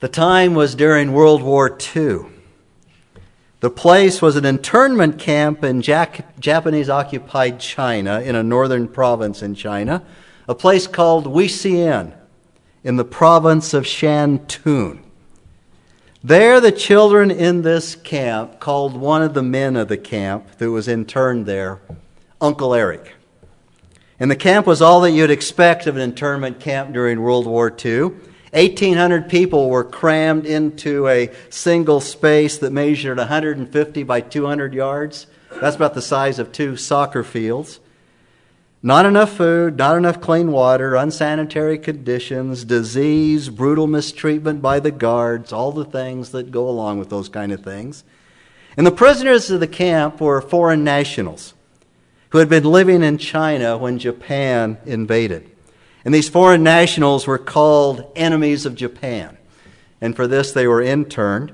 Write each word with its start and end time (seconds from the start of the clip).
The 0.00 0.08
time 0.08 0.54
was 0.54 0.74
during 0.74 1.14
World 1.14 1.42
War 1.42 1.76
II. 1.96 2.26
The 3.60 3.70
place 3.70 4.20
was 4.20 4.36
an 4.36 4.44
internment 4.44 5.18
camp 5.18 5.64
in 5.64 5.80
Japanese 5.80 6.90
occupied 6.90 7.58
China, 7.60 8.20
in 8.20 8.34
a 8.34 8.42
northern 8.42 8.88
province 8.88 9.42
in 9.42 9.54
China, 9.54 10.02
a 10.46 10.54
place 10.54 10.86
called 10.86 11.24
Weihsien, 11.24 12.12
in 12.84 12.96
the 12.96 13.04
province 13.06 13.72
of 13.72 13.84
Shantung. 13.84 15.00
There, 16.22 16.60
the 16.60 16.72
children 16.72 17.30
in 17.30 17.62
this 17.62 17.94
camp 17.94 18.60
called 18.60 18.94
one 18.94 19.22
of 19.22 19.32
the 19.32 19.42
men 19.42 19.76
of 19.76 19.88
the 19.88 19.96
camp 19.96 20.46
who 20.58 20.72
was 20.72 20.88
interned 20.88 21.46
there 21.46 21.80
Uncle 22.38 22.74
Eric. 22.74 23.14
And 24.20 24.30
the 24.30 24.36
camp 24.36 24.66
was 24.66 24.82
all 24.82 25.00
that 25.00 25.12
you'd 25.12 25.30
expect 25.30 25.86
of 25.86 25.96
an 25.96 26.02
internment 26.02 26.60
camp 26.60 26.92
during 26.92 27.22
World 27.22 27.46
War 27.46 27.74
II. 27.82 28.10
1,800 28.56 29.28
people 29.28 29.68
were 29.68 29.84
crammed 29.84 30.46
into 30.46 31.06
a 31.08 31.30
single 31.50 32.00
space 32.00 32.56
that 32.56 32.72
measured 32.72 33.18
150 33.18 34.02
by 34.02 34.22
200 34.22 34.72
yards. 34.72 35.26
That's 35.60 35.76
about 35.76 35.92
the 35.92 36.00
size 36.00 36.38
of 36.38 36.52
two 36.52 36.74
soccer 36.78 37.22
fields. 37.22 37.80
Not 38.82 39.04
enough 39.04 39.36
food, 39.36 39.76
not 39.76 39.98
enough 39.98 40.22
clean 40.22 40.52
water, 40.52 40.94
unsanitary 40.94 41.76
conditions, 41.76 42.64
disease, 42.64 43.50
brutal 43.50 43.86
mistreatment 43.86 44.62
by 44.62 44.80
the 44.80 44.90
guards, 44.90 45.52
all 45.52 45.70
the 45.70 45.84
things 45.84 46.30
that 46.30 46.50
go 46.50 46.66
along 46.66 46.98
with 46.98 47.10
those 47.10 47.28
kind 47.28 47.52
of 47.52 47.62
things. 47.62 48.04
And 48.74 48.86
the 48.86 48.90
prisoners 48.90 49.50
of 49.50 49.60
the 49.60 49.66
camp 49.66 50.18
were 50.18 50.40
foreign 50.40 50.82
nationals 50.82 51.52
who 52.30 52.38
had 52.38 52.48
been 52.48 52.64
living 52.64 53.02
in 53.02 53.18
China 53.18 53.76
when 53.76 53.98
Japan 53.98 54.78
invaded. 54.86 55.50
And 56.06 56.14
these 56.14 56.28
foreign 56.28 56.62
nationals 56.62 57.26
were 57.26 57.36
called 57.36 58.12
enemies 58.14 58.64
of 58.64 58.76
Japan. 58.76 59.36
And 60.00 60.14
for 60.14 60.28
this, 60.28 60.52
they 60.52 60.68
were 60.68 60.80
interned. 60.80 61.52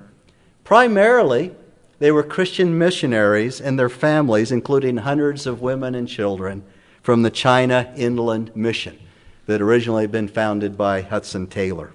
Primarily, 0.63 1.53
they 2.01 2.13
were 2.13 2.23
Christian 2.23 2.77
missionaries 2.77 3.63
and 3.63 3.79
their 3.79 3.89
families, 3.89 4.53
including 4.53 4.99
hundreds 4.99 5.47
of 5.47 5.63
women 5.63 5.95
and 5.95 6.07
children, 6.07 6.65
from 7.01 7.23
the 7.23 7.31
China 7.31 7.95
Inland 7.97 8.55
Mission 8.55 8.99
that 9.47 9.63
originally 9.63 10.03
had 10.03 10.13
been 10.13 10.29
founded 10.29 10.77
by 10.77 11.01
Hudson 11.01 11.47
Taylor. 11.47 11.95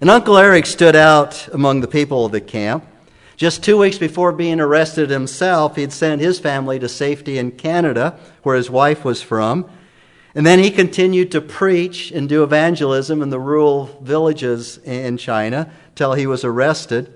And 0.00 0.08
Uncle 0.08 0.38
Eric 0.38 0.64
stood 0.64 0.96
out 0.96 1.46
among 1.52 1.82
the 1.82 1.88
people 1.88 2.24
of 2.24 2.32
the 2.32 2.40
camp. 2.40 2.86
Just 3.36 3.62
two 3.62 3.76
weeks 3.76 3.98
before 3.98 4.32
being 4.32 4.60
arrested 4.60 5.10
himself, 5.10 5.76
he'd 5.76 5.92
sent 5.92 6.22
his 6.22 6.40
family 6.40 6.78
to 6.78 6.88
safety 6.88 7.36
in 7.36 7.50
Canada, 7.50 8.18
where 8.44 8.56
his 8.56 8.70
wife 8.70 9.04
was 9.04 9.20
from. 9.20 9.68
And 10.34 10.46
then 10.46 10.60
he 10.60 10.70
continued 10.70 11.32
to 11.32 11.40
preach 11.40 12.12
and 12.12 12.28
do 12.28 12.44
evangelism 12.44 13.20
in 13.22 13.30
the 13.30 13.40
rural 13.40 13.86
villages 14.00 14.78
in 14.78 15.16
China 15.16 15.70
till 15.94 16.14
he 16.14 16.26
was 16.26 16.44
arrested. 16.44 17.12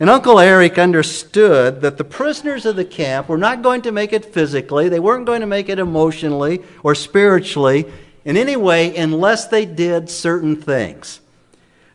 And 0.00 0.08
Uncle 0.08 0.38
Eric 0.38 0.78
understood 0.78 1.80
that 1.80 1.98
the 1.98 2.04
prisoners 2.04 2.64
of 2.64 2.76
the 2.76 2.84
camp 2.84 3.28
were 3.28 3.36
not 3.36 3.62
going 3.62 3.82
to 3.82 3.92
make 3.92 4.12
it 4.12 4.24
physically, 4.24 4.88
they 4.88 5.00
weren't 5.00 5.26
going 5.26 5.40
to 5.40 5.46
make 5.46 5.68
it 5.68 5.78
emotionally 5.78 6.62
or 6.82 6.94
spiritually 6.94 7.84
in 8.24 8.36
any 8.36 8.56
way 8.56 8.96
unless 8.96 9.48
they 9.48 9.66
did 9.66 10.08
certain 10.08 10.54
things. 10.54 11.20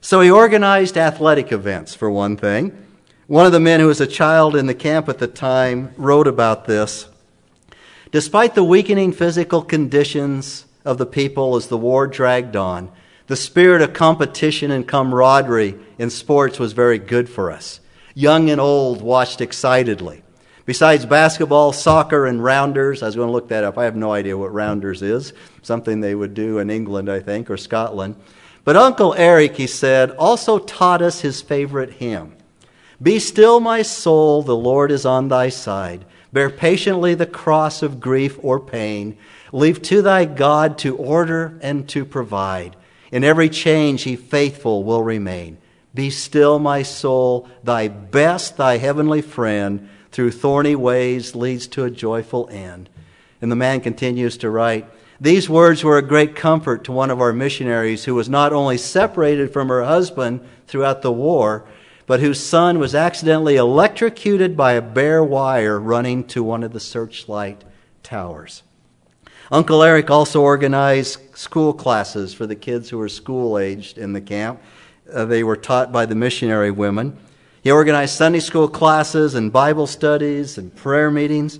So 0.02 0.20
he 0.20 0.30
organized 0.30 0.98
athletic 0.98 1.54
events, 1.54 1.96
for 1.96 2.12
one 2.12 2.36
thing. 2.36 2.78
One 3.28 3.46
of 3.46 3.54
the 3.54 3.60
men 3.62 3.80
who 3.80 3.88
was 3.88 4.02
a 4.02 4.08
child 4.08 4.54
in 4.56 4.66
the 4.66 4.74
camp 4.74 5.08
at 5.08 5.18
the 5.18 5.28
time 5.28 5.94
wrote 5.96 6.28
about 6.28 6.66
this. 6.66 7.08
Despite 8.14 8.54
the 8.54 8.64
weakening 8.64 9.12
physical 9.12 9.64
conditions 9.64 10.68
of 10.86 11.00
the 11.00 11.06
people 11.08 11.56
as 11.56 11.66
the 11.66 11.80
war 11.80 12.06
dragged 12.06 12.56
on, 12.56 12.92
the 13.26 13.36
spirit 13.36 13.82
of 13.82 13.94
competition 13.94 14.70
and 14.70 14.88
camaraderie 14.88 15.80
in 15.98 16.12
sports 16.12 16.60
was 16.60 16.74
very 16.74 17.00
good 17.00 17.28
for 17.28 17.50
us. 17.50 17.80
Young 18.14 18.52
and 18.52 18.62
old 18.62 19.02
watched 19.02 19.42
excitedly. 19.42 20.22
Besides 20.68 21.08
basketball, 21.08 21.74
soccer, 21.74 22.28
and 22.28 22.44
rounders, 22.44 23.02
I 23.02 23.08
was 23.08 23.16
going 23.16 23.30
to 23.30 23.34
look 23.34 23.48
that 23.48 23.64
up. 23.64 23.80
I 23.80 23.86
have 23.86 23.96
no 23.96 24.12
idea 24.12 24.38
what 24.38 24.54
rounders 24.54 25.02
is. 25.02 25.34
Something 25.64 26.00
they 26.00 26.14
would 26.14 26.36
do 26.36 26.60
in 26.60 26.70
England, 26.70 27.10
I 27.10 27.20
think, 27.20 27.50
or 27.50 27.58
Scotland. 27.58 28.16
But 28.64 28.78
Uncle 28.78 29.16
Eric, 29.16 29.58
he 29.58 29.66
said, 29.66 30.12
also 30.12 30.60
taught 30.60 31.02
us 31.02 31.22
his 31.22 31.42
favorite 31.42 31.94
hymn 31.94 32.36
Be 33.02 33.18
still, 33.18 33.60
my 33.60 33.82
soul, 33.82 34.44
the 34.44 34.56
Lord 34.56 34.92
is 34.92 35.04
on 35.04 35.30
thy 35.30 35.50
side. 35.50 36.06
Bear 36.34 36.50
patiently 36.50 37.14
the 37.14 37.28
cross 37.28 37.84
of 37.84 38.00
grief 38.00 38.40
or 38.42 38.60
pain. 38.60 39.18
Leave 39.52 39.84
to 39.84 40.02
thy 40.02 40.26
God 40.26 40.80
to 40.80 40.98
order 40.98 41.60
and 41.62 41.88
to 41.90 42.04
provide. 42.04 42.76
In 43.12 43.24
every 43.24 43.50
change 43.50 44.02
he 44.02 44.16
faithful 44.16 44.84
will 44.84 45.04
remain. 45.04 45.60
Be 45.94 46.10
still, 46.10 46.58
my 46.58 46.82
soul, 46.82 47.48
thy 47.64 47.88
best, 47.88 48.58
thy 48.58 48.78
heavenly 48.78 49.22
friend, 49.22 49.88
through 50.12 50.32
thorny 50.32 50.76
ways 50.76 51.36
leads 51.36 51.68
to 51.68 51.84
a 51.84 51.92
joyful 51.92 52.50
end. 52.52 52.90
And 53.40 53.52
the 53.52 53.56
man 53.56 53.82
continues 53.82 54.38
to 54.38 54.50
write, 54.50 54.88
These 55.22 55.48
words 55.48 55.84
were 55.84 56.00
a 56.00 56.08
great 56.08 56.36
comfort 56.36 56.84
to 56.86 56.92
one 56.92 57.12
of 57.12 57.22
our 57.22 57.32
missionaries 57.32 58.06
who 58.06 58.16
was 58.16 58.28
not 58.28 58.54
only 58.54 58.80
separated 58.80 59.54
from 59.54 59.68
her 59.68 59.84
husband 59.84 60.42
throughout 60.66 61.04
the 61.04 61.12
war, 61.12 61.66
but 62.06 62.20
whose 62.20 62.40
son 62.40 62.80
was 62.80 62.94
accidentally 62.94 63.56
electrocuted 63.56 64.58
by 64.58 64.74
a 64.74 64.82
bare 64.82 65.24
wire 65.24 65.80
running 65.80 66.24
to 66.26 66.44
one 66.44 66.64
of 66.64 66.74
the 66.74 66.80
searchlight 66.80 67.64
towers. 68.02 68.64
Uncle 69.52 69.84
Eric 69.84 70.10
also 70.10 70.42
organized 70.42 71.20
school 71.38 71.74
classes 71.74 72.34
for 72.34 72.48
the 72.48 72.56
kids 72.56 72.90
who 72.90 72.98
were 72.98 73.10
school 73.10 73.58
aged 73.58 73.98
in 73.98 74.14
the 74.14 74.22
camp. 74.22 74.62
Uh, 75.12 75.26
they 75.26 75.44
were 75.44 75.58
taught 75.58 75.92
by 75.92 76.06
the 76.06 76.16
missionary 76.16 76.72
women. 76.72 77.18
He 77.62 77.72
organized 77.72 78.16
Sunday 78.16 78.40
school 78.40 78.68
classes 78.68 79.36
and 79.36 79.54
Bible 79.54 79.88
studies 79.88 80.58
and 80.58 80.76
prayer 80.76 81.12
meetings. 81.12 81.60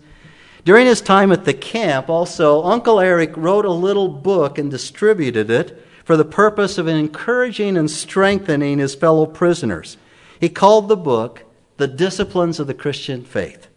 During 0.66 0.86
his 0.86 1.02
time 1.02 1.32
at 1.32 1.46
the 1.46 1.54
camp, 1.54 2.10
also, 2.10 2.64
Uncle 2.64 3.00
Eric 3.00 3.36
wrote 3.36 3.66
a 3.66 3.72
little 3.72 4.08
book 4.08 4.58
and 4.58 4.72
distributed 4.72 5.50
it 5.50 5.86
for 6.04 6.18
the 6.18 6.26
purpose 6.26 6.78
of 6.78 6.88
encouraging 6.88 7.78
and 7.78 7.90
strengthening 7.90 8.80
his 8.80 8.96
fellow 8.96 9.26
prisoners. 9.26 9.98
He 10.44 10.50
called 10.50 10.90
the 10.90 10.98
book 10.98 11.44
The 11.78 11.88
Disciplines 11.88 12.60
of 12.60 12.68
the 12.68 12.74
Christian 12.74 13.24
Faith. 13.24 13.70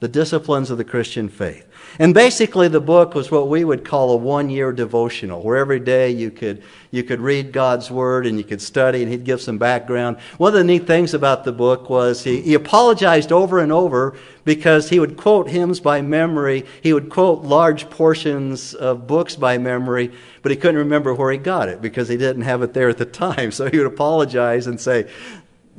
The 0.00 0.08
Disciplines 0.08 0.70
of 0.70 0.76
the 0.76 0.84
Christian 0.84 1.30
Faith. 1.30 1.66
And 1.98 2.12
basically, 2.12 2.68
the 2.68 2.82
book 2.82 3.14
was 3.14 3.30
what 3.30 3.48
we 3.48 3.64
would 3.64 3.82
call 3.82 4.10
a 4.10 4.16
one 4.16 4.50
year 4.50 4.72
devotional, 4.72 5.42
where 5.42 5.56
every 5.56 5.80
day 5.80 6.10
you 6.10 6.30
could, 6.30 6.62
you 6.90 7.02
could 7.02 7.20
read 7.22 7.50
God's 7.50 7.90
Word 7.90 8.26
and 8.26 8.36
you 8.36 8.44
could 8.44 8.60
study, 8.60 9.02
and 9.02 9.10
he'd 9.10 9.24
give 9.24 9.40
some 9.40 9.56
background. 9.56 10.18
One 10.36 10.52
of 10.52 10.58
the 10.58 10.64
neat 10.64 10.86
things 10.86 11.14
about 11.14 11.44
the 11.44 11.52
book 11.52 11.88
was 11.88 12.24
he, 12.24 12.42
he 12.42 12.52
apologized 12.52 13.32
over 13.32 13.58
and 13.58 13.72
over 13.72 14.14
because 14.44 14.90
he 14.90 15.00
would 15.00 15.16
quote 15.16 15.48
hymns 15.48 15.80
by 15.80 16.02
memory, 16.02 16.66
he 16.82 16.92
would 16.92 17.08
quote 17.08 17.42
large 17.42 17.88
portions 17.88 18.74
of 18.74 19.06
books 19.06 19.36
by 19.36 19.56
memory, 19.56 20.12
but 20.42 20.50
he 20.50 20.56
couldn't 20.56 20.76
remember 20.76 21.14
where 21.14 21.32
he 21.32 21.38
got 21.38 21.70
it 21.70 21.80
because 21.80 22.08
he 22.08 22.16
didn't 22.16 22.42
have 22.42 22.60
it 22.62 22.74
there 22.74 22.88
at 22.88 22.98
the 22.98 23.06
time. 23.24 23.50
So 23.50 23.70
he 23.70 23.78
would 23.78 23.86
apologize 23.86 24.66
and 24.66 24.80
say, 24.80 25.08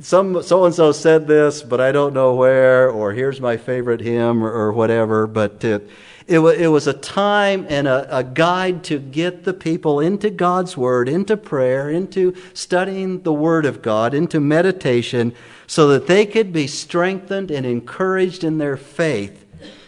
some 0.00 0.42
so 0.42 0.64
and 0.64 0.74
so 0.74 0.92
said 0.92 1.26
this, 1.26 1.62
but 1.62 1.80
I 1.80 1.92
don't 1.92 2.14
know 2.14 2.34
where, 2.34 2.90
or 2.90 3.12
here's 3.12 3.40
my 3.40 3.56
favorite 3.56 4.00
hymn, 4.00 4.42
or, 4.42 4.50
or 4.50 4.72
whatever. 4.72 5.26
But 5.26 5.62
it, 5.64 5.88
it, 6.26 6.40
it, 6.40 6.68
was 6.68 6.86
a 6.86 6.92
time 6.92 7.66
and 7.68 7.86
a, 7.86 8.18
a 8.18 8.24
guide 8.24 8.82
to 8.84 8.98
get 8.98 9.44
the 9.44 9.54
people 9.54 10.00
into 10.00 10.30
God's 10.30 10.76
Word, 10.76 11.08
into 11.08 11.36
prayer, 11.36 11.90
into 11.90 12.34
studying 12.54 13.22
the 13.22 13.32
Word 13.32 13.66
of 13.66 13.82
God, 13.82 14.14
into 14.14 14.40
meditation, 14.40 15.34
so 15.66 15.88
that 15.88 16.06
they 16.06 16.26
could 16.26 16.52
be 16.52 16.66
strengthened 16.66 17.50
and 17.50 17.64
encouraged 17.64 18.42
in 18.42 18.58
their 18.58 18.76
faith 18.76 19.44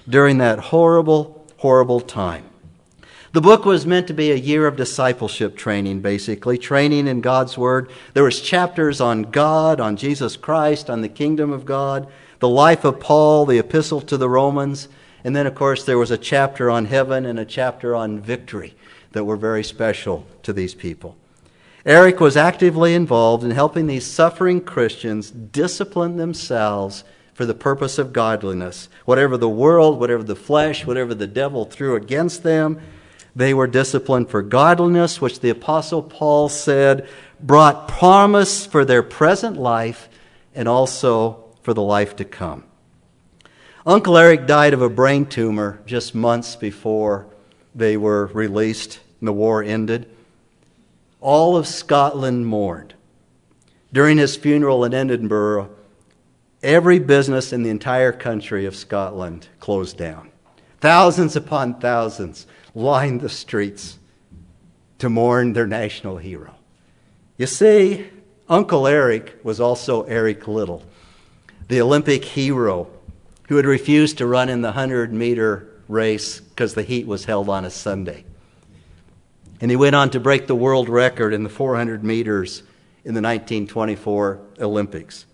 during 0.09 0.38
that 0.38 0.59
horrible, 0.59 1.47
horrible 1.56 2.00
time. 2.00 2.44
The 3.36 3.42
book 3.42 3.66
was 3.66 3.84
meant 3.84 4.06
to 4.06 4.14
be 4.14 4.30
a 4.30 4.34
year 4.34 4.66
of 4.66 4.76
discipleship 4.76 5.58
training, 5.58 6.00
basically, 6.00 6.56
training 6.56 7.06
in 7.06 7.20
God's 7.20 7.58
Word. 7.58 7.91
There 8.14 8.24
was 8.24 8.41
chapters 8.41 8.99
on 8.99 9.25
God, 9.25 9.78
on 9.78 9.99
Jesus 9.99 10.38
Christ, 10.38 10.88
on 10.88 11.02
the 11.02 11.11
kingdom 11.11 11.52
of 11.52 11.66
God, 11.66 12.08
the 12.38 12.49
life 12.49 12.82
of 12.82 12.99
Paul, 12.99 13.44
the 13.44 13.58
epistle 13.58 14.00
to 14.00 14.16
the 14.16 14.31
Romans, 14.31 14.88
and 15.22 15.37
then, 15.37 15.46
of 15.46 15.55
course, 15.55 15.84
there 15.84 15.99
was 15.99 16.11
a 16.11 16.16
chapter 16.16 16.70
on 16.70 16.87
heaven 16.87 17.26
and 17.26 17.38
a 17.38 17.44
chapter 17.44 17.94
on 17.94 18.20
victory 18.20 18.75
that 19.12 19.25
were 19.25 19.37
very 19.37 19.62
special 19.62 20.26
to 20.43 20.55
these 20.55 20.75
people. 20.75 21.14
Eric 21.84 22.20
was 22.20 22.38
actively 22.38 22.94
involved 22.94 23.44
in 23.44 23.50
helping 23.50 23.87
these 23.87 24.06
suffering 24.06 24.62
Christians 24.62 25.31
discipline 25.31 26.16
themselves 26.16 27.05
for 27.34 27.44
the 27.44 27.52
purpose 27.52 27.99
of 27.99 28.14
godliness. 28.14 28.88
Whatever 29.05 29.37
the 29.37 29.46
world, 29.46 30.00
whatever 30.00 30.22
the 30.22 30.34
flesh, 30.34 30.87
whatever 30.87 31.14
the 31.14 31.26
devil 31.26 31.66
threw 31.66 31.96
against 31.96 32.43
them, 32.43 32.81
they 33.37 33.53
were 33.53 33.67
disciplined 33.67 34.31
for 34.31 34.41
godliness, 34.41 35.21
which 35.21 35.41
the 35.41 35.50
Apostle 35.50 36.03
Paul 36.03 36.49
said 36.49 37.06
brought 37.38 37.87
promise 37.87 38.65
for 38.65 38.85
their 38.87 39.03
present 39.03 39.59
life 39.59 40.09
and 40.55 40.67
also 40.67 41.44
for 41.62 41.75
the 41.75 41.83
life 41.83 42.17
to 42.17 42.25
come. 42.25 42.65
Uncle 43.85 44.17
Eric 44.17 44.47
died 44.47 44.73
of 44.73 44.81
a 44.81 44.88
brain 44.88 45.27
tumor 45.27 45.81
just 45.85 46.15
months 46.15 46.56
before 46.56 47.27
they 47.75 47.99
were 47.99 48.27
released 48.33 49.00
and 49.21 49.29
the 49.29 49.33
war 49.35 49.62
ended. 49.62 50.11
All 51.21 51.56
of 51.59 51.67
Scotland 51.67 52.47
mourned. 52.47 52.94
during 53.93 54.19
his 54.19 54.37
funeral 54.37 54.85
in 54.85 54.93
Edinburgh, 54.93 55.71
every 56.62 56.99
business 56.99 57.53
in 57.53 57.62
the 57.62 57.71
entire 57.71 58.12
country 58.12 58.67
of 58.67 58.77
Scotland 58.77 59.49
closed 59.61 59.97
down. 59.97 60.31
Thousands 60.81 61.37
upon 61.37 61.81
thousands 61.81 62.47
lined 62.76 63.23
the 63.23 63.28
streets 63.28 63.99
to 64.99 65.08
mourn 65.08 65.55
their 65.55 65.67
national 65.67 66.19
hero. 66.19 66.55
You 67.38 67.46
see, 67.46 68.06
Uncle 68.50 68.87
Eric 68.87 69.40
was 69.43 69.61
also 69.61 70.02
Eric 70.02 70.46
Liddell, 70.46 70.84
the 71.69 71.81
Olympic 71.81 72.23
hero 72.23 72.88
who 73.49 73.56
had 73.56 73.64
refused 73.64 74.19
to 74.19 74.26
run 74.26 74.50
in 74.50 74.61
the 74.61 74.69
100 74.69 75.12
meter 75.12 75.69
race 75.88 76.40
because 76.40 76.75
the 76.75 76.82
heat 76.82 77.06
was 77.06 77.25
held 77.25 77.49
on 77.49 77.64
a 77.64 77.70
Sunday. 77.70 78.25
And 79.61 79.70
he 79.70 79.76
went 79.76 79.96
on 79.96 80.11
to 80.11 80.20
break 80.20 80.46
the 80.46 80.55
world 80.55 80.90
record 80.90 81.32
in 81.32 81.44
the 81.44 81.49
400 81.49 82.05
meters 82.05 82.61
in 83.05 83.14
the 83.14 83.23
1924 83.23 84.40
Olympics. 84.61 85.25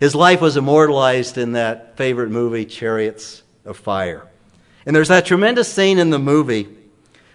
His 0.00 0.16
life 0.16 0.40
was 0.40 0.56
immortalized 0.56 1.38
in 1.38 1.52
that 1.52 1.96
favorite 1.96 2.30
movie, 2.30 2.64
Chariots 2.64 3.42
of 3.64 3.76
Fire. 3.76 4.26
And 4.84 4.96
there's 4.96 5.08
that 5.08 5.26
tremendous 5.26 5.72
scene 5.72 5.98
in 5.98 6.10
the 6.10 6.18
movie 6.18 6.77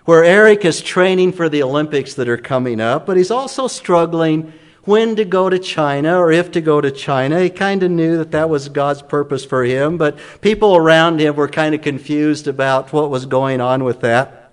where 0.05 0.23
Eric 0.23 0.65
is 0.65 0.81
training 0.81 1.31
for 1.31 1.49
the 1.49 1.63
Olympics 1.63 2.13
that 2.15 2.27
are 2.27 2.37
coming 2.37 2.81
up, 2.81 3.05
but 3.05 3.17
he's 3.17 3.31
also 3.31 3.67
struggling 3.67 4.53
when 4.83 5.15
to 5.15 5.23
go 5.23 5.49
to 5.49 5.59
China 5.59 6.17
or 6.17 6.31
if 6.31 6.51
to 6.51 6.61
go 6.61 6.81
to 6.81 6.91
China. 6.91 7.39
He 7.39 7.49
kind 7.49 7.83
of 7.83 7.91
knew 7.91 8.17
that 8.17 8.31
that 8.31 8.49
was 8.49 8.67
God's 8.69 9.01
purpose 9.01 9.45
for 9.45 9.63
him, 9.63 9.97
but 9.97 10.17
people 10.41 10.75
around 10.75 11.19
him 11.19 11.35
were 11.35 11.47
kind 11.47 11.73
of 11.73 11.81
confused 11.81 12.47
about 12.47 12.91
what 12.91 13.09
was 13.09 13.25
going 13.25 13.61
on 13.61 13.83
with 13.83 14.01
that. 14.01 14.51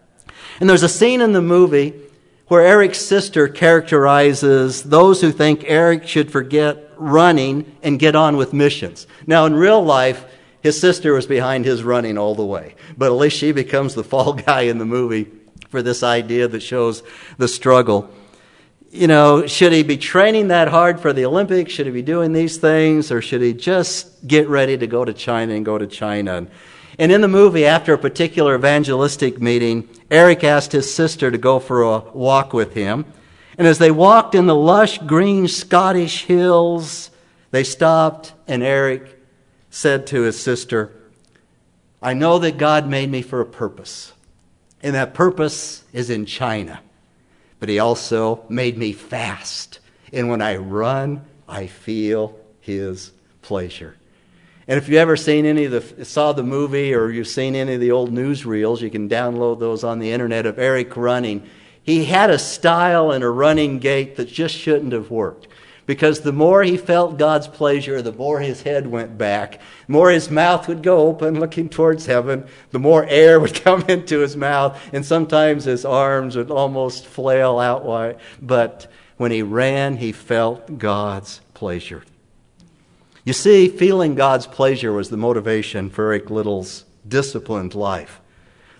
And 0.60 0.68
there's 0.68 0.84
a 0.84 0.88
scene 0.88 1.20
in 1.20 1.32
the 1.32 1.42
movie 1.42 1.94
where 2.46 2.64
Eric's 2.64 3.00
sister 3.00 3.48
characterizes 3.48 4.82
those 4.82 5.20
who 5.20 5.32
think 5.32 5.64
Eric 5.66 6.06
should 6.06 6.30
forget 6.30 6.92
running 6.96 7.76
and 7.82 7.98
get 7.98 8.14
on 8.14 8.36
with 8.36 8.52
missions. 8.52 9.06
Now, 9.26 9.46
in 9.46 9.54
real 9.54 9.82
life, 9.82 10.24
his 10.62 10.78
sister 10.78 11.14
was 11.14 11.26
behind 11.26 11.64
his 11.64 11.82
running 11.82 12.18
all 12.18 12.34
the 12.34 12.44
way, 12.44 12.74
but 12.96 13.06
at 13.06 13.12
least 13.16 13.38
she 13.38 13.52
becomes 13.52 13.94
the 13.94 14.04
fall 14.10 14.34
guy 14.34 14.62
in 14.62 14.78
the 14.78 14.84
movie 14.84 15.28
for 15.68 15.82
this 15.82 16.02
idea 16.02 16.48
that 16.48 16.62
shows 16.62 17.02
the 17.38 17.48
struggle. 17.48 18.10
You 18.90 19.06
know, 19.06 19.46
should 19.46 19.72
he 19.72 19.84
be 19.84 19.96
training 19.96 20.48
that 20.48 20.68
hard 20.68 20.98
for 20.98 21.12
the 21.12 21.24
Olympics? 21.24 21.72
Should 21.72 21.86
he 21.86 21.92
be 21.92 22.02
doing 22.02 22.32
these 22.32 22.56
things? 22.56 23.12
Or 23.12 23.22
should 23.22 23.40
he 23.40 23.52
just 23.52 24.26
get 24.26 24.48
ready 24.48 24.76
to 24.76 24.86
go 24.86 25.04
to 25.04 25.12
China 25.12 25.54
and 25.54 25.64
go 25.64 25.78
to 25.78 25.86
China? 25.86 26.48
And 26.98 27.12
in 27.12 27.20
the 27.20 27.28
movie, 27.28 27.64
after 27.64 27.94
a 27.94 27.98
particular 27.98 28.56
evangelistic 28.56 29.40
meeting, 29.40 29.88
Eric 30.10 30.42
asked 30.42 30.72
his 30.72 30.92
sister 30.92 31.30
to 31.30 31.38
go 31.38 31.60
for 31.60 31.82
a 31.82 32.00
walk 32.00 32.52
with 32.52 32.74
him. 32.74 33.04
And 33.56 33.66
as 33.66 33.78
they 33.78 33.90
walked 33.90 34.34
in 34.34 34.46
the 34.46 34.54
lush 34.54 34.98
green 34.98 35.46
Scottish 35.46 36.24
hills, 36.24 37.10
they 37.52 37.64
stopped, 37.64 38.32
and 38.48 38.62
Eric 38.62 39.20
said 39.70 40.06
to 40.08 40.22
his 40.22 40.40
sister, 40.40 40.92
I 42.02 42.14
know 42.14 42.38
that 42.38 42.58
God 42.58 42.88
made 42.88 43.10
me 43.10 43.22
for 43.22 43.40
a 43.40 43.46
purpose, 43.46 44.12
and 44.82 44.94
that 44.94 45.14
purpose 45.14 45.84
is 45.92 46.10
in 46.10 46.26
China. 46.26 46.80
But 47.58 47.68
He 47.68 47.78
also 47.78 48.44
made 48.48 48.78
me 48.78 48.92
fast, 48.92 49.80
and 50.12 50.28
when 50.28 50.42
I 50.42 50.56
run, 50.56 51.24
I 51.48 51.66
feel 51.66 52.38
His 52.60 53.12
pleasure. 53.42 53.96
And 54.70 54.78
if 54.78 54.88
you've 54.88 54.98
ever 54.98 55.16
seen 55.16 55.46
any 55.46 55.64
of 55.64 55.96
the 55.96 56.04
saw 56.04 56.32
the 56.32 56.44
movie 56.44 56.94
or 56.94 57.10
you've 57.10 57.26
seen 57.26 57.56
any 57.56 57.74
of 57.74 57.80
the 57.80 57.90
old 57.90 58.12
newsreels, 58.12 58.80
you 58.80 58.88
can 58.88 59.08
download 59.08 59.58
those 59.58 59.82
on 59.82 59.98
the 59.98 60.12
internet 60.12 60.46
of 60.46 60.60
Eric 60.60 60.96
running. 60.96 61.44
He 61.82 62.04
had 62.04 62.30
a 62.30 62.38
style 62.38 63.10
and 63.10 63.24
a 63.24 63.28
running 63.28 63.80
gait 63.80 64.14
that 64.14 64.28
just 64.28 64.54
shouldn't 64.54 64.92
have 64.92 65.10
worked. 65.10 65.48
Because 65.90 66.20
the 66.20 66.30
more 66.30 66.62
he 66.62 66.76
felt 66.76 67.18
God's 67.18 67.48
pleasure, 67.48 68.00
the 68.00 68.12
more 68.12 68.38
his 68.38 68.62
head 68.62 68.86
went 68.86 69.18
back, 69.18 69.58
the 69.88 69.92
more 69.92 70.12
his 70.12 70.30
mouth 70.30 70.68
would 70.68 70.84
go 70.84 71.08
open, 71.08 71.40
looking 71.40 71.68
towards 71.68 72.06
heaven, 72.06 72.46
the 72.70 72.78
more 72.78 73.04
air 73.06 73.40
would 73.40 73.56
come 73.56 73.82
into 73.88 74.20
his 74.20 74.36
mouth, 74.36 74.80
and 74.92 75.04
sometimes 75.04 75.64
his 75.64 75.84
arms 75.84 76.36
would 76.36 76.48
almost 76.48 77.06
flail 77.06 77.58
out 77.58 77.84
wide. 77.84 78.18
But 78.40 78.86
when 79.16 79.32
he 79.32 79.42
ran, 79.42 79.96
he 79.96 80.12
felt 80.12 80.78
God's 80.78 81.40
pleasure. 81.54 82.04
You 83.24 83.32
see, 83.32 83.66
feeling 83.66 84.14
God's 84.14 84.46
pleasure 84.46 84.92
was 84.92 85.10
the 85.10 85.16
motivation 85.16 85.90
for 85.90 86.12
Eric 86.12 86.30
Liddell's 86.30 86.84
disciplined 87.08 87.74
life, 87.74 88.20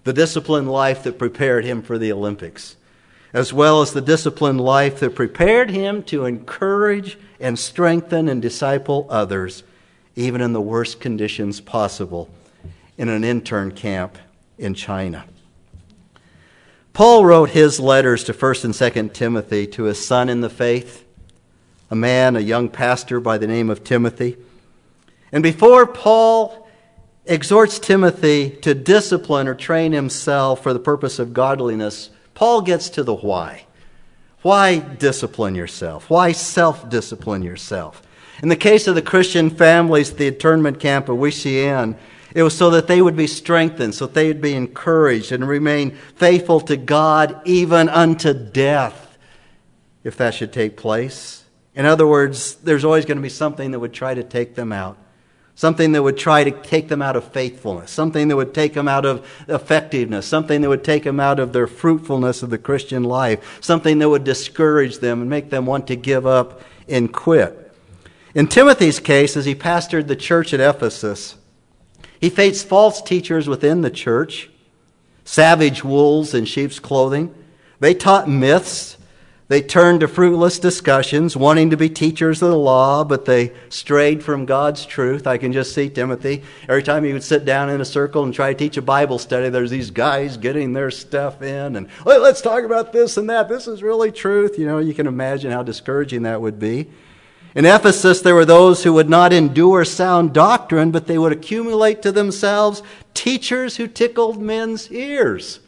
the 0.04 0.12
disciplined 0.12 0.70
life 0.70 1.02
that 1.02 1.18
prepared 1.18 1.64
him 1.64 1.82
for 1.82 1.98
the 1.98 2.12
Olympics, 2.12 2.76
as 3.32 3.52
well 3.52 3.80
as 3.80 3.92
the 3.92 4.00
disciplined 4.00 4.60
life 4.60 5.00
that 5.00 5.14
prepared 5.14 5.70
him 5.70 6.02
to 6.02 6.24
encourage 6.24 7.18
and 7.38 7.58
strengthen 7.58 8.28
and 8.28 8.42
disciple 8.42 9.06
others, 9.08 9.62
even 10.16 10.40
in 10.40 10.52
the 10.52 10.60
worst 10.60 11.00
conditions 11.00 11.60
possible, 11.60 12.28
in 12.98 13.08
an 13.08 13.24
intern 13.24 13.70
camp 13.70 14.18
in 14.58 14.74
China. 14.74 15.24
Paul 16.92 17.24
wrote 17.24 17.50
his 17.50 17.78
letters 17.78 18.24
to 18.24 18.32
1st 18.32 18.64
and 18.64 18.74
2nd 18.74 19.12
Timothy 19.12 19.66
to 19.68 19.84
his 19.84 20.04
son 20.04 20.28
in 20.28 20.40
the 20.40 20.50
faith 20.50 21.06
a 21.90 21.96
man, 21.96 22.36
a 22.36 22.40
young 22.40 22.68
pastor 22.68 23.18
by 23.18 23.36
the 23.36 23.48
name 23.48 23.68
of 23.68 23.82
Timothy. 23.82 24.36
And 25.32 25.42
before 25.42 25.86
Paul 25.86 26.68
exhorts 27.26 27.78
Timothy 27.78 28.50
to 28.62 28.74
discipline 28.74 29.48
or 29.48 29.54
train 29.54 29.92
himself 29.92 30.62
for 30.62 30.72
the 30.72 30.78
purpose 30.78 31.18
of 31.18 31.32
godliness, 31.32 32.10
Paul 32.40 32.62
gets 32.62 32.88
to 32.88 33.02
the 33.02 33.14
why. 33.14 33.66
Why 34.40 34.78
discipline 34.78 35.54
yourself? 35.54 36.08
Why 36.08 36.32
self 36.32 36.88
discipline 36.88 37.42
yourself? 37.42 38.02
In 38.42 38.48
the 38.48 38.56
case 38.56 38.86
of 38.86 38.94
the 38.94 39.02
Christian 39.02 39.50
families 39.50 40.14
the 40.14 40.28
internment 40.28 40.80
camp 40.80 41.10
of 41.10 41.18
Weihsien, 41.18 41.98
it 42.34 42.42
was 42.42 42.56
so 42.56 42.70
that 42.70 42.86
they 42.86 43.02
would 43.02 43.14
be 43.14 43.26
strengthened, 43.26 43.94
so 43.94 44.06
that 44.06 44.14
they 44.14 44.28
would 44.28 44.40
be 44.40 44.54
encouraged 44.54 45.32
and 45.32 45.46
remain 45.46 45.90
faithful 46.16 46.60
to 46.62 46.78
God 46.78 47.42
even 47.44 47.90
unto 47.90 48.32
death, 48.32 49.18
if 50.02 50.16
that 50.16 50.32
should 50.32 50.54
take 50.54 50.78
place. 50.78 51.44
In 51.74 51.84
other 51.84 52.06
words, 52.06 52.54
there's 52.54 52.86
always 52.86 53.04
going 53.04 53.18
to 53.18 53.22
be 53.22 53.28
something 53.28 53.72
that 53.72 53.80
would 53.80 53.92
try 53.92 54.14
to 54.14 54.24
take 54.24 54.54
them 54.54 54.72
out. 54.72 54.96
Something 55.60 55.92
that 55.92 56.02
would 56.02 56.16
try 56.16 56.42
to 56.42 56.50
take 56.50 56.88
them 56.88 57.02
out 57.02 57.16
of 57.16 57.32
faithfulness. 57.32 57.90
Something 57.90 58.28
that 58.28 58.36
would 58.36 58.54
take 58.54 58.72
them 58.72 58.88
out 58.88 59.04
of 59.04 59.30
effectiveness. 59.46 60.24
Something 60.24 60.62
that 60.62 60.70
would 60.70 60.82
take 60.82 61.04
them 61.04 61.20
out 61.20 61.38
of 61.38 61.52
their 61.52 61.66
fruitfulness 61.66 62.42
of 62.42 62.48
the 62.48 62.56
Christian 62.56 63.04
life. 63.04 63.58
Something 63.62 63.98
that 63.98 64.08
would 64.08 64.24
discourage 64.24 65.00
them 65.00 65.20
and 65.20 65.28
make 65.28 65.50
them 65.50 65.66
want 65.66 65.86
to 65.88 65.96
give 65.96 66.26
up 66.26 66.62
and 66.88 67.12
quit. 67.12 67.74
In 68.34 68.46
Timothy's 68.46 69.00
case, 69.00 69.36
as 69.36 69.44
he 69.44 69.54
pastored 69.54 70.06
the 70.06 70.16
church 70.16 70.54
at 70.54 70.60
Ephesus, 70.60 71.36
he 72.18 72.30
faced 72.30 72.66
false 72.66 73.02
teachers 73.02 73.46
within 73.46 73.82
the 73.82 73.90
church, 73.90 74.48
savage 75.26 75.84
wolves 75.84 76.32
in 76.32 76.46
sheep's 76.46 76.78
clothing. 76.78 77.34
They 77.80 77.92
taught 77.92 78.30
myths 78.30 78.96
they 79.50 79.60
turned 79.60 79.98
to 79.98 80.06
fruitless 80.06 80.60
discussions, 80.60 81.36
wanting 81.36 81.70
to 81.70 81.76
be 81.76 81.88
teachers 81.88 82.40
of 82.40 82.50
the 82.50 82.56
law, 82.56 83.02
but 83.02 83.24
they 83.24 83.52
strayed 83.68 84.22
from 84.22 84.46
God's 84.46 84.86
truth. 84.86 85.26
I 85.26 85.38
can 85.38 85.52
just 85.52 85.74
see 85.74 85.88
Timothy. 85.88 86.44
Every 86.68 86.84
time 86.84 87.02
he 87.02 87.12
would 87.12 87.24
sit 87.24 87.44
down 87.44 87.68
in 87.68 87.80
a 87.80 87.84
circle 87.84 88.22
and 88.22 88.32
try 88.32 88.52
to 88.52 88.58
teach 88.58 88.76
a 88.76 88.82
Bible 88.82 89.18
study, 89.18 89.48
there's 89.48 89.72
these 89.72 89.90
guys 89.90 90.36
getting 90.36 90.72
their 90.72 90.92
stuff 90.92 91.42
in 91.42 91.74
and, 91.74 91.88
let's 92.06 92.40
talk 92.40 92.62
about 92.62 92.92
this 92.92 93.16
and 93.16 93.28
that. 93.28 93.48
This 93.48 93.66
is 93.66 93.82
really 93.82 94.12
truth. 94.12 94.56
You 94.56 94.66
know, 94.66 94.78
you 94.78 94.94
can 94.94 95.08
imagine 95.08 95.50
how 95.50 95.64
discouraging 95.64 96.22
that 96.22 96.40
would 96.40 96.60
be. 96.60 96.88
In 97.56 97.66
Ephesus, 97.66 98.20
there 98.20 98.36
were 98.36 98.44
those 98.44 98.84
who 98.84 98.92
would 98.92 99.10
not 99.10 99.32
endure 99.32 99.84
sound 99.84 100.32
doctrine, 100.32 100.92
but 100.92 101.08
they 101.08 101.18
would 101.18 101.32
accumulate 101.32 102.02
to 102.02 102.12
themselves 102.12 102.84
teachers 103.14 103.78
who 103.78 103.88
tickled 103.88 104.40
men's 104.40 104.92
ears. 104.92 105.58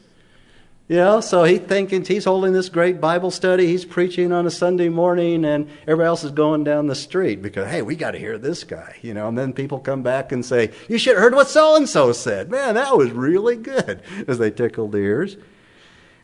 You 0.89 0.97
know, 0.97 1.21
so 1.21 1.45
he 1.45 1.59
thinking 1.59 2.03
he's 2.03 2.25
holding 2.25 2.51
this 2.51 2.67
great 2.67 2.99
Bible 2.99 3.31
study, 3.31 3.67
he's 3.67 3.85
preaching 3.85 4.33
on 4.33 4.45
a 4.45 4.51
Sunday 4.51 4.89
morning, 4.89 5.45
and 5.45 5.69
everybody 5.83 6.07
else 6.07 6.25
is 6.25 6.31
going 6.31 6.65
down 6.65 6.87
the 6.87 6.95
street 6.95 7.41
because, 7.41 7.71
hey, 7.71 7.81
we 7.81 7.95
got 7.95 8.11
to 8.11 8.19
hear 8.19 8.37
this 8.37 8.65
guy, 8.65 8.97
you 9.01 9.13
know. 9.13 9.29
And 9.29 9.37
then 9.37 9.53
people 9.53 9.79
come 9.79 10.03
back 10.03 10.33
and 10.33 10.45
say, 10.45 10.71
You 10.89 10.97
should 10.97 11.15
have 11.15 11.23
heard 11.23 11.35
what 11.35 11.47
so 11.47 11.77
and 11.77 11.87
so 11.87 12.11
said. 12.11 12.49
Man, 12.49 12.75
that 12.75 12.97
was 12.97 13.11
really 13.11 13.55
good, 13.55 14.01
as 14.27 14.39
they 14.39 14.51
tickled 14.51 14.93
ears. 14.93 15.37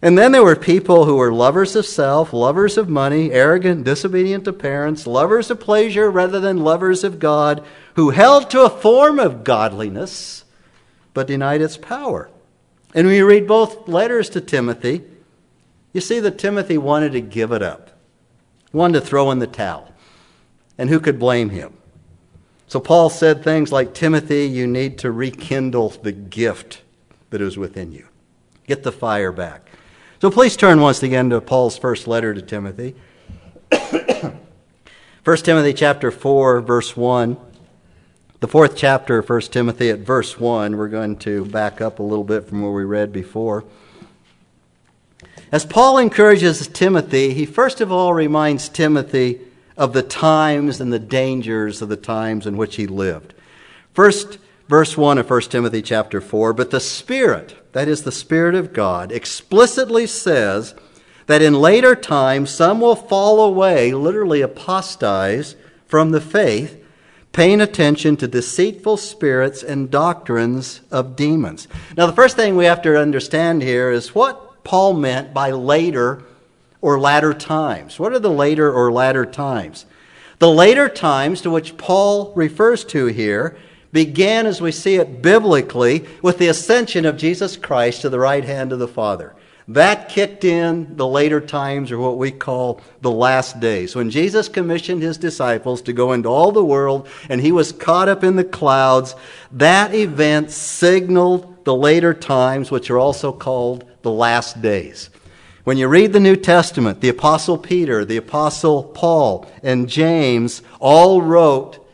And 0.01 0.17
then 0.17 0.33
there 0.33 0.43
were 0.43 0.55
people 0.55 1.05
who 1.05 1.15
were 1.15 1.31
lovers 1.31 1.75
of 1.77 1.85
self, 1.85 2.33
lovers 2.33 2.77
of 2.77 2.89
money, 2.89 3.31
arrogant, 3.31 3.85
disobedient 3.85 4.45
to 4.45 4.53
parents, 4.53 5.07
lovers 5.07 5.49
of 5.49 5.59
pleasure 5.61 6.11
rather 6.11 6.39
than 6.39 6.57
lovers 6.57 7.05
of 7.05 7.19
God, 7.19 7.63
who 7.95 8.09
held 8.09 8.49
to 8.49 8.63
a 8.63 8.69
form 8.69 9.19
of 9.19 9.43
godliness 9.45 10.43
but 11.13 11.27
denied 11.27 11.61
its 11.61 11.75
power. 11.75 12.29
And 12.93 13.07
when 13.07 13.15
you 13.15 13.25
read 13.25 13.47
both 13.47 13.87
letters 13.87 14.29
to 14.31 14.41
Timothy, 14.41 15.03
you 15.93 16.01
see 16.01 16.19
that 16.19 16.37
Timothy 16.37 16.77
wanted 16.77 17.11
to 17.13 17.21
give 17.21 17.51
it 17.51 17.61
up, 17.61 17.91
wanted 18.71 18.99
to 18.99 19.05
throw 19.05 19.31
in 19.31 19.39
the 19.39 19.47
towel. 19.47 19.93
And 20.77 20.89
who 20.89 20.99
could 20.99 21.19
blame 21.19 21.49
him? 21.49 21.73
So 22.67 22.79
Paul 22.79 23.09
said 23.09 23.43
things 23.43 23.71
like 23.71 23.93
Timothy, 23.93 24.45
you 24.45 24.67
need 24.67 24.99
to 24.99 25.11
rekindle 25.11 25.89
the 25.89 26.11
gift 26.11 26.83
that 27.31 27.41
is 27.41 27.57
within 27.57 27.91
you. 27.91 28.07
Get 28.67 28.83
the 28.83 28.91
fire 28.91 29.31
back. 29.31 29.67
So 30.21 30.29
please 30.29 30.55
turn 30.55 30.79
once 30.79 31.01
again 31.01 31.29
to 31.31 31.41
Paul's 31.41 31.77
first 31.77 32.07
letter 32.07 32.33
to 32.33 32.41
Timothy. 32.41 32.95
1 33.69 34.39
1 35.23 35.37
Timothy 35.37 35.73
chapter 35.73 36.11
4, 36.11 36.61
verse 36.61 36.95
1. 36.95 37.37
The 38.41 38.47
fourth 38.47 38.77
chapter 38.77 39.17
of 39.17 39.29
1 39.29 39.41
Timothy 39.41 39.89
at 39.89 39.99
verse 39.99 40.39
1. 40.39 40.77
We're 40.77 40.87
going 40.87 41.17
to 41.17 41.43
back 41.43 41.81
up 41.81 41.99
a 41.99 42.03
little 42.03 42.23
bit 42.23 42.47
from 42.47 42.61
where 42.61 42.71
we 42.71 42.85
read 42.85 43.11
before. 43.11 43.65
As 45.51 45.65
Paul 45.65 45.97
encourages 45.97 46.65
Timothy, 46.69 47.33
he 47.33 47.45
first 47.45 47.81
of 47.81 47.91
all 47.91 48.13
reminds 48.13 48.69
Timothy 48.69 49.41
of 49.75 49.91
the 49.91 50.03
times 50.03 50.79
and 50.79 50.93
the 50.93 50.99
dangers 50.99 51.81
of 51.81 51.89
the 51.89 51.97
times 51.97 52.47
in 52.47 52.55
which 52.55 52.77
he 52.77 52.87
lived. 52.87 53.33
First, 53.91 54.37
verse 54.69 54.95
1 54.95 55.17
of 55.17 55.29
1 55.29 55.41
Timothy 55.41 55.81
chapter 55.81 56.21
4, 56.21 56.53
but 56.53 56.71
the 56.71 56.79
Spirit, 56.79 57.57
that 57.73 57.89
is 57.89 58.03
the 58.03 58.11
Spirit 58.11 58.55
of 58.55 58.71
God, 58.71 59.11
explicitly 59.11 60.07
says 60.07 60.75
that 61.25 61.41
in 61.41 61.55
later 61.55 61.93
times 61.93 62.51
some 62.51 62.79
will 62.79 62.95
fall 62.95 63.41
away, 63.43 63.91
literally 63.91 64.39
apostatize 64.39 65.57
from 65.87 66.11
the 66.11 66.21
faith, 66.21 66.78
paying 67.39 67.61
attention 67.61 68.17
to 68.17 68.27
deceitful 68.27 68.97
spirits 68.97 69.63
and 69.63 69.89
doctrines 69.89 70.81
of 70.91 71.15
demons. 71.15 71.69
Now, 71.95 72.05
the 72.05 72.11
first 72.11 72.35
thing 72.35 72.57
we 72.57 72.65
have 72.65 72.81
to 72.81 72.99
understand 72.99 73.61
here 73.61 73.89
is 73.91 74.13
what 74.13 74.61
Paul 74.65 74.91
meant 74.91 75.33
by 75.33 75.51
later 75.51 76.21
or 76.81 76.99
latter 76.99 77.33
times. 77.33 77.97
What 77.97 78.11
are 78.11 78.19
the 78.19 78.29
later 78.29 78.69
or 78.69 78.91
latter 78.91 79.25
times? 79.25 79.85
The 80.39 80.51
later 80.51 80.89
times 80.89 81.39
to 81.43 81.49
which 81.49 81.77
Paul 81.77 82.33
refers 82.35 82.83
to 82.87 83.05
here 83.05 83.57
began, 83.93 84.45
as 84.45 84.59
we 84.59 84.73
see 84.73 84.95
it 84.95 85.21
biblically, 85.21 86.05
with 86.21 86.39
the 86.39 86.49
ascension 86.49 87.05
of 87.05 87.15
Jesus 87.15 87.55
Christ 87.55 88.01
to 88.01 88.09
the 88.09 88.19
right 88.19 88.43
hand 88.43 88.73
of 88.73 88.79
the 88.79 88.87
Father. 88.89 89.33
That 89.69 90.09
kicked 90.09 90.43
in 90.43 90.97
the 90.97 91.05
later 91.05 91.39
times, 91.39 91.91
or 91.91 91.99
what 91.99 92.17
we 92.17 92.31
call 92.31 92.81
the 93.01 93.11
last 93.11 93.59
days. 93.59 93.95
When 93.95 94.09
Jesus 94.09 94.49
commissioned 94.49 95.03
his 95.03 95.19
disciples 95.19 95.83
to 95.83 95.93
go 95.93 96.13
into 96.13 96.27
all 96.27 96.51
the 96.51 96.65
world 96.65 97.07
and 97.29 97.39
he 97.39 97.51
was 97.51 97.71
caught 97.71 98.09
up 98.09 98.23
in 98.23 98.35
the 98.35 98.43
clouds, 98.43 99.15
that 99.51 99.93
event 99.93 100.49
signaled 100.49 101.65
the 101.65 101.75
later 101.75 102.15
times, 102.15 102.71
which 102.71 102.89
are 102.89 102.97
also 102.97 103.31
called 103.31 103.85
the 104.01 104.11
last 104.11 104.59
days. 104.59 105.11
When 105.65 105.77
you 105.77 105.87
read 105.87 106.13
the 106.13 106.19
New 106.19 106.35
Testament, 106.35 106.99
the 106.99 107.09
Apostle 107.09 107.59
Peter, 107.59 108.03
the 108.03 108.17
Apostle 108.17 108.83
Paul, 108.83 109.47
and 109.61 109.87
James 109.87 110.63
all 110.79 111.21
wrote 111.21 111.85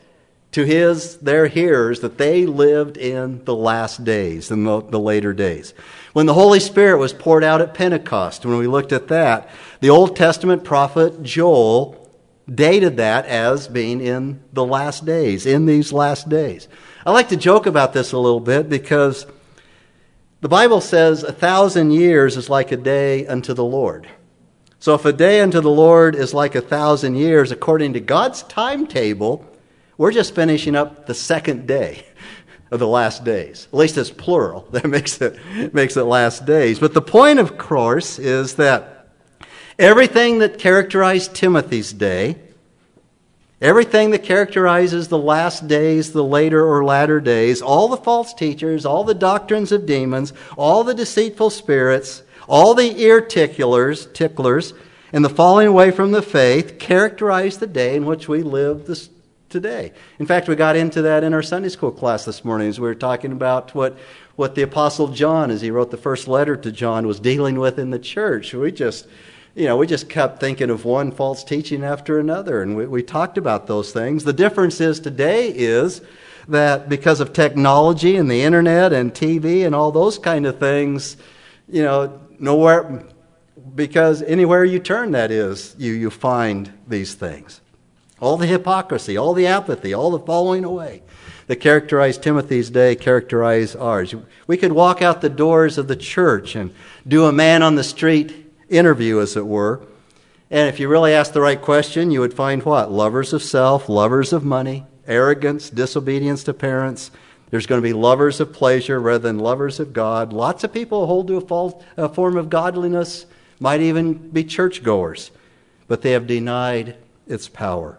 to 0.52 0.64
his 0.64 1.18
their 1.18 1.46
hearers 1.46 2.00
that 2.00 2.16
they 2.16 2.46
lived 2.46 2.96
in 2.96 3.44
the 3.44 3.54
last 3.54 4.02
days, 4.02 4.50
in 4.50 4.64
the, 4.64 4.80
the 4.80 4.98
later 4.98 5.34
days. 5.34 5.74
When 6.16 6.24
the 6.24 6.32
Holy 6.32 6.60
Spirit 6.60 6.96
was 6.96 7.12
poured 7.12 7.44
out 7.44 7.60
at 7.60 7.74
Pentecost, 7.74 8.46
when 8.46 8.56
we 8.56 8.66
looked 8.66 8.92
at 8.94 9.08
that, 9.08 9.50
the 9.80 9.90
Old 9.90 10.16
Testament 10.16 10.64
prophet 10.64 11.22
Joel 11.22 12.10
dated 12.48 12.96
that 12.96 13.26
as 13.26 13.68
being 13.68 14.00
in 14.00 14.42
the 14.50 14.64
last 14.64 15.04
days, 15.04 15.44
in 15.44 15.66
these 15.66 15.92
last 15.92 16.30
days. 16.30 16.68
I 17.04 17.10
like 17.10 17.28
to 17.28 17.36
joke 17.36 17.66
about 17.66 17.92
this 17.92 18.12
a 18.12 18.18
little 18.18 18.40
bit 18.40 18.70
because 18.70 19.26
the 20.40 20.48
Bible 20.48 20.80
says 20.80 21.22
a 21.22 21.34
thousand 21.34 21.90
years 21.90 22.38
is 22.38 22.48
like 22.48 22.72
a 22.72 22.78
day 22.78 23.26
unto 23.26 23.52
the 23.52 23.62
Lord. 23.62 24.08
So 24.78 24.94
if 24.94 25.04
a 25.04 25.12
day 25.12 25.42
unto 25.42 25.60
the 25.60 25.68
Lord 25.68 26.14
is 26.14 26.32
like 26.32 26.54
a 26.54 26.62
thousand 26.62 27.16
years, 27.16 27.52
according 27.52 27.92
to 27.92 28.00
God's 28.00 28.42
timetable, 28.44 29.44
we're 29.98 30.12
just 30.12 30.34
finishing 30.34 30.76
up 30.76 31.04
the 31.04 31.12
second 31.12 31.66
day 31.66 32.06
of 32.70 32.80
the 32.80 32.88
last 32.88 33.24
days. 33.24 33.68
At 33.72 33.78
least 33.78 33.96
it's 33.96 34.10
plural. 34.10 34.66
That 34.70 34.86
makes 34.86 35.20
it, 35.20 35.38
makes 35.72 35.96
it 35.96 36.04
last 36.04 36.44
days. 36.44 36.78
But 36.78 36.94
the 36.94 37.02
point, 37.02 37.38
of 37.38 37.56
course, 37.58 38.18
is 38.18 38.54
that 38.56 39.08
everything 39.78 40.38
that 40.40 40.58
characterized 40.58 41.34
Timothy's 41.34 41.92
day 41.92 42.36
Everything 43.60 44.10
that 44.10 44.22
characterizes 44.22 45.08
the 45.08 45.16
last 45.16 45.66
days, 45.66 46.12
the 46.12 46.22
later 46.22 46.62
or 46.62 46.84
latter 46.84 47.20
days, 47.20 47.62
all 47.62 47.88
the 47.88 47.96
false 47.96 48.34
teachers, 48.34 48.84
all 48.84 49.02
the 49.02 49.14
doctrines 49.14 49.72
of 49.72 49.86
demons, 49.86 50.34
all 50.58 50.84
the 50.84 50.92
deceitful 50.92 51.48
spirits, 51.48 52.22
all 52.46 52.74
the 52.74 53.00
ear 53.00 53.22
ticklers, 53.22 54.06
ticklers, 54.12 54.74
and 55.10 55.24
the 55.24 55.30
falling 55.30 55.66
away 55.66 55.90
from 55.90 56.12
the 56.12 56.20
faith 56.20 56.78
characterize 56.78 57.56
the 57.56 57.66
day 57.66 57.96
in 57.96 58.04
which 58.04 58.28
we 58.28 58.42
live 58.42 58.86
this, 58.86 59.08
today. 59.56 59.90
In 60.18 60.26
fact, 60.26 60.48
we 60.48 60.54
got 60.54 60.76
into 60.76 61.00
that 61.00 61.24
in 61.24 61.32
our 61.32 61.42
Sunday 61.42 61.70
school 61.70 61.90
class 61.90 62.26
this 62.26 62.44
morning 62.44 62.68
as 62.68 62.78
we 62.78 62.86
were 62.86 62.94
talking 62.94 63.32
about 63.32 63.74
what, 63.74 63.96
what 64.36 64.54
the 64.54 64.60
Apostle 64.60 65.08
John, 65.08 65.50
as 65.50 65.62
he 65.62 65.70
wrote 65.70 65.90
the 65.90 65.96
first 65.96 66.28
letter 66.28 66.56
to 66.58 66.70
John, 66.70 67.06
was 67.06 67.18
dealing 67.18 67.58
with 67.58 67.78
in 67.78 67.88
the 67.88 67.98
church. 67.98 68.52
We 68.52 68.70
just 68.70 69.06
you 69.54 69.64
know, 69.64 69.78
we 69.78 69.86
just 69.86 70.10
kept 70.10 70.38
thinking 70.38 70.68
of 70.68 70.84
one 70.84 71.10
false 71.10 71.42
teaching 71.42 71.82
after 71.82 72.18
another, 72.18 72.60
and 72.60 72.76
we, 72.76 72.86
we 72.86 73.02
talked 73.02 73.38
about 73.38 73.66
those 73.66 73.90
things. 73.90 74.22
The 74.22 74.34
difference 74.34 74.82
is 74.82 75.00
today 75.00 75.48
is 75.48 76.02
that 76.48 76.90
because 76.90 77.20
of 77.20 77.32
technology 77.32 78.16
and 78.16 78.30
the 78.30 78.42
internet 78.42 78.92
and 78.92 79.14
TV 79.14 79.64
and 79.64 79.74
all 79.74 79.90
those 79.90 80.18
kind 80.18 80.44
of 80.44 80.58
things, 80.58 81.16
you 81.70 81.82
know, 81.82 82.20
nowhere, 82.38 83.06
because 83.74 84.20
anywhere 84.20 84.62
you 84.62 84.78
turn, 84.78 85.12
that 85.12 85.30
is, 85.30 85.74
you, 85.78 85.94
you 85.94 86.10
find 86.10 86.70
these 86.86 87.14
things. 87.14 87.62
All 88.20 88.36
the 88.36 88.46
hypocrisy, 88.46 89.16
all 89.16 89.34
the 89.34 89.46
apathy, 89.46 89.92
all 89.92 90.10
the 90.10 90.18
falling 90.18 90.64
away 90.64 91.02
that 91.46 91.56
characterize 91.56 92.18
Timothy's 92.18 92.70
day 92.70 92.94
characterize 92.94 93.76
ours. 93.76 94.14
We 94.46 94.56
could 94.56 94.72
walk 94.72 95.02
out 95.02 95.20
the 95.20 95.28
doors 95.28 95.78
of 95.78 95.88
the 95.88 95.96
church 95.96 96.56
and 96.56 96.74
do 97.06 97.26
a 97.26 97.32
man 97.32 97.62
on 97.62 97.76
the 97.76 97.84
street 97.84 98.52
interview, 98.68 99.20
as 99.20 99.36
it 99.36 99.46
were. 99.46 99.80
And 100.50 100.68
if 100.68 100.80
you 100.80 100.88
really 100.88 101.12
ask 101.12 101.32
the 101.32 101.40
right 101.40 101.60
question, 101.60 102.10
you 102.10 102.20
would 102.20 102.34
find 102.34 102.62
what? 102.62 102.90
Lovers 102.90 103.32
of 103.32 103.42
self, 103.42 103.88
lovers 103.88 104.32
of 104.32 104.44
money, 104.44 104.86
arrogance, 105.06 105.70
disobedience 105.70 106.44
to 106.44 106.54
parents. 106.54 107.10
There's 107.50 107.66
going 107.66 107.80
to 107.80 107.88
be 107.88 107.92
lovers 107.92 108.40
of 108.40 108.52
pleasure 108.52 109.00
rather 109.00 109.18
than 109.18 109.38
lovers 109.38 109.78
of 109.78 109.92
God. 109.92 110.32
Lots 110.32 110.64
of 110.64 110.72
people 110.72 111.06
hold 111.06 111.28
to 111.28 111.36
a, 111.36 111.40
false, 111.40 111.80
a 111.96 112.08
form 112.08 112.36
of 112.36 112.50
godliness, 112.50 113.26
might 113.60 113.80
even 113.80 114.14
be 114.14 114.44
churchgoers, 114.44 115.30
but 115.86 116.02
they 116.02 116.10
have 116.10 116.26
denied 116.26 116.96
its 117.28 117.48
power. 117.48 117.98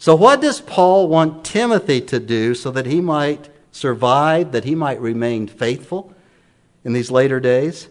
So, 0.00 0.14
what 0.14 0.40
does 0.40 0.62
Paul 0.62 1.08
want 1.08 1.44
Timothy 1.44 2.00
to 2.00 2.18
do 2.18 2.54
so 2.54 2.70
that 2.70 2.86
he 2.86 3.02
might 3.02 3.50
survive, 3.70 4.52
that 4.52 4.64
he 4.64 4.74
might 4.74 4.98
remain 4.98 5.46
faithful 5.46 6.14
in 6.82 6.94
these 6.94 7.10
later 7.10 7.38
days? 7.38 7.86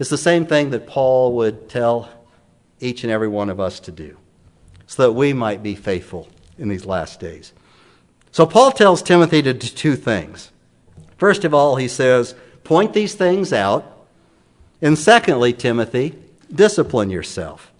It's 0.00 0.10
the 0.10 0.18
same 0.18 0.44
thing 0.44 0.70
that 0.70 0.88
Paul 0.88 1.36
would 1.36 1.68
tell 1.68 2.08
each 2.80 3.04
and 3.04 3.12
every 3.12 3.28
one 3.28 3.48
of 3.48 3.60
us 3.60 3.78
to 3.78 3.92
do 3.92 4.18
so 4.88 5.04
that 5.04 5.12
we 5.12 5.32
might 5.32 5.62
be 5.62 5.76
faithful 5.76 6.28
in 6.58 6.68
these 6.68 6.84
last 6.84 7.20
days. 7.20 7.52
So 8.32 8.44
Paul 8.44 8.72
tells 8.72 9.00
Timothy 9.00 9.40
to 9.42 9.54
do 9.54 9.68
two 9.68 9.94
things. 9.94 10.50
First 11.16 11.44
of 11.44 11.54
all, 11.54 11.76
he 11.76 11.86
says, 11.86 12.34
point 12.64 12.92
these 12.92 13.14
things 13.14 13.52
out. 13.52 14.08
And 14.80 14.98
secondly, 14.98 15.52
Timothy, 15.52 16.18
discipline 16.52 17.10
yourself. 17.10 17.70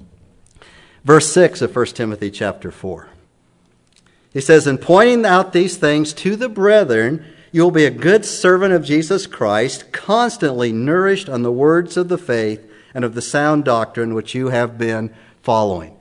Verse 1.03 1.33
6 1.33 1.63
of 1.63 1.75
1 1.75 1.87
Timothy 1.87 2.31
chapter 2.31 2.71
4. 2.71 3.09
He 4.33 4.41
says, 4.41 4.67
In 4.67 4.79
pointing 4.79 5.27
out 5.27 5.53
these 5.53 5.77
things 5.77 6.13
to 6.15 6.37
the 6.37 6.49
brethren, 6.49 7.25
you 7.51 7.63
will 7.63 7.71
be 7.71 7.85
a 7.85 7.91
good 7.91 8.25
servant 8.25 8.73
of 8.73 8.85
Jesus 8.85 9.27
Christ, 9.27 9.93
constantly 9.93 10.73
nourished 10.73 11.29
on 11.29 11.43
the 11.43 11.53
words 11.53 11.97
of 11.97 12.09
the 12.09 12.19
faith 12.19 12.67
and 12.95 13.05
of 13.05 13.15
the 13.15 13.23
sound 13.23 13.65
doctrine 13.65 14.15
which 14.15 14.35
you 14.35 14.49
have 14.49 14.79
been 14.79 15.15
following. 15.43 15.97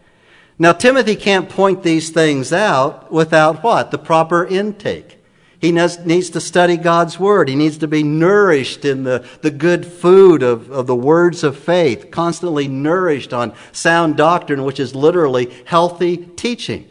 Now, 0.58 0.72
Timothy 0.72 1.16
can't 1.16 1.50
point 1.50 1.84
these 1.84 2.10
things 2.10 2.54
out 2.54 3.12
without 3.12 3.64
what? 3.64 3.92
The 3.92 3.98
proper 3.98 4.46
intake. 4.46 5.18
He 5.60 5.72
needs 5.72 6.30
to 6.32 6.42
study 6.42 6.78
God's 6.78 7.20
Word. 7.20 7.48
He 7.48 7.56
needs 7.56 7.78
to 7.80 7.88
be 7.88 8.02
nourished 8.02 8.84
in 8.84 9.04
the, 9.04 9.24
the 9.42 9.52
good 9.52 9.86
food 9.86 10.42
of, 10.42 10.72
of 10.72 10.88
the 10.88 10.96
words 10.96 11.44
of 11.44 11.58
faith, 11.58 12.10
constantly 12.10 12.68
nourished 12.68 13.32
on 13.32 13.54
sound 13.72 14.18
doctrine, 14.18 14.64
which 14.64 14.80
is 14.80 14.96
literally 14.96 15.52
healthy 15.66 16.18
teaching. 16.18 16.91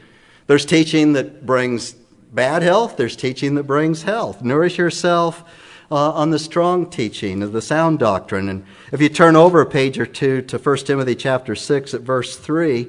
There's 0.50 0.66
teaching 0.66 1.12
that 1.12 1.46
brings 1.46 1.92
bad 1.92 2.62
health, 2.62 2.96
there's 2.96 3.14
teaching 3.14 3.54
that 3.54 3.68
brings 3.68 4.02
health. 4.02 4.42
Nourish 4.42 4.78
yourself 4.78 5.44
uh, 5.92 6.10
on 6.10 6.30
the 6.30 6.40
strong 6.40 6.90
teaching 6.90 7.44
of 7.44 7.52
the 7.52 7.62
sound 7.62 8.00
doctrine. 8.00 8.48
And 8.48 8.66
if 8.90 9.00
you 9.00 9.08
turn 9.08 9.36
over 9.36 9.60
a 9.60 9.66
page 9.66 9.96
or 9.96 10.06
two 10.06 10.42
to 10.42 10.58
1 10.58 10.76
Timothy 10.78 11.14
chapter 11.14 11.54
6 11.54 11.94
at 11.94 12.00
verse 12.00 12.36
3, 12.36 12.88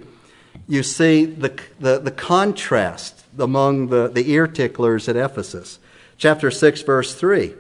you 0.68 0.82
see 0.82 1.26
the, 1.26 1.62
the, 1.80 2.00
the 2.00 2.10
contrast 2.10 3.24
among 3.38 3.90
the, 3.90 4.08
the 4.08 4.32
ear 4.32 4.48
ticklers 4.48 5.08
at 5.08 5.16
Ephesus. 5.16 5.78
Chapter 6.18 6.50
6, 6.50 6.82
verse 6.82 7.14
3. 7.14 7.54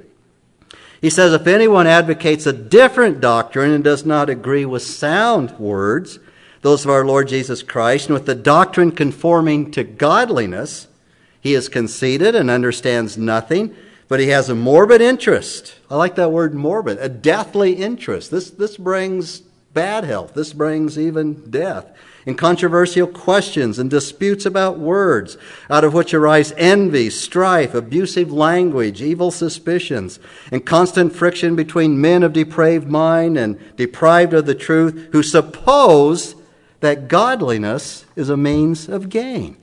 He 0.99 1.11
says, 1.11 1.31
If 1.31 1.45
anyone 1.45 1.85
advocates 1.85 2.47
a 2.47 2.53
different 2.53 3.21
doctrine 3.21 3.69
and 3.69 3.83
does 3.83 4.03
not 4.03 4.31
agree 4.31 4.65
with 4.65 4.81
sound 4.81 5.59
words, 5.59 6.17
those 6.61 6.85
of 6.85 6.91
our 6.91 7.05
Lord 7.05 7.27
Jesus 7.27 7.63
Christ, 7.63 8.07
and 8.07 8.13
with 8.13 8.25
the 8.25 8.35
doctrine 8.35 8.91
conforming 8.91 9.71
to 9.71 9.83
godliness, 9.83 10.87
he 11.39 11.53
is 11.53 11.69
conceited 11.69 12.35
and 12.35 12.49
understands 12.49 13.17
nothing, 13.17 13.75
but 14.07 14.19
he 14.19 14.27
has 14.27 14.49
a 14.49 14.55
morbid 14.55 15.01
interest. 15.01 15.75
I 15.89 15.95
like 15.95 16.15
that 16.15 16.31
word 16.31 16.53
morbid, 16.53 16.99
a 16.99 17.09
deathly 17.09 17.73
interest. 17.73 18.29
This, 18.29 18.51
this 18.51 18.77
brings 18.77 19.41
bad 19.73 20.03
health. 20.03 20.33
This 20.33 20.53
brings 20.53 20.99
even 20.99 21.49
death. 21.49 21.87
in 22.25 22.35
controversial 22.35 23.07
questions 23.07 23.79
and 23.79 23.89
disputes 23.89 24.45
about 24.45 24.77
words, 24.77 25.37
out 25.69 25.83
of 25.83 25.93
which 25.93 26.13
arise 26.13 26.53
envy, 26.57 27.09
strife, 27.09 27.73
abusive 27.73 28.31
language, 28.31 29.01
evil 29.01 29.31
suspicions, 29.31 30.19
and 30.51 30.65
constant 30.65 31.15
friction 31.15 31.55
between 31.55 31.99
men 31.99 32.23
of 32.23 32.33
depraved 32.33 32.87
mind 32.87 33.37
and 33.37 33.57
deprived 33.75 34.33
of 34.33 34.45
the 34.45 34.55
truth, 34.55 35.09
who 35.11 35.23
suppose 35.23 36.35
that 36.81 37.07
godliness 37.07 38.05
is 38.15 38.29
a 38.29 38.37
means 38.37 38.89
of 38.89 39.09
gain. 39.09 39.57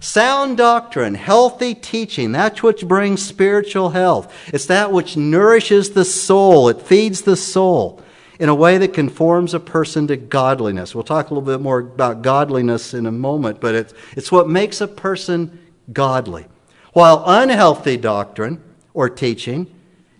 Sound 0.00 0.56
doctrine, 0.56 1.14
healthy 1.14 1.76
teaching, 1.76 2.32
that's 2.32 2.62
what 2.62 2.86
brings 2.88 3.22
spiritual 3.24 3.90
health. 3.90 4.34
It's 4.52 4.66
that 4.66 4.90
which 4.90 5.16
nourishes 5.16 5.90
the 5.90 6.04
soul, 6.04 6.68
it 6.68 6.82
feeds 6.82 7.22
the 7.22 7.36
soul 7.36 8.02
in 8.40 8.48
a 8.48 8.54
way 8.54 8.78
that 8.78 8.94
conforms 8.94 9.54
a 9.54 9.60
person 9.60 10.08
to 10.08 10.16
godliness. 10.16 10.94
We'll 10.94 11.04
talk 11.04 11.30
a 11.30 11.34
little 11.34 11.46
bit 11.46 11.60
more 11.60 11.78
about 11.78 12.22
godliness 12.22 12.94
in 12.94 13.06
a 13.06 13.12
moment, 13.12 13.60
but 13.60 13.76
it's, 13.76 13.94
it's 14.16 14.32
what 14.32 14.48
makes 14.48 14.80
a 14.80 14.88
person 14.88 15.60
godly. 15.92 16.46
While 16.92 17.22
unhealthy 17.24 17.96
doctrine 17.96 18.60
or 18.94 19.08
teaching 19.08 19.72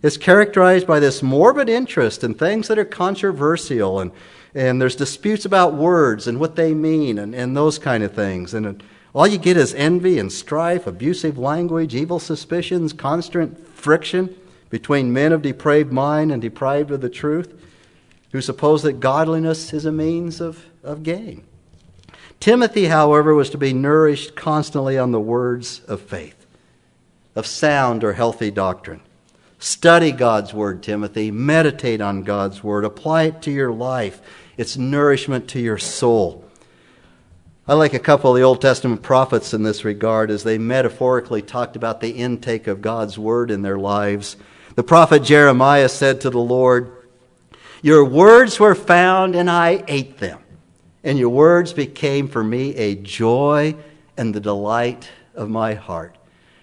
is 0.02 0.16
characterized 0.16 0.86
by 0.86 1.00
this 1.00 1.22
morbid 1.22 1.68
interest 1.68 2.22
in 2.22 2.34
things 2.34 2.68
that 2.68 2.78
are 2.78 2.84
controversial 2.84 3.98
and, 3.98 4.12
and 4.54 4.80
there's 4.80 4.96
disputes 4.96 5.44
about 5.44 5.74
words 5.74 6.26
and 6.26 6.38
what 6.38 6.56
they 6.56 6.74
mean 6.74 7.18
and, 7.18 7.34
and 7.34 7.56
those 7.56 7.78
kind 7.78 8.02
of 8.02 8.12
things. 8.12 8.52
And 8.54 8.82
all 9.14 9.26
you 9.26 9.38
get 9.38 9.56
is 9.56 9.74
envy 9.74 10.18
and 10.18 10.30
strife, 10.30 10.86
abusive 10.86 11.38
language, 11.38 11.94
evil 11.94 12.18
suspicions, 12.18 12.92
constant 12.92 13.66
friction 13.68 14.34
between 14.70 15.12
men 15.12 15.32
of 15.32 15.42
depraved 15.42 15.92
mind 15.92 16.32
and 16.32 16.40
deprived 16.40 16.90
of 16.90 17.00
the 17.00 17.10
truth 17.10 17.58
who 18.32 18.40
suppose 18.40 18.82
that 18.82 19.00
godliness 19.00 19.72
is 19.72 19.84
a 19.84 19.92
means 19.92 20.40
of, 20.40 20.64
of 20.82 21.02
gain. 21.02 21.44
Timothy, 22.40 22.86
however, 22.86 23.34
was 23.34 23.50
to 23.50 23.58
be 23.58 23.72
nourished 23.72 24.34
constantly 24.34 24.98
on 24.98 25.12
the 25.12 25.20
words 25.20 25.80
of 25.86 26.00
faith, 26.00 26.46
of 27.36 27.46
sound 27.46 28.02
or 28.02 28.14
healthy 28.14 28.50
doctrine. 28.50 29.00
Study 29.58 30.10
God's 30.10 30.52
word, 30.52 30.82
Timothy. 30.82 31.30
Meditate 31.30 32.00
on 32.00 32.24
God's 32.24 32.64
word. 32.64 32.84
Apply 32.84 33.24
it 33.24 33.42
to 33.42 33.52
your 33.52 33.70
life. 33.70 34.20
It's 34.56 34.76
nourishment 34.76 35.48
to 35.48 35.60
your 35.60 35.78
soul. 35.78 36.44
I 37.66 37.74
like 37.74 37.94
a 37.94 37.98
couple 37.98 38.30
of 38.30 38.36
the 38.36 38.42
Old 38.42 38.60
Testament 38.60 39.02
prophets 39.02 39.54
in 39.54 39.62
this 39.62 39.84
regard 39.84 40.30
as 40.30 40.42
they 40.42 40.58
metaphorically 40.58 41.42
talked 41.42 41.76
about 41.76 42.00
the 42.00 42.10
intake 42.10 42.66
of 42.66 42.82
God's 42.82 43.18
word 43.18 43.50
in 43.50 43.62
their 43.62 43.78
lives. 43.78 44.36
The 44.74 44.82
prophet 44.82 45.22
Jeremiah 45.22 45.88
said 45.88 46.20
to 46.22 46.30
the 46.30 46.40
Lord, 46.40 46.90
your 47.82 48.04
words 48.04 48.60
were 48.60 48.76
found, 48.76 49.34
and 49.34 49.50
I 49.50 49.82
ate 49.88 50.18
them. 50.18 50.38
And 51.02 51.18
your 51.18 51.30
words 51.30 51.72
became 51.72 52.28
for 52.28 52.44
me 52.44 52.76
a 52.76 52.94
joy 52.94 53.74
and 54.16 54.32
the 54.32 54.40
delight 54.40 55.08
of 55.34 55.50
my 55.50 55.74
heart. 55.74 56.16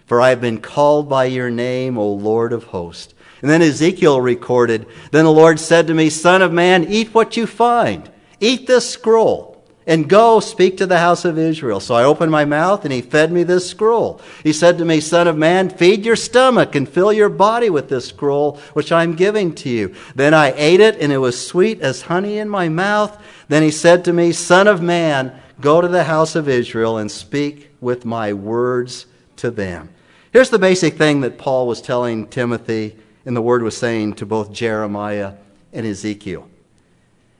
For 0.05 0.21
I 0.21 0.29
have 0.29 0.39
been 0.39 0.61
called 0.61 1.09
by 1.09 1.25
your 1.25 1.49
name, 1.49 1.97
O 1.97 2.13
Lord 2.13 2.53
of 2.53 2.63
hosts. 2.63 3.13
And 3.41 3.49
then 3.49 3.61
Ezekiel 3.61 4.19
recorded 4.21 4.85
Then 5.11 5.25
the 5.25 5.31
Lord 5.31 5.59
said 5.59 5.87
to 5.87 5.93
me, 5.93 6.09
Son 6.09 6.41
of 6.41 6.51
man, 6.51 6.85
eat 6.85 7.13
what 7.13 7.37
you 7.37 7.47
find. 7.47 8.09
Eat 8.39 8.67
this 8.67 8.89
scroll 8.89 9.49
and 9.89 10.07
go 10.07 10.39
speak 10.39 10.77
to 10.77 10.85
the 10.85 10.99
house 10.99 11.25
of 11.25 11.39
Israel. 11.39 11.79
So 11.79 11.95
I 11.95 12.03
opened 12.03 12.31
my 12.31 12.45
mouth 12.45 12.85
and 12.85 12.93
he 12.93 13.01
fed 13.01 13.31
me 13.31 13.41
this 13.41 13.67
scroll. 13.67 14.21
He 14.43 14.53
said 14.53 14.77
to 14.77 14.85
me, 14.85 14.99
Son 14.99 15.27
of 15.27 15.35
man, 15.35 15.71
feed 15.71 16.05
your 16.05 16.15
stomach 16.15 16.75
and 16.75 16.87
fill 16.87 17.11
your 17.11 17.27
body 17.27 17.71
with 17.71 17.89
this 17.89 18.07
scroll 18.07 18.57
which 18.73 18.91
I'm 18.91 19.15
giving 19.15 19.55
to 19.55 19.69
you. 19.69 19.95
Then 20.13 20.35
I 20.35 20.53
ate 20.55 20.79
it 20.79 20.97
and 21.01 21.11
it 21.11 21.17
was 21.17 21.43
sweet 21.43 21.81
as 21.81 22.03
honey 22.03 22.37
in 22.37 22.47
my 22.49 22.69
mouth. 22.69 23.19
Then 23.47 23.63
he 23.63 23.71
said 23.71 24.05
to 24.05 24.13
me, 24.13 24.31
Son 24.31 24.67
of 24.67 24.79
man, 24.79 25.41
go 25.59 25.81
to 25.81 25.87
the 25.87 26.03
house 26.03 26.35
of 26.35 26.47
Israel 26.47 26.99
and 26.99 27.11
speak 27.11 27.71
with 27.81 28.05
my 28.05 28.31
words 28.31 29.07
to 29.37 29.49
them. 29.49 29.89
Here's 30.31 30.51
the 30.51 30.59
basic 30.59 30.97
thing 30.97 31.21
that 31.21 31.39
Paul 31.39 31.65
was 31.65 31.81
telling 31.81 32.27
Timothy 32.27 32.95
and 33.29 33.37
the 33.37 33.43
word 33.43 33.61
was 33.61 33.77
saying 33.77 34.15
to 34.15 34.25
both 34.25 34.51
Jeremiah 34.51 35.33
and 35.71 35.85
Ezekiel. 35.85 36.49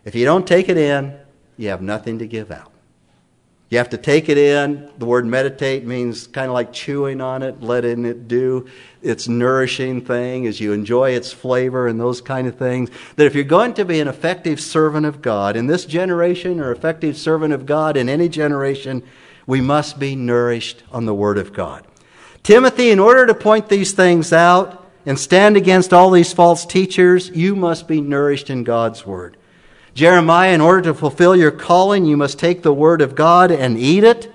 If 0.06 0.14
you 0.14 0.24
don't 0.24 0.46
take 0.46 0.70
it 0.70 0.78
in, 0.78 1.18
you 1.58 1.70
have 1.70 1.82
nothing 1.82 2.20
to 2.20 2.28
give 2.28 2.52
out. 2.52 2.72
You 3.72 3.80
have 3.80 3.90
to 3.90 3.98
take 3.98 4.30
it 4.30 4.38
in. 4.38 4.92
The 5.00 5.08
word 5.08 5.26
meditate 5.26 5.88
means 5.88 6.28
kind 6.28 6.46
of 6.46 6.54
like 6.54 6.72
chewing 6.72 7.22
on 7.22 7.42
it, 7.42 7.64
letting 7.64 8.06
it 8.06 8.28
do 8.28 8.70
its 9.02 9.28
nourishing 9.28 10.02
thing 10.02 10.46
as 10.46 10.60
you 10.60 10.74
enjoy 10.74 11.10
its 11.10 11.32
flavor 11.32 11.88
and 11.88 12.00
those 12.00 12.22
kind 12.22 12.48
of 12.48 12.56
things. 12.56 12.92
That 13.16 13.26
if 13.26 13.34
you're 13.34 13.44
going 13.44 13.74
to 13.74 13.84
be 13.84 14.00
an 14.00 14.08
effective 14.08 14.62
servant 14.62 15.08
of 15.08 15.24
God 15.24 15.56
in 15.56 15.66
this 15.66 15.86
generation 15.86 16.60
or 16.60 16.72
effective 16.72 17.18
servant 17.18 17.52
of 17.52 17.66
God 17.66 17.98
in 17.98 18.10
any 18.10 18.30
generation, 18.30 19.02
we 19.48 19.60
must 19.60 19.98
be 19.98 20.16
nourished 20.16 20.84
on 20.92 21.08
the 21.08 21.16
Word 21.16 21.40
of 21.40 21.52
God. 21.52 21.84
Timothy, 22.44 22.92
in 22.92 23.00
order 23.00 23.26
to 23.26 23.34
point 23.34 23.70
these 23.70 23.92
things 23.92 24.32
out 24.32 24.86
and 25.10 25.18
stand 25.18 25.58
against 25.58 25.92
all 25.92 26.12
these 26.12 26.34
false 26.34 26.68
teachers, 26.68 27.30
you 27.30 27.56
must 27.56 27.88
be 27.88 28.00
nourished 28.00 28.52
in 28.52 28.64
God's 28.64 29.08
Word. 29.08 29.38
Jeremiah, 29.96 30.54
in 30.54 30.62
order 30.62 30.84
to 30.84 30.94
fulfill 30.94 31.36
your 31.36 31.50
calling, 31.50 32.06
you 32.06 32.16
must 32.16 32.38
take 32.38 32.62
the 32.62 32.72
word 32.72 33.02
of 33.02 33.16
God 33.16 33.50
and 33.50 33.76
eat 33.76 34.04
it, 34.04 34.32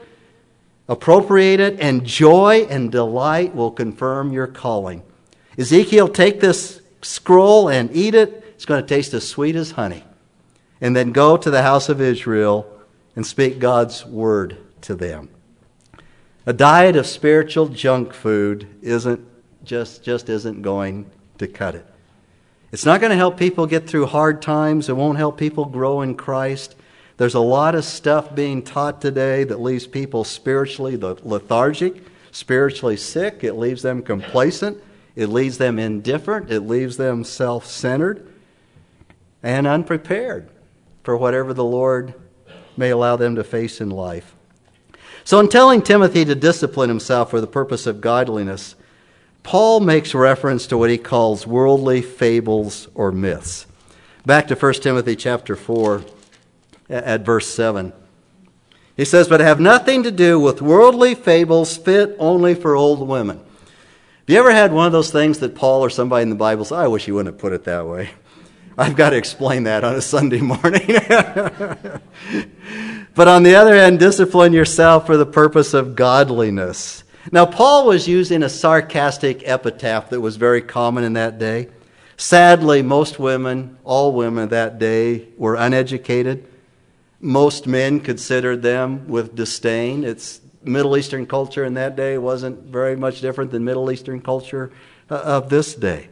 appropriate 0.88 1.60
it, 1.60 1.78
and 1.78 2.04
joy 2.04 2.66
and 2.68 2.90
delight 2.90 3.54
will 3.54 3.70
confirm 3.70 4.32
your 4.32 4.48
calling. 4.48 5.04
Ezekiel, 5.56 6.08
take 6.08 6.40
this 6.40 6.82
scroll 7.02 7.68
and 7.68 7.94
eat 7.94 8.16
it. 8.16 8.42
It's 8.56 8.64
going 8.64 8.82
to 8.82 8.88
taste 8.88 9.14
as 9.14 9.28
sweet 9.28 9.54
as 9.54 9.70
honey. 9.70 10.02
And 10.80 10.96
then 10.96 11.12
go 11.12 11.36
to 11.36 11.50
the 11.52 11.62
house 11.62 11.88
of 11.88 12.00
Israel 12.00 12.66
and 13.14 13.24
speak 13.24 13.60
God's 13.60 14.04
word 14.04 14.56
to 14.80 14.96
them. 14.96 15.28
A 16.46 16.52
diet 16.52 16.96
of 16.96 17.06
spiritual 17.06 17.68
junk 17.68 18.12
food 18.12 18.66
isn't 18.82 19.24
just, 19.64 20.02
just 20.02 20.28
isn't 20.28 20.62
going 20.62 21.10
to 21.38 21.46
cut 21.46 21.74
it. 21.74 21.86
It's 22.72 22.84
not 22.84 23.00
going 23.00 23.10
to 23.10 23.16
help 23.16 23.38
people 23.38 23.66
get 23.66 23.88
through 23.88 24.06
hard 24.06 24.42
times. 24.42 24.88
It 24.88 24.96
won't 24.96 25.18
help 25.18 25.38
people 25.38 25.64
grow 25.64 26.00
in 26.02 26.16
Christ. 26.16 26.74
There's 27.16 27.34
a 27.34 27.40
lot 27.40 27.74
of 27.74 27.84
stuff 27.84 28.34
being 28.34 28.62
taught 28.62 29.00
today 29.00 29.44
that 29.44 29.60
leaves 29.60 29.86
people 29.86 30.24
spiritually 30.24 30.96
lethargic, 30.96 32.02
spiritually 32.32 32.96
sick. 32.96 33.44
It 33.44 33.54
leaves 33.54 33.82
them 33.82 34.02
complacent. 34.02 34.82
It 35.14 35.28
leaves 35.28 35.58
them 35.58 35.78
indifferent. 35.78 36.50
It 36.50 36.62
leaves 36.62 36.96
them 36.96 37.22
self 37.22 37.66
centered 37.66 38.26
and 39.42 39.66
unprepared 39.66 40.48
for 41.04 41.16
whatever 41.16 41.54
the 41.54 41.64
Lord 41.64 42.14
may 42.76 42.90
allow 42.90 43.14
them 43.14 43.36
to 43.36 43.44
face 43.44 43.80
in 43.80 43.90
life. 43.90 44.34
So, 45.22 45.38
in 45.38 45.48
telling 45.48 45.80
Timothy 45.80 46.24
to 46.24 46.34
discipline 46.34 46.88
himself 46.88 47.30
for 47.30 47.40
the 47.40 47.46
purpose 47.46 47.86
of 47.86 48.00
godliness, 48.00 48.74
Paul 49.44 49.80
makes 49.80 50.14
reference 50.14 50.66
to 50.68 50.78
what 50.78 50.90
he 50.90 50.98
calls 50.98 51.46
worldly 51.46 52.00
fables 52.02 52.88
or 52.94 53.12
myths. 53.12 53.66
Back 54.26 54.48
to 54.48 54.54
1 54.56 54.72
Timothy 54.74 55.14
chapter 55.14 55.54
4 55.54 56.02
at 56.88 57.20
verse 57.26 57.46
7. 57.46 57.92
He 58.96 59.04
says, 59.04 59.28
But 59.28 59.40
have 59.40 59.60
nothing 59.60 60.02
to 60.04 60.10
do 60.10 60.40
with 60.40 60.62
worldly 60.62 61.14
fables 61.14 61.76
fit 61.76 62.16
only 62.18 62.54
for 62.54 62.74
old 62.74 63.06
women. 63.06 63.36
Have 63.36 64.28
you 64.28 64.38
ever 64.38 64.50
had 64.50 64.72
one 64.72 64.86
of 64.86 64.92
those 64.92 65.12
things 65.12 65.40
that 65.40 65.54
Paul 65.54 65.84
or 65.84 65.90
somebody 65.90 66.22
in 66.22 66.30
the 66.30 66.36
Bible 66.36 66.64
says, 66.64 66.78
I 66.78 66.88
wish 66.88 67.06
you 67.06 67.14
wouldn't 67.14 67.34
have 67.34 67.40
put 67.40 67.52
it 67.52 67.64
that 67.64 67.86
way? 67.86 68.12
I've 68.78 68.96
got 68.96 69.10
to 69.10 69.16
explain 69.16 69.64
that 69.64 69.84
on 69.84 69.94
a 69.94 70.00
Sunday 70.00 70.40
morning. 70.40 70.86
but 73.14 73.28
on 73.28 73.42
the 73.42 73.56
other 73.56 73.76
hand, 73.76 73.98
discipline 73.98 74.54
yourself 74.54 75.04
for 75.04 75.18
the 75.18 75.26
purpose 75.26 75.74
of 75.74 75.94
godliness. 75.94 77.03
Now, 77.32 77.46
Paul 77.46 77.86
was 77.86 78.06
using 78.06 78.42
a 78.42 78.48
sarcastic 78.48 79.42
epitaph 79.48 80.10
that 80.10 80.20
was 80.20 80.36
very 80.36 80.60
common 80.60 81.04
in 81.04 81.14
that 81.14 81.38
day. 81.38 81.68
Sadly, 82.16 82.82
most 82.82 83.18
women, 83.18 83.78
all 83.82 84.12
women 84.12 84.50
that 84.50 84.78
day, 84.78 85.28
were 85.36 85.56
uneducated. 85.56 86.46
Most 87.20 87.66
men 87.66 88.00
considered 88.00 88.62
them 88.62 89.08
with 89.08 89.34
disdain. 89.34 90.04
It's 90.04 90.40
Middle 90.62 90.96
Eastern 90.96 91.26
culture 91.26 91.64
in 91.64 91.74
that 91.74 91.96
day 91.96 92.18
wasn't 92.18 92.58
very 92.64 92.96
much 92.96 93.20
different 93.20 93.50
than 93.50 93.64
Middle 93.64 93.90
Eastern 93.90 94.20
culture 94.20 94.70
uh, 95.10 95.16
of 95.16 95.48
this 95.48 95.74
day. 95.74 96.08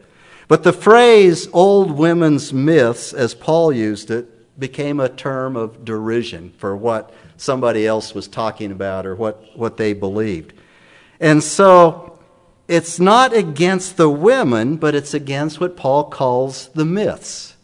But 0.47 0.63
the 0.63 0.73
phrase 0.73 1.47
old 1.53 1.91
women's 1.91 2.53
myths, 2.53 3.13
as 3.13 3.33
Paul 3.33 3.71
used 3.71 4.11
it, 4.11 4.59
became 4.59 4.99
a 4.99 5.09
term 5.09 5.55
of 5.55 5.83
derision 5.83 6.53
for 6.57 6.75
what 6.75 7.13
somebody 7.37 7.87
else 7.87 8.13
was 8.13 8.27
talking 8.27 8.71
about 8.71 9.05
or 9.05 9.15
what, 9.15 9.57
what 9.57 9.77
they 9.77 9.93
believed. 9.93 10.53
And 11.23 11.41
so 11.41 12.19
it's 12.67 12.99
not 12.99 13.33
against 13.33 13.95
the 13.95 14.09
women, 14.09 14.75
but 14.75 14.93
it's 14.93 15.13
against 15.13 15.61
what 15.61 15.77
Paul 15.77 16.09
calls 16.09 16.67
the 16.75 16.83
myths. 16.83 17.55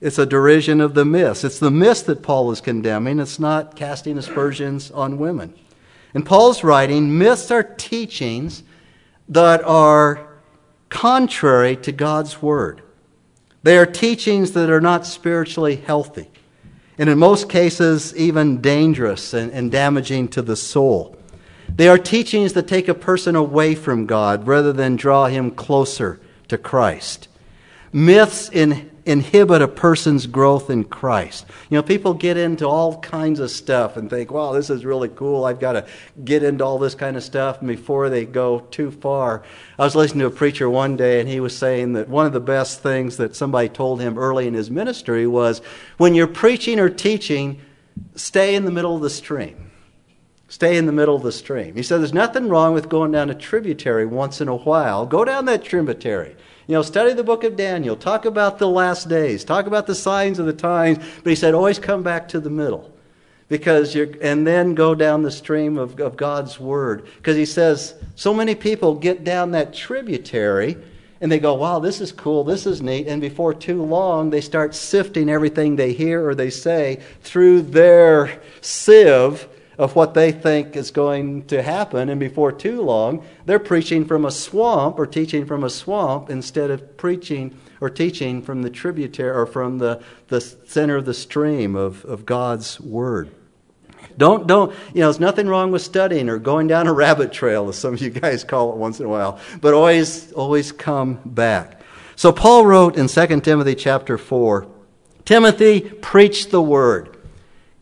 It's 0.00 0.18
a 0.18 0.26
derision 0.26 0.80
of 0.80 0.94
the 0.94 1.04
myths. 1.04 1.44
It's 1.44 1.60
the 1.60 1.70
myths 1.70 2.02
that 2.02 2.24
Paul 2.24 2.50
is 2.50 2.60
condemning. 2.60 3.20
It's 3.20 3.38
not 3.38 3.76
casting 3.76 4.18
aspersions 4.18 4.90
on 4.90 5.18
women. 5.18 5.54
In 6.14 6.24
Paul's 6.24 6.64
writing, 6.64 7.16
myths 7.16 7.52
are 7.52 7.62
teachings 7.62 8.64
that 9.28 9.62
are 9.62 10.26
contrary 10.88 11.76
to 11.76 11.92
God's 11.92 12.42
word. 12.42 12.82
They 13.62 13.78
are 13.78 13.86
teachings 13.86 14.50
that 14.52 14.68
are 14.68 14.80
not 14.80 15.06
spiritually 15.06 15.76
healthy. 15.76 16.28
and 16.98 17.08
in 17.08 17.18
most 17.18 17.48
cases, 17.48 18.16
even 18.16 18.60
dangerous 18.60 19.32
and, 19.32 19.52
and 19.52 19.70
damaging 19.70 20.26
to 20.30 20.42
the 20.42 20.56
soul. 20.56 21.16
They 21.68 21.88
are 21.88 21.98
teachings 21.98 22.52
that 22.52 22.68
take 22.68 22.88
a 22.88 22.94
person 22.94 23.36
away 23.36 23.74
from 23.74 24.06
God 24.06 24.46
rather 24.46 24.72
than 24.72 24.96
draw 24.96 25.26
him 25.26 25.50
closer 25.50 26.20
to 26.48 26.58
Christ. 26.58 27.28
Myths 27.92 28.48
in 28.50 28.90
inhibit 29.06 29.60
a 29.60 29.68
person's 29.68 30.26
growth 30.26 30.70
in 30.70 30.84
Christ. 30.84 31.46
You 31.68 31.76
know, 31.76 31.82
people 31.82 32.14
get 32.14 32.36
into 32.36 32.66
all 32.66 32.98
kinds 33.00 33.40
of 33.40 33.50
stuff 33.50 33.96
and 33.96 34.08
think, 34.08 34.30
wow, 34.30 34.52
this 34.52 34.70
is 34.70 34.84
really 34.84 35.08
cool. 35.10 35.44
I've 35.44 35.60
got 35.60 35.72
to 35.72 35.86
get 36.24 36.42
into 36.42 36.64
all 36.64 36.78
this 36.78 36.94
kind 36.94 37.16
of 37.16 37.22
stuff 37.22 37.60
before 37.60 38.08
they 38.08 38.24
go 38.24 38.60
too 38.70 38.90
far. 38.90 39.42
I 39.78 39.84
was 39.84 39.94
listening 39.94 40.20
to 40.20 40.26
a 40.26 40.30
preacher 40.30 40.70
one 40.70 40.96
day 40.96 41.20
and 41.20 41.28
he 41.28 41.40
was 41.40 41.56
saying 41.56 41.92
that 41.94 42.08
one 42.08 42.26
of 42.26 42.32
the 42.32 42.40
best 42.40 42.82
things 42.82 43.16
that 43.18 43.36
somebody 43.36 43.68
told 43.68 44.00
him 44.00 44.18
early 44.18 44.46
in 44.46 44.54
his 44.54 44.70
ministry 44.70 45.26
was 45.26 45.60
when 45.98 46.14
you're 46.14 46.26
preaching 46.26 46.80
or 46.80 46.88
teaching, 46.88 47.60
stay 48.14 48.54
in 48.54 48.64
the 48.64 48.70
middle 48.70 48.96
of 48.96 49.02
the 49.02 49.10
stream. 49.10 49.63
Stay 50.48 50.76
in 50.76 50.86
the 50.86 50.92
middle 50.92 51.16
of 51.16 51.22
the 51.22 51.32
stream. 51.32 51.74
He 51.74 51.82
said, 51.82 51.98
There's 51.98 52.12
nothing 52.12 52.48
wrong 52.48 52.74
with 52.74 52.88
going 52.88 53.12
down 53.12 53.30
a 53.30 53.34
tributary 53.34 54.06
once 54.06 54.40
in 54.40 54.48
a 54.48 54.56
while. 54.56 55.06
Go 55.06 55.24
down 55.24 55.46
that 55.46 55.64
tributary. 55.64 56.36
You 56.66 56.74
know, 56.74 56.82
study 56.82 57.12
the 57.12 57.24
book 57.24 57.44
of 57.44 57.56
Daniel. 57.56 57.96
Talk 57.96 58.24
about 58.24 58.58
the 58.58 58.68
last 58.68 59.08
days. 59.08 59.44
Talk 59.44 59.66
about 59.66 59.86
the 59.86 59.94
signs 59.94 60.38
of 60.38 60.46
the 60.46 60.52
times. 60.52 60.98
But 61.22 61.30
he 61.30 61.36
said, 61.36 61.54
always 61.54 61.78
come 61.78 62.02
back 62.02 62.28
to 62.28 62.40
the 62.40 62.50
middle. 62.50 62.90
Because 63.48 63.94
you're, 63.94 64.08
and 64.22 64.46
then 64.46 64.74
go 64.74 64.94
down 64.94 65.22
the 65.22 65.30
stream 65.30 65.76
of, 65.76 66.00
of 66.00 66.16
God's 66.16 66.58
word. 66.58 67.06
Because 67.16 67.36
he 67.36 67.44
says, 67.44 67.94
so 68.14 68.32
many 68.32 68.54
people 68.54 68.94
get 68.94 69.24
down 69.24 69.50
that 69.50 69.74
tributary 69.74 70.78
and 71.20 71.30
they 71.30 71.38
go, 71.38 71.54
wow, 71.54 71.78
this 71.78 72.00
is 72.00 72.12
cool, 72.12 72.44
this 72.44 72.66
is 72.66 72.80
neat. 72.80 73.06
And 73.06 73.20
before 73.20 73.52
too 73.52 73.82
long, 73.82 74.30
they 74.30 74.40
start 74.40 74.74
sifting 74.74 75.28
everything 75.28 75.76
they 75.76 75.92
hear 75.92 76.26
or 76.26 76.34
they 76.34 76.50
say 76.50 77.00
through 77.20 77.62
their 77.62 78.40
sieve 78.62 79.46
of 79.78 79.96
what 79.96 80.14
they 80.14 80.30
think 80.32 80.76
is 80.76 80.90
going 80.90 81.44
to 81.46 81.62
happen, 81.62 82.08
and 82.08 82.20
before 82.20 82.52
too 82.52 82.82
long, 82.82 83.24
they're 83.46 83.58
preaching 83.58 84.04
from 84.04 84.24
a 84.24 84.30
swamp 84.30 84.98
or 84.98 85.06
teaching 85.06 85.44
from 85.46 85.64
a 85.64 85.70
swamp 85.70 86.30
instead 86.30 86.70
of 86.70 86.96
preaching 86.96 87.56
or 87.80 87.90
teaching 87.90 88.40
from 88.40 88.62
the 88.62 88.70
tributary 88.70 89.30
or 89.30 89.46
from 89.46 89.78
the, 89.78 90.02
the 90.28 90.40
center 90.40 90.96
of 90.96 91.04
the 91.04 91.14
stream 91.14 91.74
of, 91.74 92.04
of 92.04 92.24
God's 92.24 92.80
Word. 92.80 93.30
Don't, 94.16 94.46
don't, 94.46 94.70
you 94.92 95.00
know, 95.00 95.06
there's 95.06 95.20
nothing 95.20 95.48
wrong 95.48 95.72
with 95.72 95.82
studying 95.82 96.28
or 96.28 96.38
going 96.38 96.68
down 96.68 96.86
a 96.86 96.92
rabbit 97.04 97.32
trail, 97.32 97.68
as 97.68 97.76
some 97.76 97.94
of 97.94 98.00
you 98.00 98.10
guys 98.10 98.44
call 98.44 98.72
it 98.72 98.76
once 98.76 99.00
in 99.00 99.06
a 99.06 99.08
while, 99.08 99.40
but 99.60 99.74
always, 99.74 100.32
always 100.32 100.72
come 100.72 101.20
back. 101.24 101.80
So 102.16 102.32
Paul 102.32 102.64
wrote 102.64 102.96
in 102.96 103.08
2 103.08 103.40
Timothy 103.40 103.74
chapter 103.74 104.18
4 104.18 104.68
Timothy, 105.24 105.80
preach 105.80 106.50
the 106.50 106.60
word. 106.60 107.13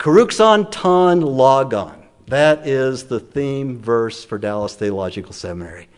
Karuxon 0.02 0.68
ton 0.72 1.20
logon. 1.20 1.94
That 2.26 2.66
is 2.66 3.04
the 3.04 3.20
theme 3.20 3.78
verse 3.78 4.24
for 4.24 4.36
Dallas 4.36 4.74
Theological 4.74 5.32
Seminary. 5.32 5.88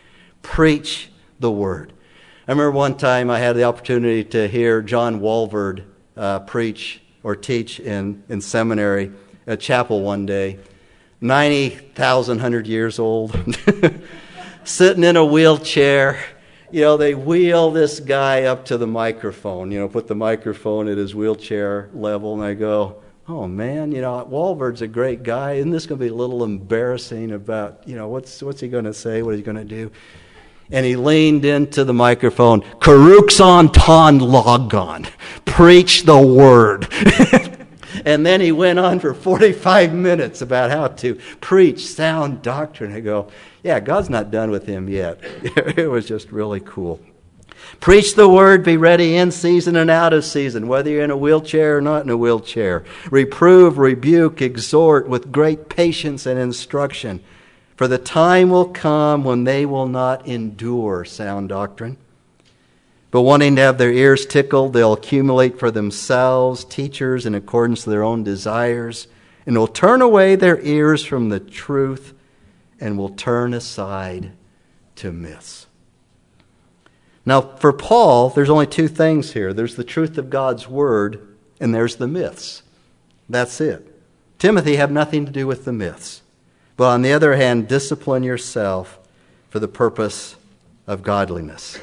Preach 0.42 1.10
the 1.40 1.50
word. 1.50 1.90
I 2.46 2.52
remember 2.52 2.72
one 2.72 2.98
time 2.98 3.30
I 3.30 3.38
had 3.38 3.56
the 3.56 3.64
opportunity 3.64 4.22
to 4.24 4.46
hear 4.46 4.82
John 4.82 5.20
Walvoord 5.20 5.84
uh, 6.18 6.40
preach 6.40 7.00
or 7.22 7.34
teach 7.34 7.80
in, 7.80 8.22
in 8.28 8.42
seminary 8.42 9.10
at 9.46 9.60
chapel 9.60 10.02
one 10.02 10.26
day. 10.26 10.58
90,000 11.22 12.40
hundred 12.40 12.66
years 12.66 12.98
old, 12.98 13.34
sitting 14.64 15.02
in 15.02 15.16
a 15.16 15.24
wheelchair. 15.24 16.22
You 16.70 16.82
know, 16.82 16.98
they 16.98 17.14
wheel 17.14 17.70
this 17.70 18.00
guy 18.00 18.42
up 18.42 18.66
to 18.66 18.76
the 18.76 18.86
microphone, 18.86 19.70
you 19.70 19.78
know, 19.78 19.88
put 19.88 20.08
the 20.08 20.14
microphone 20.14 20.88
at 20.88 20.98
his 20.98 21.14
wheelchair 21.14 21.88
level, 21.94 22.34
and 22.34 22.44
I 22.44 22.52
go, 22.52 23.02
oh 23.28 23.46
man, 23.48 23.92
you 23.92 24.00
know, 24.00 24.26
Walvoord's 24.30 24.82
a 24.82 24.88
great 24.88 25.22
guy. 25.22 25.52
Isn't 25.52 25.70
this 25.70 25.86
going 25.86 25.98
to 25.98 26.04
be 26.04 26.10
a 26.10 26.14
little 26.14 26.44
embarrassing 26.44 27.32
about, 27.32 27.82
you 27.86 27.96
know, 27.96 28.08
what's, 28.08 28.42
what's 28.42 28.60
he 28.60 28.68
going 28.68 28.84
to 28.84 28.94
say? 28.94 29.22
What 29.22 29.34
is 29.34 29.40
he 29.40 29.44
going 29.44 29.56
to 29.56 29.64
do? 29.64 29.90
And 30.70 30.84
he 30.86 30.96
leaned 30.96 31.44
into 31.44 31.84
the 31.84 31.92
microphone, 31.92 32.62
Karuxon 32.62 33.70
ton 33.72 34.18
logon, 34.18 35.06
preach 35.44 36.04
the 36.04 36.18
word. 36.18 36.88
and 38.06 38.24
then 38.24 38.40
he 38.40 38.50
went 38.50 38.78
on 38.78 38.98
for 38.98 39.12
45 39.12 39.92
minutes 39.92 40.40
about 40.40 40.70
how 40.70 40.88
to 40.88 41.16
preach 41.40 41.86
sound 41.86 42.40
doctrine. 42.42 42.92
I 42.92 43.00
go, 43.00 43.28
yeah, 43.62 43.78
God's 43.78 44.08
not 44.08 44.30
done 44.30 44.50
with 44.50 44.66
him 44.66 44.88
yet. 44.88 45.18
it 45.22 45.90
was 45.90 46.06
just 46.06 46.32
really 46.32 46.60
cool. 46.60 46.98
Preach 47.80 48.14
the 48.14 48.28
word, 48.28 48.64
be 48.64 48.76
ready 48.76 49.16
in 49.16 49.30
season 49.30 49.76
and 49.76 49.90
out 49.90 50.12
of 50.12 50.24
season, 50.24 50.68
whether 50.68 50.90
you're 50.90 51.04
in 51.04 51.10
a 51.10 51.16
wheelchair 51.16 51.78
or 51.78 51.80
not 51.80 52.04
in 52.04 52.10
a 52.10 52.16
wheelchair. 52.16 52.84
Reprove, 53.10 53.78
rebuke, 53.78 54.40
exhort 54.40 55.08
with 55.08 55.32
great 55.32 55.68
patience 55.68 56.26
and 56.26 56.38
instruction. 56.38 57.20
For 57.76 57.88
the 57.88 57.98
time 57.98 58.50
will 58.50 58.68
come 58.68 59.24
when 59.24 59.44
they 59.44 59.66
will 59.66 59.88
not 59.88 60.26
endure 60.26 61.04
sound 61.04 61.48
doctrine. 61.48 61.96
But 63.10 63.22
wanting 63.22 63.56
to 63.56 63.62
have 63.62 63.78
their 63.78 63.92
ears 63.92 64.26
tickled, 64.26 64.72
they'll 64.72 64.92
accumulate 64.92 65.58
for 65.58 65.70
themselves 65.70 66.64
teachers 66.64 67.26
in 67.26 67.34
accordance 67.34 67.84
to 67.84 67.90
their 67.90 68.02
own 68.02 68.24
desires, 68.24 69.06
and 69.46 69.56
will 69.56 69.68
turn 69.68 70.02
away 70.02 70.34
their 70.36 70.60
ears 70.60 71.04
from 71.04 71.28
the 71.28 71.38
truth 71.38 72.14
and 72.80 72.98
will 72.98 73.10
turn 73.10 73.54
aside 73.54 74.32
to 74.96 75.12
myths. 75.12 75.63
Now, 77.26 77.40
for 77.40 77.72
Paul, 77.72 78.30
there's 78.30 78.50
only 78.50 78.66
two 78.66 78.88
things 78.88 79.32
here 79.32 79.52
there's 79.52 79.76
the 79.76 79.84
truth 79.84 80.18
of 80.18 80.30
God's 80.30 80.68
word, 80.68 81.36
and 81.60 81.74
there's 81.74 81.96
the 81.96 82.08
myths. 82.08 82.62
That's 83.28 83.60
it. 83.60 83.90
Timothy, 84.38 84.76
have 84.76 84.90
nothing 84.90 85.24
to 85.24 85.32
do 85.32 85.46
with 85.46 85.64
the 85.64 85.72
myths. 85.72 86.20
But 86.76 86.88
on 86.88 87.02
the 87.02 87.12
other 87.12 87.36
hand, 87.36 87.68
discipline 87.68 88.22
yourself 88.22 88.98
for 89.48 89.58
the 89.58 89.68
purpose 89.68 90.36
of 90.86 91.02
godliness. 91.02 91.78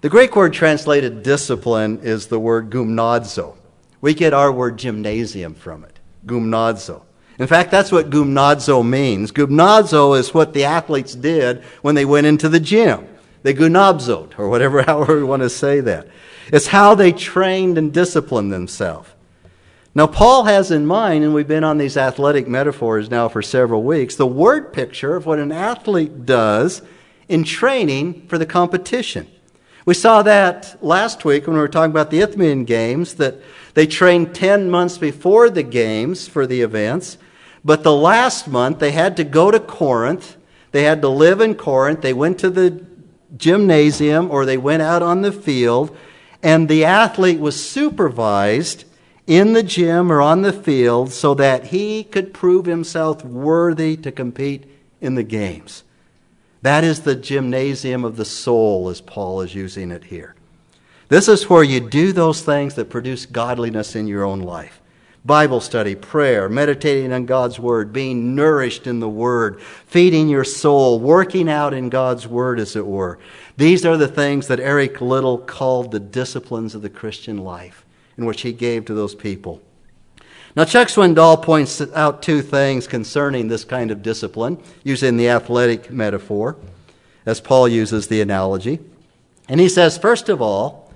The 0.00 0.08
Greek 0.08 0.34
word 0.36 0.54
translated 0.54 1.22
discipline 1.22 1.98
is 2.02 2.28
the 2.28 2.40
word 2.40 2.70
gymnazo. 2.70 3.56
We 4.00 4.14
get 4.14 4.32
our 4.32 4.50
word 4.50 4.78
gymnasium 4.78 5.54
from 5.54 5.84
it, 5.84 5.98
gymnazo. 6.24 7.02
In 7.38 7.46
fact, 7.46 7.70
that's 7.70 7.92
what 7.92 8.08
gymnazo 8.08 8.86
means. 8.86 9.32
Gymnazo 9.32 10.18
is 10.18 10.32
what 10.32 10.54
the 10.54 10.64
athletes 10.64 11.14
did 11.14 11.62
when 11.82 11.94
they 11.94 12.04
went 12.04 12.26
into 12.26 12.48
the 12.48 12.60
gym. 12.60 13.06
They 13.42 13.54
gunabzot, 13.54 14.38
or 14.38 14.48
whatever, 14.48 14.82
however 14.86 15.16
we 15.16 15.24
want 15.24 15.42
to 15.42 15.50
say 15.50 15.80
that. 15.80 16.08
It's 16.52 16.68
how 16.68 16.94
they 16.94 17.12
trained 17.12 17.78
and 17.78 17.92
disciplined 17.92 18.52
themselves. 18.52 19.08
Now, 19.94 20.06
Paul 20.06 20.44
has 20.44 20.70
in 20.70 20.86
mind, 20.86 21.24
and 21.24 21.34
we've 21.34 21.48
been 21.48 21.64
on 21.64 21.78
these 21.78 21.96
athletic 21.96 22.46
metaphors 22.46 23.10
now 23.10 23.28
for 23.28 23.42
several 23.42 23.82
weeks, 23.82 24.14
the 24.14 24.26
word 24.26 24.72
picture 24.72 25.16
of 25.16 25.26
what 25.26 25.40
an 25.40 25.50
athlete 25.50 26.24
does 26.24 26.82
in 27.28 27.42
training 27.42 28.26
for 28.28 28.38
the 28.38 28.46
competition. 28.46 29.26
We 29.84 29.94
saw 29.94 30.22
that 30.22 30.76
last 30.80 31.24
week 31.24 31.46
when 31.46 31.54
we 31.56 31.60
were 31.60 31.68
talking 31.68 31.90
about 31.90 32.10
the 32.10 32.20
Isthmian 32.20 32.64
Games, 32.64 33.14
that 33.14 33.36
they 33.74 33.86
trained 33.86 34.34
10 34.34 34.70
months 34.70 34.98
before 34.98 35.50
the 35.50 35.62
games 35.62 36.28
for 36.28 36.46
the 36.46 36.60
events, 36.60 37.18
but 37.64 37.82
the 37.82 37.94
last 37.94 38.46
month 38.46 38.78
they 38.78 38.92
had 38.92 39.16
to 39.16 39.24
go 39.24 39.50
to 39.50 39.58
Corinth. 39.58 40.36
They 40.72 40.84
had 40.84 41.02
to 41.02 41.08
live 41.08 41.40
in 41.40 41.54
Corinth. 41.56 42.00
They 42.02 42.12
went 42.12 42.38
to 42.40 42.50
the 42.50 42.70
gymnasium 43.36 44.30
or 44.30 44.44
they 44.44 44.58
went 44.58 44.82
out 44.82 45.02
on 45.02 45.22
the 45.22 45.32
field, 45.32 45.96
and 46.42 46.68
the 46.68 46.84
athlete 46.84 47.40
was 47.40 47.62
supervised 47.62 48.84
in 49.26 49.52
the 49.52 49.62
gym 49.62 50.10
or 50.10 50.20
on 50.20 50.42
the 50.42 50.52
field 50.52 51.12
so 51.12 51.34
that 51.34 51.66
he 51.66 52.02
could 52.04 52.34
prove 52.34 52.66
himself 52.66 53.24
worthy 53.24 53.96
to 53.96 54.10
compete 54.10 54.64
in 55.00 55.14
the 55.14 55.22
games. 55.22 55.84
That 56.62 56.84
is 56.84 57.00
the 57.00 57.14
gymnasium 57.14 58.04
of 58.04 58.16
the 58.16 58.24
soul, 58.24 58.88
as 58.88 59.00
Paul 59.00 59.40
is 59.40 59.54
using 59.54 59.90
it 59.90 60.04
here. 60.04 60.34
This 61.08 61.26
is 61.28 61.48
where 61.48 61.62
you 61.62 61.80
do 61.80 62.12
those 62.12 62.42
things 62.42 62.74
that 62.74 62.90
produce 62.90 63.26
godliness 63.26 63.96
in 63.96 64.06
your 64.06 64.24
own 64.24 64.40
life. 64.40 64.79
Bible 65.24 65.60
study, 65.60 65.94
prayer, 65.94 66.48
meditating 66.48 67.12
on 67.12 67.26
God's 67.26 67.60
Word, 67.60 67.92
being 67.92 68.34
nourished 68.34 68.86
in 68.86 69.00
the 69.00 69.08
Word, 69.08 69.60
feeding 69.60 70.28
your 70.28 70.44
soul, 70.44 70.98
working 70.98 71.48
out 71.48 71.74
in 71.74 71.90
God's 71.90 72.26
Word, 72.26 72.58
as 72.58 72.74
it 72.74 72.86
were. 72.86 73.18
These 73.58 73.84
are 73.84 73.98
the 73.98 74.08
things 74.08 74.48
that 74.48 74.60
Eric 74.60 75.00
Liddell 75.02 75.38
called 75.38 75.90
the 75.90 76.00
disciplines 76.00 76.74
of 76.74 76.80
the 76.80 76.88
Christian 76.88 77.38
life, 77.38 77.84
in 78.16 78.24
which 78.24 78.40
he 78.40 78.52
gave 78.52 78.86
to 78.86 78.94
those 78.94 79.14
people. 79.14 79.60
Now, 80.56 80.64
Chuck 80.64 80.88
Swindoll 80.88 81.42
points 81.42 81.80
out 81.94 82.22
two 82.22 82.40
things 82.40 82.86
concerning 82.86 83.48
this 83.48 83.64
kind 83.64 83.90
of 83.90 84.02
discipline, 84.02 84.58
using 84.82 85.16
the 85.16 85.28
athletic 85.28 85.90
metaphor, 85.90 86.56
as 87.26 87.40
Paul 87.40 87.68
uses 87.68 88.08
the 88.08 88.22
analogy. 88.22 88.80
And 89.48 89.60
he 89.60 89.68
says, 89.68 89.98
first 89.98 90.28
of 90.28 90.40
all, 90.40 90.89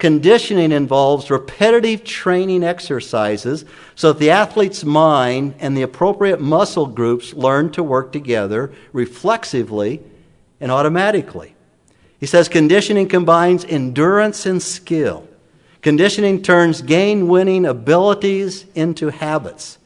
Conditioning 0.00 0.72
involves 0.72 1.30
repetitive 1.30 2.02
training 2.04 2.64
exercises 2.64 3.66
so 3.94 4.12
that 4.12 4.18
the 4.18 4.30
athlete's 4.30 4.82
mind 4.82 5.54
and 5.58 5.76
the 5.76 5.82
appropriate 5.82 6.40
muscle 6.40 6.86
groups 6.86 7.34
learn 7.34 7.70
to 7.72 7.82
work 7.82 8.10
together 8.10 8.72
reflexively 8.94 10.00
and 10.58 10.72
automatically. 10.72 11.54
He 12.18 12.24
says 12.24 12.48
conditioning 12.48 13.08
combines 13.08 13.66
endurance 13.66 14.46
and 14.46 14.62
skill. 14.62 15.28
Conditioning 15.82 16.42
turns 16.42 16.80
gain 16.80 17.28
winning 17.28 17.66
abilities 17.66 18.64
into 18.74 19.10
habits. 19.10 19.76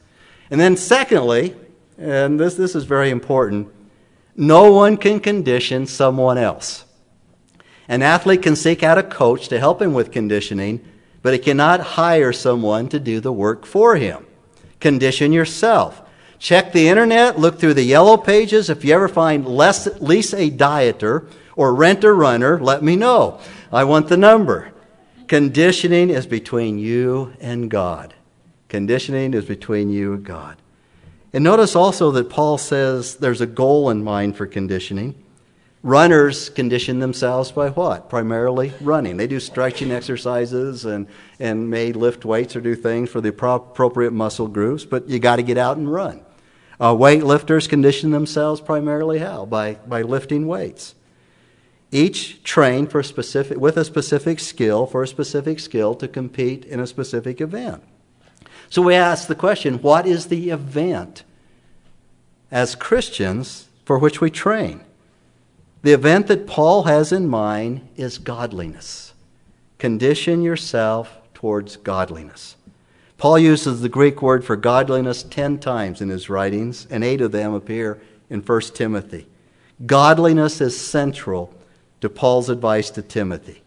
And 0.49 0.61
then, 0.61 0.77
secondly, 0.77 1.57
and 1.99 2.39
this, 2.39 2.55
this 2.55 2.77
is 2.77 2.85
very 2.85 3.11
important, 3.11 3.69
no 4.37 4.73
one 4.73 4.97
can 4.97 5.19
condition 5.19 5.87
someone 5.87 6.39
else. 6.39 6.84
An 7.89 8.03
athlete 8.03 8.43
can 8.43 8.57
seek 8.57 8.83
out 8.83 8.99
a 8.99 9.03
coach 9.03 9.49
to 9.49 9.59
help 9.59 9.83
him 9.83 9.93
with 9.93 10.13
conditioning, 10.13 10.85
but 11.23 11.33
he 11.33 11.39
cannot 11.39 11.81
hire 11.81 12.33
someone 12.33 12.89
to 12.89 12.99
do 12.99 13.21
the 13.21 13.33
work 13.33 13.67
for 13.67 13.97
him. 13.97 14.27
Condition 14.81 15.33
yourself. 15.33 16.03
Check 16.39 16.73
the 16.73 16.89
internet, 16.89 17.39
look 17.39 17.59
through 17.59 17.75
the 17.75 17.83
yellow 17.83 18.17
pages. 18.17 18.69
If 18.69 18.85
you 18.85 18.95
ever 18.95 19.09
find 19.09 19.47
less, 19.47 19.87
lease 20.01 20.35
a 20.35 20.51
dieter 20.51 21.27
or 21.57 21.75
rent 21.75 22.05
a 22.05 22.13
runner, 22.13 22.61
let 22.61 22.83
me 22.83 22.97
know. 22.97 23.41
I 23.73 23.85
want 23.85 24.09
the 24.09 24.17
number. 24.17 24.73
Conditioning 25.27 26.11
is 26.11 26.27
between 26.27 26.79
you 26.79 27.33
and 27.41 27.71
God. 27.71 28.15
Conditioning 28.69 29.33
is 29.33 29.47
between 29.47 29.91
you 29.91 30.15
and 30.15 30.25
God. 30.25 30.57
And 31.33 31.43
notice 31.43 31.75
also 31.75 32.11
that 32.13 32.29
Paul 32.29 32.59
says 32.59 33.17
there's 33.17 33.41
a 33.41 33.47
goal 33.47 33.89
in 33.91 34.05
mind 34.05 34.37
for 34.37 34.47
conditioning. 34.47 35.24
Runners 35.85 36.49
condition 36.49 37.01
themselves 37.01 37.53
by 37.53 37.69
what? 37.69 38.09
Primarily 38.09 38.73
running. 38.81 39.19
They 39.19 39.27
do 39.27 39.39
stretching 39.39 39.93
exercises 39.93 40.87
and, 40.87 41.07
and 41.39 41.69
may 41.69 41.93
lift 41.93 42.25
weights 42.25 42.57
or 42.57 42.63
do 42.63 42.75
things 42.75 43.11
for 43.11 43.21
the 43.21 43.29
appropriate 43.29 44.13
muscle 44.13 44.49
groups, 44.49 44.87
but 44.87 45.11
you 45.11 45.19
got 45.19 45.37
to 45.37 45.43
get 45.43 45.59
out 45.59 45.77
and 45.77 45.93
run. 45.93 46.23
Uh, 46.81 46.95
weightlifters 46.95 47.69
condition 47.69 48.13
themselves 48.13 48.63
primarily 48.63 49.19
how? 49.19 49.45
By, 49.45 49.75
by 49.75 50.01
lifting 50.01 50.47
weights. 50.47 50.95
Each 51.93 52.43
trained 52.43 52.91
for 52.91 53.03
specific, 53.03 53.59
with 53.59 53.77
a 53.77 53.85
specific 53.85 54.41
skill 54.41 54.87
for 54.87 55.03
a 55.03 55.07
specific 55.07 55.61
skill 55.61 55.95
to 55.97 56.09
compete 56.09 56.65
in 56.65 56.81
a 56.81 56.87
specific 56.87 57.43
event. 57.43 57.83
So 58.71 58.81
we 58.81 58.95
ask 58.95 59.29
the 59.29 59.35
question 59.35 59.83
what 59.83 60.07
is 60.07 60.29
the 60.29 60.49
event 60.49 61.25
as 62.51 62.75
Christians 62.75 63.69
for 63.85 63.99
which 63.99 64.23
we 64.23 64.31
train? 64.31 64.81
The 65.85 65.93
event 65.93 66.29
that 66.29 66.47
Paul 66.47 66.85
has 66.85 67.13
in 67.13 67.29
mind 67.29 67.87
is 67.95 68.17
godliness. 68.17 69.13
Condition 69.77 70.41
yourself 70.41 71.19
towards 71.35 71.77
godliness. 71.77 72.57
Paul 73.19 73.39
uses 73.39 73.83
the 73.83 73.91
Greek 73.91 74.23
word 74.23 74.47
for 74.47 74.57
godliness 74.57 75.23
10 75.23 75.59
times 75.59 76.01
in 76.01 76.09
his 76.09 76.31
writings, 76.31 76.87
and 76.89 77.05
eight 77.05 77.21
of 77.21 77.33
them 77.33 77.53
appear 77.53 78.01
in 78.31 78.41
1 78.41 78.61
Timothy. 78.73 79.27
Godliness 79.85 80.63
is 80.63 80.81
central 80.81 81.53
to 82.01 82.09
Paul's 82.09 82.49
advice 82.49 82.89
to 82.89 83.03
Timothy. 83.03 83.61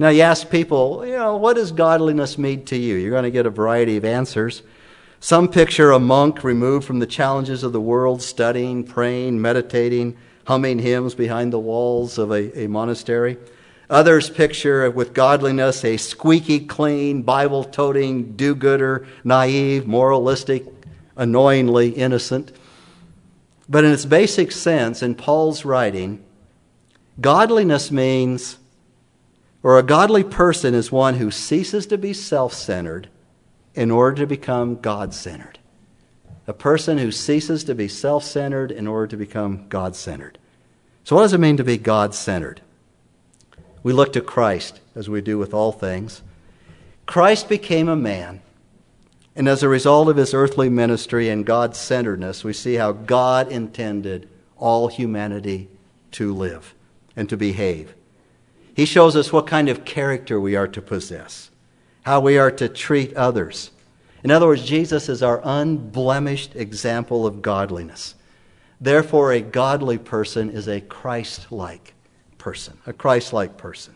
Now, 0.00 0.08
you 0.08 0.22
ask 0.22 0.50
people, 0.50 1.06
you 1.06 1.12
know, 1.12 1.36
what 1.36 1.54
does 1.54 1.70
godliness 1.70 2.38
mean 2.38 2.64
to 2.64 2.76
you? 2.76 2.96
You're 2.96 3.12
going 3.12 3.22
to 3.22 3.30
get 3.30 3.46
a 3.46 3.50
variety 3.50 3.96
of 3.96 4.04
answers. 4.04 4.64
Some 5.20 5.46
picture 5.46 5.92
a 5.92 6.00
monk 6.00 6.42
removed 6.42 6.84
from 6.84 6.98
the 6.98 7.06
challenges 7.06 7.62
of 7.62 7.72
the 7.72 7.80
world, 7.80 8.20
studying, 8.20 8.82
praying, 8.82 9.40
meditating, 9.40 10.16
humming 10.46 10.78
hymns 10.78 11.14
behind 11.14 11.52
the 11.52 11.58
walls 11.58 12.18
of 12.18 12.30
a, 12.30 12.64
a 12.64 12.68
monastery. 12.68 13.36
Others 13.90 14.30
picture 14.30 14.90
with 14.90 15.12
godliness 15.12 15.84
a 15.84 15.96
squeaky 15.96 16.60
clean, 16.60 17.22
Bible 17.22 17.64
toting, 17.64 18.36
do 18.36 18.54
gooder, 18.54 19.06
naive, 19.22 19.86
moralistic, 19.86 20.64
annoyingly 21.16 21.90
innocent. 21.90 22.52
But 23.68 23.84
in 23.84 23.92
its 23.92 24.04
basic 24.04 24.52
sense, 24.52 25.02
in 25.02 25.16
Paul's 25.16 25.64
writing, 25.64 26.24
godliness 27.20 27.90
means, 27.90 28.58
or 29.62 29.78
a 29.78 29.82
godly 29.82 30.22
person 30.22 30.74
is 30.74 30.92
one 30.92 31.14
who 31.14 31.30
ceases 31.30 31.86
to 31.86 31.98
be 31.98 32.12
self 32.12 32.54
centered 32.54 33.08
in 33.74 33.90
order 33.90 34.22
to 34.22 34.26
become 34.26 34.80
God 34.80 35.12
centered 35.12 35.58
a 36.46 36.52
person 36.52 36.98
who 36.98 37.10
ceases 37.10 37.64
to 37.64 37.74
be 37.74 37.88
self 37.88 38.24
centered 38.24 38.70
in 38.70 38.86
order 38.86 39.06
to 39.08 39.16
become 39.16 39.68
God 39.68 39.96
centered. 39.96 40.38
So, 41.04 41.16
what 41.16 41.22
does 41.22 41.32
it 41.32 41.40
mean 41.40 41.56
to 41.56 41.64
be 41.64 41.78
God 41.78 42.14
centered? 42.14 42.60
We 43.82 43.92
look 43.92 44.12
to 44.14 44.20
Christ, 44.20 44.80
as 44.94 45.08
we 45.08 45.20
do 45.20 45.38
with 45.38 45.54
all 45.54 45.72
things. 45.72 46.22
Christ 47.06 47.48
became 47.48 47.88
a 47.88 47.96
man, 47.96 48.42
and 49.36 49.48
as 49.48 49.62
a 49.62 49.68
result 49.68 50.08
of 50.08 50.16
his 50.16 50.34
earthly 50.34 50.68
ministry 50.68 51.28
and 51.28 51.46
God 51.46 51.76
centeredness, 51.76 52.42
we 52.42 52.52
see 52.52 52.74
how 52.74 52.92
God 52.92 53.50
intended 53.50 54.28
all 54.56 54.88
humanity 54.88 55.68
to 56.12 56.34
live 56.34 56.74
and 57.14 57.28
to 57.28 57.36
behave. 57.36 57.94
He 58.74 58.84
shows 58.84 59.14
us 59.14 59.32
what 59.32 59.46
kind 59.46 59.68
of 59.68 59.84
character 59.84 60.40
we 60.40 60.56
are 60.56 60.68
to 60.68 60.82
possess, 60.82 61.50
how 62.02 62.20
we 62.20 62.38
are 62.38 62.50
to 62.50 62.68
treat 62.68 63.14
others 63.14 63.70
in 64.24 64.30
other 64.30 64.46
words, 64.46 64.64
Jesus 64.64 65.08
is 65.08 65.22
our 65.22 65.40
unblemished 65.44 66.56
example 66.56 67.26
of 67.26 67.42
godliness. 67.42 68.14
Therefore, 68.80 69.32
a 69.32 69.40
godly 69.40 69.98
person 69.98 70.50
is 70.50 70.68
a 70.68 70.80
Christ 70.80 71.50
like 71.50 71.94
person, 72.38 72.78
a 72.86 72.92
Christ 72.92 73.32
like 73.32 73.56
person. 73.56 73.94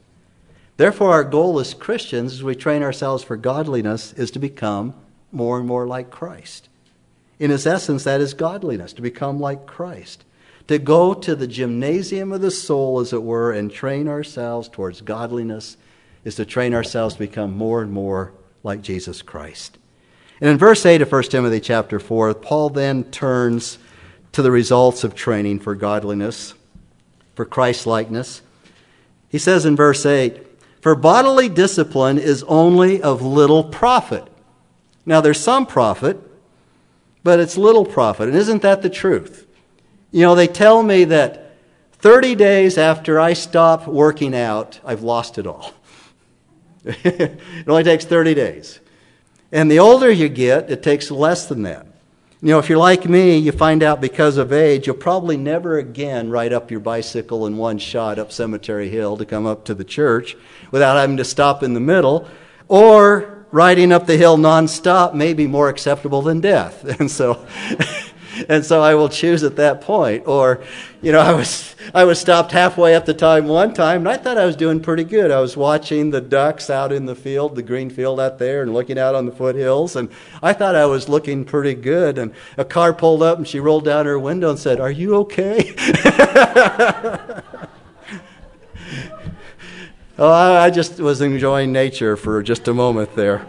Therefore, 0.76 1.11
our 1.12 1.24
goal 1.24 1.61
as 1.61 1.74
Christians, 1.74 2.33
as 2.33 2.42
we 2.42 2.54
train 2.54 2.83
ourselves 2.83 3.22
for 3.22 3.37
godliness, 3.37 4.14
is 4.14 4.30
to 4.30 4.38
become 4.38 4.94
more 5.30 5.59
and 5.59 5.66
more 5.66 5.87
like 5.87 6.11
Christ. 6.11 6.68
In 7.38 7.50
its 7.50 7.66
essence, 7.66 8.04
that 8.04 8.20
is 8.20 8.35
godliness, 8.35 8.92
to 8.94 9.02
become 9.02 9.40
like 9.40 9.66
Christ. 9.66 10.24
To 10.68 10.78
go 10.78 11.14
to 11.14 11.35
the 11.35 11.46
gymnasium 11.46 12.33
of 12.33 12.40
the 12.40 12.50
soul, 12.50 13.00
as 13.00 13.12
it 13.12 13.22
were, 13.22 13.52
and 13.52 13.70
train 13.70 14.09
ourselves 14.09 14.68
towards 14.68 15.00
godliness 15.00 15.76
is 16.24 16.37
to 16.37 16.44
train 16.44 16.74
ourselves 16.74 17.14
to 17.14 17.20
become 17.20 17.56
more 17.56 17.83
and 17.83 17.92
more 17.92 18.33
like 18.62 18.83
Jesus 18.83 19.20
Christ. 19.20 19.78
And 20.40 20.48
in 20.48 20.59
verse 20.59 20.87
8 20.87 21.03
of 21.03 21.12
1 21.12 21.22
Timothy 21.24 21.61
chapter 21.61 22.00
4, 22.00 22.35
Paul 22.35 22.70
then 22.70 23.05
turns 23.05 23.79
to 24.33 24.42
the 24.42 24.50
results 24.50 25.05
of 25.05 25.14
training 25.14 25.59
for 25.61 25.74
godliness, 25.74 26.55
for 27.35 27.44
Christ 27.44 27.87
likeness. 27.87 28.40
He 29.29 29.38
says 29.38 29.66
in 29.66 29.76
verse 29.76 30.07
8, 30.07 30.46
For 30.81 30.94
bodily 30.94 31.48
discipline 31.48 32.18
is 32.18 32.42
only 32.44 33.03
of 33.03 33.20
little 33.22 33.64
profit. 33.64 34.26
Now, 35.05 35.20
there's 35.20 35.40
some 35.40 35.66
profit, 35.66 36.18
but 37.22 37.38
it's 37.38 37.59
little 37.59 37.85
profit. 37.85 38.29
And 38.29 38.37
isn't 38.37 38.62
that 38.62 38.83
the 38.83 38.90
truth? 38.90 39.46
You 40.11 40.22
know, 40.22 40.35
they 40.35 40.46
tell 40.46 40.83
me 40.83 41.05
that 41.05 41.53
30 41.92 42.35
days 42.35 42.79
after 42.79 43.20
I 43.20 43.35
stop 43.35 43.87
working 43.87 44.35
out, 44.35 44.81
I've 44.85 45.03
lost 45.03 45.37
it 45.37 45.46
all. 45.46 45.72
it 46.85 47.38
only 47.68 47.85
takes 47.85 48.07
30 48.07 48.35
days. 48.35 48.81
And 49.52 49.70
the 49.70 49.78
older 49.78 50.10
you 50.10 50.28
get, 50.28 50.70
it 50.70 50.82
takes 50.82 51.10
less 51.10 51.46
than 51.46 51.62
that. 51.62 51.86
You 52.42 52.48
know, 52.48 52.58
if 52.58 52.68
you're 52.70 52.78
like 52.78 53.06
me, 53.06 53.36
you 53.36 53.52
find 53.52 53.82
out 53.82 54.00
because 54.00 54.38
of 54.38 54.52
age, 54.52 54.86
you'll 54.86 54.96
probably 54.96 55.36
never 55.36 55.78
again 55.78 56.30
ride 56.30 56.54
up 56.54 56.70
your 56.70 56.80
bicycle 56.80 57.46
in 57.46 57.58
one 57.58 57.78
shot 57.78 58.18
up 58.18 58.32
Cemetery 58.32 58.88
Hill 58.88 59.18
to 59.18 59.26
come 59.26 59.44
up 59.44 59.66
to 59.66 59.74
the 59.74 59.84
church 59.84 60.36
without 60.70 60.96
having 60.96 61.18
to 61.18 61.24
stop 61.24 61.62
in 61.62 61.74
the 61.74 61.80
middle. 61.80 62.26
Or 62.66 63.44
riding 63.50 63.92
up 63.92 64.06
the 64.06 64.16
hill 64.16 64.38
nonstop 64.38 65.12
may 65.14 65.34
be 65.34 65.46
more 65.46 65.68
acceptable 65.68 66.22
than 66.22 66.40
death. 66.40 66.84
And 67.00 67.10
so 67.10 67.46
and 68.48 68.64
so 68.64 68.81
I 68.81 68.94
will 68.94 69.09
choose 69.09 69.42
at 69.42 69.57
that 69.57 69.81
point. 69.81 70.26
Or, 70.26 70.62
you 71.03 71.12
know, 71.12 71.20
I 71.20 71.33
was 71.33 71.74
I 71.94 72.05
was 72.05 72.20
stopped 72.20 72.53
halfway 72.53 72.94
up 72.94 73.07
the 73.07 73.14
time 73.14 73.46
one 73.46 73.74
time, 73.74 74.00
and 74.00 74.09
I 74.09 74.16
thought 74.16 74.38
I 74.38 74.46
was 74.46 74.57
doing 74.57 74.81
pretty 74.81 75.05
good. 75.05 75.31
I 75.31 75.40
was 75.40 75.57
watching 75.57 76.11
the 76.11 76.20
ducks 76.20 76.70
out 76.70 76.92
in 76.92 77.07
the 77.07 77.14
field, 77.14 77.57
the 77.57 77.62
green 77.62 77.90
field 77.90 78.20
out 78.20 78.38
there, 78.38 78.62
and 78.62 78.72
looking 78.72 78.98
out 78.98 79.14
on 79.14 79.26
the 79.26 79.33
foothills, 79.33 79.96
and 79.96 80.11
I 80.42 80.53
thought 80.53 80.74
I 80.74 80.87
was 80.87 81.09
looking 81.09 81.44
pretty 81.44 81.74
good. 81.74 82.18
And 82.18 82.33
a 82.57 82.64
car 82.64 82.92
pulled 82.92 83.22
up, 83.22 83.38
and 83.38 83.48
she 83.48 83.61
rolled 83.61 83.85
down 83.85 84.07
her 84.07 84.18
window 84.18 84.50
and 84.50 84.59
said, 84.59 84.81
"Are 84.81 84.90
you 84.90 85.16
okay?" 85.16 85.74
oh, 90.18 90.33
I 90.33 90.70
just 90.70 91.00
was 91.00 91.20
enjoying 91.20 91.72
nature 91.72 92.16
for 92.16 92.42
just 92.42 92.68
a 92.68 92.74
moment 92.74 93.14
there. 93.16 93.46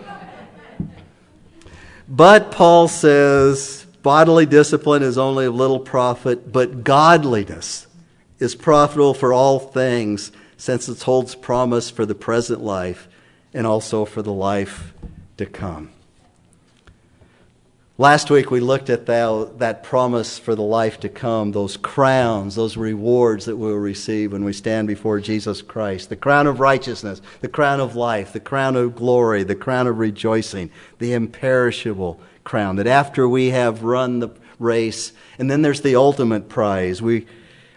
But 2.07 2.51
Paul 2.51 2.87
says 2.89 3.85
Bodily 4.03 4.45
discipline 4.45 5.03
is 5.03 5.17
only 5.17 5.45
of 5.45 5.55
little 5.55 5.79
profit, 5.79 6.51
but 6.51 6.83
godliness 6.83 7.87
is 8.39 8.55
profitable 8.55 9.13
for 9.13 9.31
all 9.31 9.59
things, 9.59 10.31
since 10.57 10.89
it 10.89 11.01
holds 11.03 11.35
promise 11.35 11.89
for 11.89 12.05
the 12.05 12.15
present 12.15 12.61
life 12.61 13.07
and 13.53 13.67
also 13.67 14.05
for 14.05 14.21
the 14.21 14.33
life 14.33 14.93
to 15.37 15.45
come. 15.45 15.91
Last 18.01 18.31
week 18.31 18.49
we 18.49 18.61
looked 18.61 18.89
at 18.89 19.05
that, 19.05 19.59
that 19.59 19.83
promise 19.83 20.39
for 20.39 20.55
the 20.55 20.63
life 20.63 20.99
to 21.01 21.07
come, 21.07 21.51
those 21.51 21.77
crowns, 21.77 22.55
those 22.55 22.75
rewards 22.75 23.45
that 23.45 23.57
we'll 23.57 23.75
receive 23.75 24.31
when 24.31 24.43
we 24.43 24.53
stand 24.53 24.87
before 24.87 25.19
Jesus 25.19 25.61
Christ 25.61 26.09
the 26.09 26.15
crown 26.15 26.47
of 26.47 26.59
righteousness, 26.59 27.21
the 27.41 27.47
crown 27.47 27.79
of 27.79 27.95
life, 27.95 28.33
the 28.33 28.39
crown 28.39 28.75
of 28.75 28.95
glory, 28.95 29.43
the 29.43 29.53
crown 29.53 29.85
of 29.85 29.99
rejoicing, 29.99 30.71
the 30.97 31.13
imperishable 31.13 32.19
crown. 32.43 32.77
That 32.77 32.87
after 32.87 33.29
we 33.29 33.51
have 33.51 33.83
run 33.83 34.17
the 34.17 34.29
race, 34.57 35.13
and 35.37 35.51
then 35.51 35.61
there's 35.61 35.81
the 35.81 35.95
ultimate 35.95 36.49
prize, 36.49 37.03
we 37.03 37.27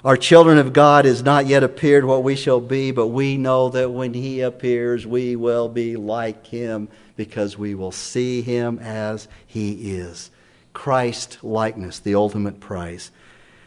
Our 0.04 0.18
children 0.18 0.58
of 0.58 0.74
God 0.74 1.06
is 1.06 1.22
not 1.22 1.46
yet 1.46 1.62
appeared 1.62 2.04
what 2.04 2.22
we 2.22 2.36
shall 2.36 2.60
be, 2.60 2.90
but 2.90 3.06
we 3.06 3.38
know 3.38 3.70
that 3.70 3.90
when 3.90 4.12
he 4.12 4.42
appears, 4.42 5.06
we 5.06 5.34
will 5.34 5.66
be 5.70 5.96
like 5.96 6.46
him 6.46 6.88
because 7.16 7.56
we 7.56 7.74
will 7.74 7.90
see 7.90 8.42
him 8.42 8.78
as 8.80 9.28
he 9.46 9.96
is. 9.96 10.30
Christ 10.74 11.38
likeness, 11.42 12.00
the 12.00 12.14
ultimate 12.14 12.60
prize. 12.60 13.12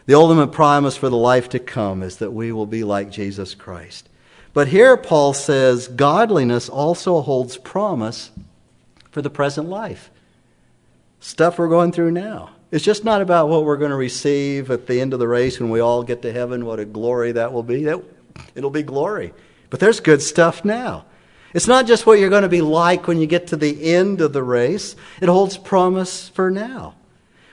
The 0.05 0.13
ultimate 0.13 0.51
promise 0.51 0.95
for 0.95 1.09
the 1.09 1.17
life 1.17 1.49
to 1.49 1.59
come 1.59 2.03
is 2.03 2.17
that 2.17 2.31
we 2.31 2.51
will 2.51 2.67
be 2.67 2.83
like 2.83 3.09
Jesus 3.09 3.55
Christ. 3.55 4.07
But 4.53 4.67
here 4.67 4.95
Paul 4.95 5.33
says 5.33 5.87
godliness 5.87 6.69
also 6.69 7.21
holds 7.21 7.57
promise 7.57 8.29
for 9.09 9.23
the 9.23 9.29
present 9.31 9.69
life. 9.69 10.11
Stuff 11.19 11.57
we're 11.57 11.67
going 11.67 11.91
through 11.91 12.11
now. 12.11 12.51
It's 12.69 12.83
just 12.83 13.05
not 13.05 13.21
about 13.21 13.47
what 13.47 13.63
we're 13.63 13.77
going 13.77 13.91
to 13.91 13.97
receive 13.97 14.71
at 14.71 14.87
the 14.87 14.99
end 14.99 15.13
of 15.13 15.19
the 15.19 15.27
race 15.27 15.59
when 15.59 15.69
we 15.69 15.79
all 15.79 16.03
get 16.03 16.21
to 16.23 16.33
heaven, 16.33 16.65
what 16.65 16.79
a 16.79 16.85
glory 16.85 17.31
that 17.31 17.53
will 17.53 17.63
be. 17.63 17.85
It'll 18.55 18.69
be 18.69 18.83
glory. 18.83 19.33
But 19.69 19.79
there's 19.79 19.99
good 19.99 20.21
stuff 20.21 20.65
now. 20.65 21.05
It's 21.53 21.67
not 21.67 21.87
just 21.87 22.05
what 22.05 22.19
you're 22.19 22.29
going 22.29 22.43
to 22.43 22.49
be 22.49 22.61
like 22.61 23.07
when 23.07 23.19
you 23.19 23.27
get 23.27 23.47
to 23.47 23.55
the 23.55 23.93
end 23.93 24.19
of 24.19 24.33
the 24.33 24.43
race, 24.43 24.95
it 25.21 25.29
holds 25.29 25.57
promise 25.57 26.27
for 26.27 26.51
now. 26.51 26.95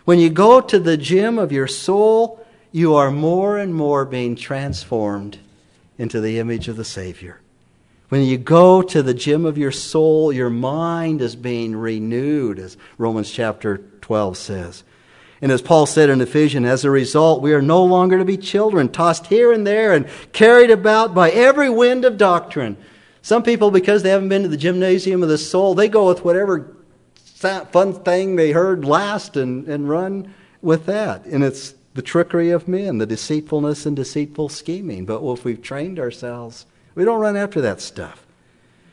When 0.05 0.19
you 0.19 0.31
go 0.31 0.61
to 0.61 0.79
the 0.79 0.97
gym 0.97 1.39
of 1.39 1.53
your 1.53 1.69
soul, 1.69 2.45
you 2.73 2.95
are 2.97 3.11
more 3.11 3.57
and 3.57 3.75
more 3.75 4.05
being 4.05 4.35
transformed 4.35 5.39
into 5.97 6.21
the 6.21 6.41
image 6.41 6.67
of 6.67 6.77
the 6.77 6.85
Savior. 6.85 7.41
When 8.09 8.23
you 8.23 8.37
go 8.37 8.83
to 8.83 9.03
the 9.03 9.15
gym 9.15 9.47
of 9.47 9.57
your 9.57 9.71
soul, 9.71 10.33
your 10.33 10.51
mind 10.51 11.21
is 11.23 11.37
being 11.37 11.75
renewed, 11.75 12.59
as 12.59 12.77
Romans 12.99 13.31
chapter 13.31 13.79
12 14.03 14.37
says. 14.37 14.85
And 15.45 15.53
as 15.53 15.61
Paul 15.61 15.85
said 15.85 16.09
in 16.09 16.23
Ephesians, 16.23 16.65
as 16.65 16.87
a 16.87 16.91
result, 16.91 17.43
we 17.43 17.53
are 17.53 17.61
no 17.61 17.85
longer 17.85 18.17
to 18.17 18.25
be 18.25 18.39
children, 18.39 18.89
tossed 18.89 19.27
here 19.27 19.53
and 19.53 19.67
there 19.67 19.93
and 19.93 20.09
carried 20.33 20.71
about 20.71 21.15
by 21.15 21.31
every 21.33 21.69
wind 21.69 22.07
of 22.07 22.17
doctrine. 22.17 22.79
Some 23.21 23.43
people, 23.43 23.71
because 23.71 24.03
they 24.03 24.09
haven't 24.09 24.31
been 24.31 24.45
to 24.45 24.49
the 24.49 24.57
gymnasium 24.57 25.23
of 25.23 25.29
the 25.29 25.37
soul, 25.37 25.75
they 25.75 25.87
go 25.91 26.09
with 26.09 26.25
whatever 26.25 26.75
fun 27.35 27.93
thing 27.93 28.37
they 28.37 28.53
heard 28.53 28.87
last 28.87 29.37
and, 29.37 29.69
and 29.69 29.87
run 29.87 30.33
with 30.63 30.87
that. 30.87 31.27
And 31.27 31.45
it's 31.45 31.75
the 31.93 32.01
trickery 32.01 32.49
of 32.49 32.67
men, 32.67 32.97
the 32.97 33.05
deceitfulness 33.05 33.85
and 33.85 33.95
deceitful 33.95 34.49
scheming. 34.49 35.05
But 35.05 35.23
if 35.23 35.45
we've 35.45 35.61
trained 35.61 35.99
ourselves, 35.99 36.65
we 36.95 37.05
don't 37.05 37.21
run 37.21 37.37
after 37.37 37.61
that 37.61 37.83
stuff. 37.83 38.25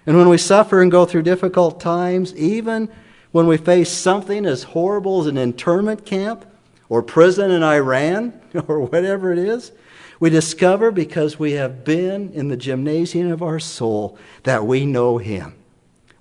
And 0.06 0.18
when 0.18 0.28
we 0.28 0.38
suffer 0.38 0.82
and 0.82 0.92
go 0.92 1.06
through 1.06 1.22
difficult 1.22 1.80
times, 1.80 2.36
even 2.36 2.90
when 3.32 3.48
we 3.48 3.58
face 3.58 3.90
something 3.90 4.46
as 4.46 4.64
horrible 4.64 5.22
as 5.22 5.28
an 5.28 5.38
internment 5.38 6.06
camp 6.06 6.46
or 6.90 7.02
prison 7.02 7.52
in 7.52 7.64
Iran 7.64 8.40
or 8.68 8.82
whatever 8.82 9.32
it 9.32 9.40
is, 9.40 9.72
we 10.20 10.30
discover 10.30 10.92
because 10.92 11.40
we 11.40 11.54
have 11.54 11.84
been 11.84 12.32
in 12.34 12.50
the 12.50 12.58
gymnasium 12.58 13.32
of 13.32 13.42
our 13.42 13.60
soul 13.60 14.18
that 14.44 14.66
we 14.66 14.86
know 14.86 15.18
Him. 15.18 15.56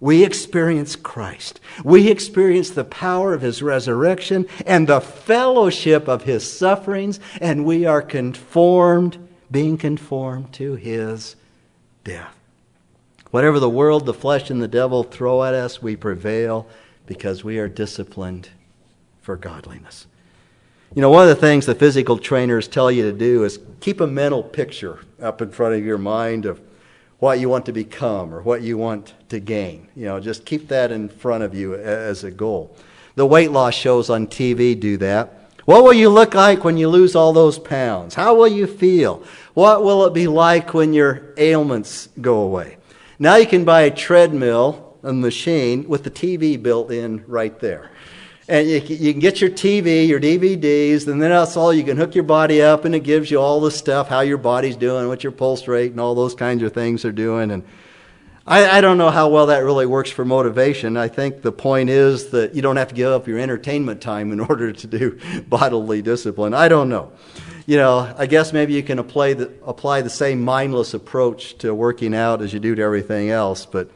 We 0.00 0.24
experience 0.24 0.96
Christ. 0.96 1.60
We 1.84 2.10
experience 2.10 2.70
the 2.70 2.84
power 2.84 3.34
of 3.34 3.42
His 3.42 3.62
resurrection 3.62 4.46
and 4.64 4.88
the 4.88 5.02
fellowship 5.02 6.08
of 6.08 6.22
His 6.22 6.50
sufferings, 6.50 7.20
and 7.42 7.66
we 7.66 7.84
are 7.84 8.00
conformed, 8.00 9.18
being 9.50 9.76
conformed 9.76 10.54
to 10.54 10.76
His 10.76 11.36
death. 12.02 12.34
Whatever 13.30 13.60
the 13.60 13.68
world, 13.68 14.06
the 14.06 14.14
flesh, 14.14 14.48
and 14.48 14.62
the 14.62 14.68
devil 14.68 15.02
throw 15.02 15.44
at 15.44 15.52
us, 15.52 15.82
we 15.82 15.94
prevail 15.94 16.66
because 17.10 17.42
we 17.42 17.58
are 17.58 17.66
disciplined 17.66 18.48
for 19.20 19.36
godliness. 19.36 20.06
You 20.94 21.02
know, 21.02 21.10
one 21.10 21.24
of 21.24 21.28
the 21.28 21.34
things 21.34 21.66
the 21.66 21.74
physical 21.74 22.16
trainers 22.16 22.68
tell 22.68 22.88
you 22.88 23.02
to 23.02 23.12
do 23.12 23.42
is 23.42 23.58
keep 23.80 24.00
a 24.00 24.06
mental 24.06 24.44
picture 24.44 25.00
up 25.20 25.42
in 25.42 25.50
front 25.50 25.74
of 25.74 25.84
your 25.84 25.98
mind 25.98 26.46
of 26.46 26.60
what 27.18 27.40
you 27.40 27.48
want 27.48 27.66
to 27.66 27.72
become 27.72 28.32
or 28.32 28.42
what 28.42 28.62
you 28.62 28.78
want 28.78 29.14
to 29.28 29.40
gain. 29.40 29.88
You 29.96 30.04
know, 30.04 30.20
just 30.20 30.44
keep 30.44 30.68
that 30.68 30.92
in 30.92 31.08
front 31.08 31.42
of 31.42 31.52
you 31.52 31.74
as 31.74 32.22
a 32.22 32.30
goal. 32.30 32.76
The 33.16 33.26
weight 33.26 33.50
loss 33.50 33.74
shows 33.74 34.08
on 34.08 34.28
TV 34.28 34.78
do 34.78 34.96
that. 34.98 35.50
What 35.64 35.82
will 35.82 35.92
you 35.92 36.10
look 36.10 36.34
like 36.34 36.62
when 36.62 36.76
you 36.76 36.88
lose 36.88 37.16
all 37.16 37.32
those 37.32 37.58
pounds? 37.58 38.14
How 38.14 38.36
will 38.36 38.46
you 38.46 38.68
feel? 38.68 39.24
What 39.54 39.82
will 39.82 40.06
it 40.06 40.14
be 40.14 40.28
like 40.28 40.74
when 40.74 40.92
your 40.92 41.34
ailments 41.36 42.08
go 42.20 42.42
away? 42.42 42.76
Now 43.18 43.34
you 43.34 43.48
can 43.48 43.64
buy 43.64 43.82
a 43.82 43.90
treadmill, 43.90 44.89
a 45.02 45.12
machine, 45.12 45.88
with 45.88 46.04
the 46.04 46.10
TV 46.10 46.60
built 46.60 46.90
in 46.90 47.24
right 47.26 47.58
there 47.60 47.90
and 48.50 48.68
you, 48.68 48.80
can 48.80 49.20
get 49.20 49.40
your 49.40 49.48
TV, 49.48 50.08
your 50.08 50.18
DVDs, 50.18 51.06
and 51.06 51.22
then 51.22 51.30
that's 51.30 51.56
all. 51.56 51.72
You 51.72 51.84
can 51.84 51.96
hook 51.96 52.16
your 52.16 52.24
body 52.24 52.60
up, 52.60 52.84
and 52.84 52.96
it 52.96 53.04
gives 53.04 53.30
you 53.30 53.40
all 53.40 53.60
the 53.60 53.70
stuff, 53.70 54.08
how 54.08 54.20
your 54.20 54.38
body's 54.38 54.74
doing, 54.74 55.06
what 55.06 55.22
your 55.22 55.30
pulse 55.30 55.68
rate, 55.68 55.92
and 55.92 56.00
all 56.00 56.16
those 56.16 56.34
kinds 56.34 56.64
of 56.64 56.72
things 56.72 57.04
are 57.04 57.12
doing. 57.12 57.52
And 57.52 57.62
I, 58.48 58.78
I 58.78 58.80
don't 58.80 58.98
know 58.98 59.10
how 59.10 59.28
well 59.28 59.46
that 59.46 59.60
really 59.60 59.86
works 59.86 60.10
for 60.10 60.24
motivation. 60.24 60.96
I 60.96 61.06
think 61.06 61.42
the 61.42 61.52
point 61.52 61.90
is 61.90 62.30
that 62.30 62.52
you 62.52 62.60
don't 62.60 62.76
have 62.76 62.88
to 62.88 62.94
give 62.96 63.12
up 63.12 63.28
your 63.28 63.38
entertainment 63.38 64.00
time 64.00 64.32
in 64.32 64.40
order 64.50 64.72
to 64.72 64.86
do 64.88 65.20
bodily 65.48 66.02
discipline. 66.02 66.52
I 66.52 66.66
don't 66.66 66.88
know. 66.88 67.12
You 67.66 67.76
know, 67.76 68.12
I 68.18 68.26
guess 68.26 68.52
maybe 68.52 68.72
you 68.72 68.82
can 68.82 68.98
apply 68.98 69.34
the, 69.34 69.52
apply 69.64 70.02
the 70.02 70.10
same 70.10 70.42
mindless 70.42 70.92
approach 70.92 71.56
to 71.58 71.72
working 71.72 72.16
out 72.16 72.42
as 72.42 72.52
you 72.52 72.58
do 72.58 72.74
to 72.74 72.82
everything 72.82 73.30
else, 73.30 73.64
but 73.64 73.92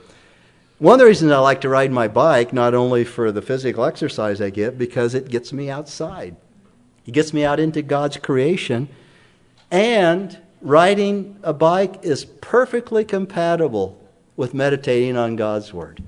one 0.79 0.95
of 0.95 0.99
the 0.99 1.07
reasons 1.07 1.31
I 1.31 1.39
like 1.39 1.61
to 1.61 1.69
ride 1.69 1.93
my 1.93 2.09
bike, 2.09 2.53
not 2.53 2.75
only 2.75 3.05
for 3.05 3.31
the 3.31 3.43
physical 3.43 3.85
exercise 3.85 4.41
I 4.41 4.51
get, 4.51 4.77
because 4.77 5.15
it 5.15 5.29
gets 5.29 5.53
me 5.53 5.71
outside. 5.71 6.37
It 7.07 7.13
gets 7.13 7.33
me 7.33 7.45
out 7.45 7.61
into 7.61 7.83
God's 7.83 8.17
creation. 8.17 8.89
And 9.71 10.39
riding 10.61 11.39
a 11.43 11.53
bike 11.53 12.01
is 12.03 12.25
perfectly 12.25 13.05
compatible 13.05 14.01
with 14.37 14.55
meditating 14.55 15.17
on 15.17 15.37
God's 15.37 15.73
Word. 15.73 16.03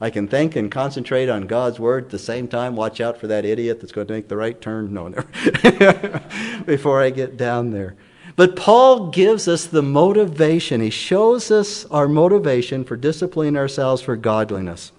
I 0.00 0.08
can 0.08 0.28
think 0.28 0.56
and 0.56 0.70
concentrate 0.70 1.28
on 1.28 1.46
God's 1.46 1.78
Word 1.78 2.04
at 2.04 2.10
the 2.10 2.18
same 2.18 2.48
time. 2.48 2.74
Watch 2.74 3.02
out 3.02 3.18
for 3.18 3.26
that 3.26 3.44
idiot 3.44 3.80
that's 3.80 3.92
going 3.92 4.06
to 4.06 4.14
make 4.14 4.28
the 4.28 4.36
right 4.36 4.58
turn. 4.58 4.94
No, 4.94 5.08
never. 5.08 6.22
Before 6.66 7.02
I 7.02 7.10
get 7.10 7.36
down 7.36 7.70
there. 7.70 7.96
But 8.40 8.56
Paul 8.56 9.08
gives 9.08 9.46
us 9.48 9.66
the 9.66 9.82
motivation. 9.82 10.80
He 10.80 10.88
shows 10.88 11.50
us 11.50 11.84
our 11.90 12.08
motivation 12.08 12.84
for 12.84 12.96
disciplining 12.96 13.54
ourselves 13.54 14.00
for 14.00 14.16
godliness. 14.16 14.92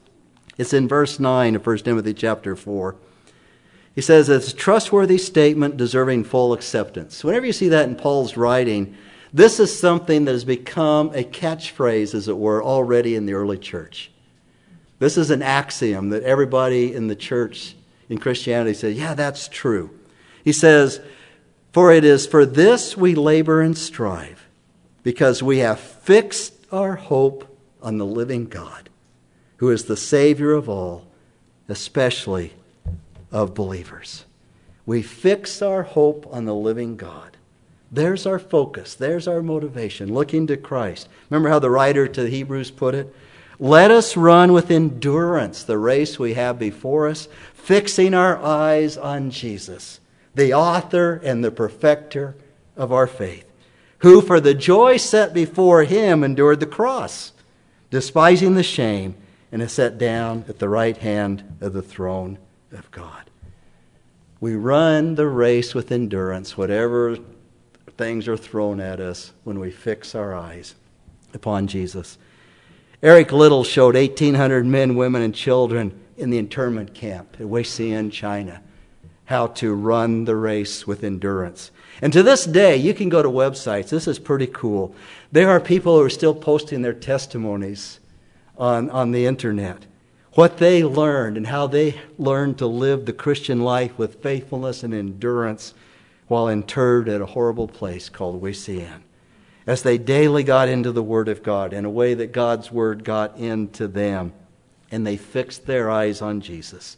It's 0.59 0.73
in 0.73 0.87
verse 0.87 1.19
9 1.19 1.55
of 1.55 1.65
1 1.65 1.77
Timothy 1.79 2.13
chapter 2.13 2.55
4. 2.55 2.95
He 3.95 4.01
says 4.01 4.29
it's 4.29 4.53
a 4.53 4.55
trustworthy 4.55 5.17
statement 5.17 5.75
deserving 5.75 6.25
full 6.25 6.53
acceptance. 6.53 7.23
Whenever 7.23 7.47
you 7.47 7.51
see 7.51 7.69
that 7.69 7.89
in 7.89 7.95
Paul's 7.95 8.37
writing, 8.37 8.95
this 9.33 9.59
is 9.59 9.75
something 9.75 10.25
that 10.25 10.33
has 10.33 10.45
become 10.45 11.07
a 11.15 11.23
catchphrase, 11.23 12.13
as 12.13 12.27
it 12.27 12.37
were, 12.37 12.63
already 12.63 13.15
in 13.15 13.25
the 13.25 13.33
early 13.33 13.57
church. 13.57 14.11
This 14.99 15.17
is 15.17 15.31
an 15.31 15.41
axiom 15.41 16.09
that 16.09 16.21
everybody 16.21 16.93
in 16.93 17.07
the 17.07 17.15
church 17.15 17.75
in 18.07 18.19
Christianity 18.19 18.75
says, 18.75 18.95
yeah, 18.95 19.15
that's 19.15 19.47
true. 19.47 19.89
He 20.43 20.51
says, 20.51 21.01
for 21.71 21.91
it 21.91 22.03
is 22.03 22.27
for 22.27 22.45
this 22.45 22.97
we 22.97 23.15
labor 23.15 23.61
and 23.61 23.77
strive, 23.77 24.47
because 25.03 25.41
we 25.41 25.59
have 25.59 25.79
fixed 25.79 26.53
our 26.71 26.95
hope 26.95 27.57
on 27.81 27.97
the 27.97 28.05
living 28.05 28.45
God, 28.45 28.89
who 29.57 29.69
is 29.71 29.85
the 29.85 29.97
Savior 29.97 30.51
of 30.51 30.69
all, 30.69 31.07
especially 31.67 32.53
of 33.31 33.53
believers. 33.53 34.25
We 34.85 35.01
fix 35.01 35.61
our 35.61 35.83
hope 35.83 36.27
on 36.31 36.45
the 36.45 36.55
living 36.55 36.97
God. 36.97 37.37
There's 37.91 38.25
our 38.25 38.39
focus. 38.39 38.95
There's 38.95 39.27
our 39.27 39.41
motivation, 39.41 40.13
looking 40.13 40.47
to 40.47 40.57
Christ. 40.57 41.07
Remember 41.29 41.49
how 41.49 41.59
the 41.59 41.69
writer 41.69 42.07
to 42.07 42.23
the 42.23 42.29
Hebrews 42.29 42.71
put 42.71 42.95
it? 42.95 43.13
Let 43.59 43.91
us 43.91 44.17
run 44.17 44.53
with 44.53 44.71
endurance 44.71 45.63
the 45.63 45.77
race 45.77 46.17
we 46.17 46.33
have 46.33 46.57
before 46.57 47.07
us, 47.07 47.27
fixing 47.53 48.13
our 48.13 48.37
eyes 48.37 48.97
on 48.97 49.29
Jesus 49.29 50.00
the 50.35 50.53
author 50.53 51.19
and 51.23 51.43
the 51.43 51.51
perfecter 51.51 52.35
of 52.75 52.91
our 52.91 53.07
faith, 53.07 53.45
who 53.99 54.21
for 54.21 54.39
the 54.39 54.53
joy 54.53 54.97
set 54.97 55.33
before 55.33 55.83
him 55.83 56.23
endured 56.23 56.59
the 56.59 56.65
cross, 56.65 57.33
despising 57.89 58.55
the 58.55 58.63
shame, 58.63 59.15
and 59.51 59.61
is 59.61 59.73
set 59.73 59.97
down 59.97 60.45
at 60.47 60.59
the 60.59 60.69
right 60.69 60.97
hand 60.97 61.57
of 61.59 61.73
the 61.73 61.81
throne 61.81 62.37
of 62.71 62.89
God. 62.91 63.29
We 64.39 64.55
run 64.55 65.15
the 65.15 65.27
race 65.27 65.75
with 65.75 65.91
endurance, 65.91 66.57
whatever 66.57 67.17
things 67.97 68.27
are 68.27 68.37
thrown 68.37 68.79
at 68.79 68.99
us, 68.99 69.33
when 69.43 69.59
we 69.59 69.69
fix 69.69 70.15
our 70.15 70.33
eyes 70.33 70.73
upon 71.33 71.67
Jesus. 71.67 72.17
Eric 73.03 73.31
Liddell 73.31 73.63
showed 73.63 73.95
1,800 73.95 74.65
men, 74.65 74.95
women, 74.95 75.21
and 75.21 75.35
children 75.35 75.99
in 76.17 76.29
the 76.29 76.37
internment 76.37 76.93
camp 76.93 77.35
at 77.39 77.47
Weihsien, 77.47 78.11
China 78.11 78.61
how 79.31 79.47
to 79.47 79.73
run 79.73 80.25
the 80.25 80.35
race 80.35 80.85
with 80.85 81.05
endurance. 81.05 81.71
And 82.01 82.11
to 82.11 82.21
this 82.21 82.45
day, 82.45 82.75
you 82.75 82.93
can 82.93 83.07
go 83.07 83.23
to 83.23 83.29
websites. 83.29 83.87
This 83.87 84.05
is 84.05 84.19
pretty 84.19 84.47
cool. 84.47 84.93
There 85.31 85.49
are 85.49 85.61
people 85.61 85.97
who 85.97 86.03
are 86.03 86.09
still 86.09 86.35
posting 86.35 86.81
their 86.81 86.93
testimonies 86.93 88.01
on, 88.57 88.89
on 88.89 89.11
the 89.11 89.25
internet. 89.25 89.85
What 90.33 90.57
they 90.57 90.83
learned 90.83 91.37
and 91.37 91.47
how 91.47 91.67
they 91.67 91.99
learned 92.17 92.57
to 92.57 92.67
live 92.67 93.05
the 93.05 93.13
Christian 93.13 93.61
life 93.61 93.97
with 93.97 94.21
faithfulness 94.21 94.83
and 94.83 94.93
endurance 94.93 95.73
while 96.27 96.49
interred 96.49 97.07
at 97.07 97.21
a 97.21 97.27
horrible 97.27 97.69
place 97.69 98.09
called 98.09 98.41
Weihsien. 98.41 98.99
As 99.65 99.81
they 99.81 99.97
daily 99.97 100.43
got 100.43 100.67
into 100.67 100.91
the 100.91 101.03
Word 101.03 101.29
of 101.29 101.41
God 101.41 101.71
in 101.71 101.85
a 101.85 101.89
way 101.89 102.15
that 102.15 102.33
God's 102.33 102.69
Word 102.69 103.05
got 103.05 103.37
into 103.37 103.87
them, 103.87 104.33
and 104.91 105.07
they 105.07 105.15
fixed 105.15 105.67
their 105.67 105.89
eyes 105.89 106.21
on 106.21 106.41
Jesus, 106.41 106.97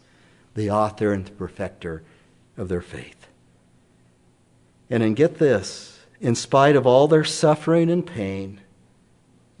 the 0.56 0.70
author 0.70 1.12
and 1.12 1.26
the 1.26 1.30
perfecter 1.30 2.02
of 2.56 2.68
their 2.68 2.80
faith. 2.80 3.28
And 4.90 5.02
then 5.02 5.14
get 5.14 5.38
this 5.38 5.94
in 6.20 6.34
spite 6.34 6.76
of 6.76 6.86
all 6.86 7.08
their 7.08 7.24
suffering 7.24 7.90
and 7.90 8.06
pain, 8.06 8.60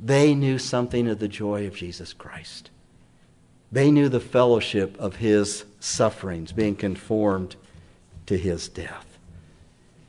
they 0.00 0.34
knew 0.34 0.58
something 0.58 1.08
of 1.08 1.18
the 1.18 1.28
joy 1.28 1.66
of 1.66 1.74
Jesus 1.74 2.12
Christ. 2.12 2.70
They 3.70 3.90
knew 3.90 4.08
the 4.08 4.20
fellowship 4.20 4.96
of 4.98 5.16
his 5.16 5.64
sufferings, 5.80 6.52
being 6.52 6.76
conformed 6.76 7.56
to 8.26 8.38
his 8.38 8.68
death. 8.68 9.18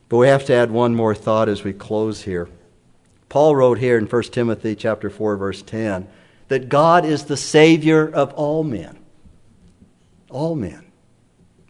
But 0.08 0.18
we 0.18 0.28
have 0.28 0.44
to 0.46 0.54
add 0.54 0.70
one 0.70 0.94
more 0.94 1.14
thought 1.14 1.48
as 1.48 1.64
we 1.64 1.72
close 1.72 2.22
here. 2.22 2.48
Paul 3.28 3.56
wrote 3.56 3.78
here 3.78 3.98
in 3.98 4.06
1 4.06 4.22
Timothy 4.24 4.76
chapter 4.76 5.10
4 5.10 5.36
verse 5.36 5.62
10 5.62 6.08
that 6.48 6.68
God 6.68 7.04
is 7.04 7.24
the 7.24 7.36
savior 7.36 8.08
of 8.08 8.32
all 8.34 8.62
men. 8.62 8.98
All 10.30 10.54
men. 10.54 10.85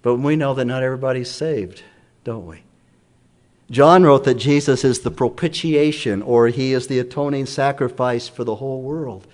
But 0.06 0.20
we 0.20 0.36
know 0.36 0.54
that 0.54 0.66
not 0.66 0.84
everybody's 0.84 1.32
saved, 1.32 1.82
don't 2.22 2.46
we? 2.46 2.62
John 3.72 4.04
wrote 4.04 4.22
that 4.22 4.36
Jesus 4.36 4.84
is 4.84 5.00
the 5.00 5.10
propitiation 5.10 6.22
or 6.22 6.46
he 6.46 6.72
is 6.72 6.86
the 6.86 7.00
atoning 7.00 7.46
sacrifice 7.46 8.28
for 8.28 8.44
the 8.44 8.54
whole 8.54 8.82
world. 8.82 9.26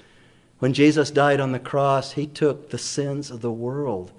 When 0.61 0.73
Jesus 0.73 1.11
died 1.11 1.41
on 1.41 1.53
the 1.53 1.59
cross, 1.59 2.13
he 2.13 2.27
took 2.27 2.71
the 2.71 2.79
sins 2.79 3.31
of 3.31 3.43
the 3.43 3.53
world 3.53 4.13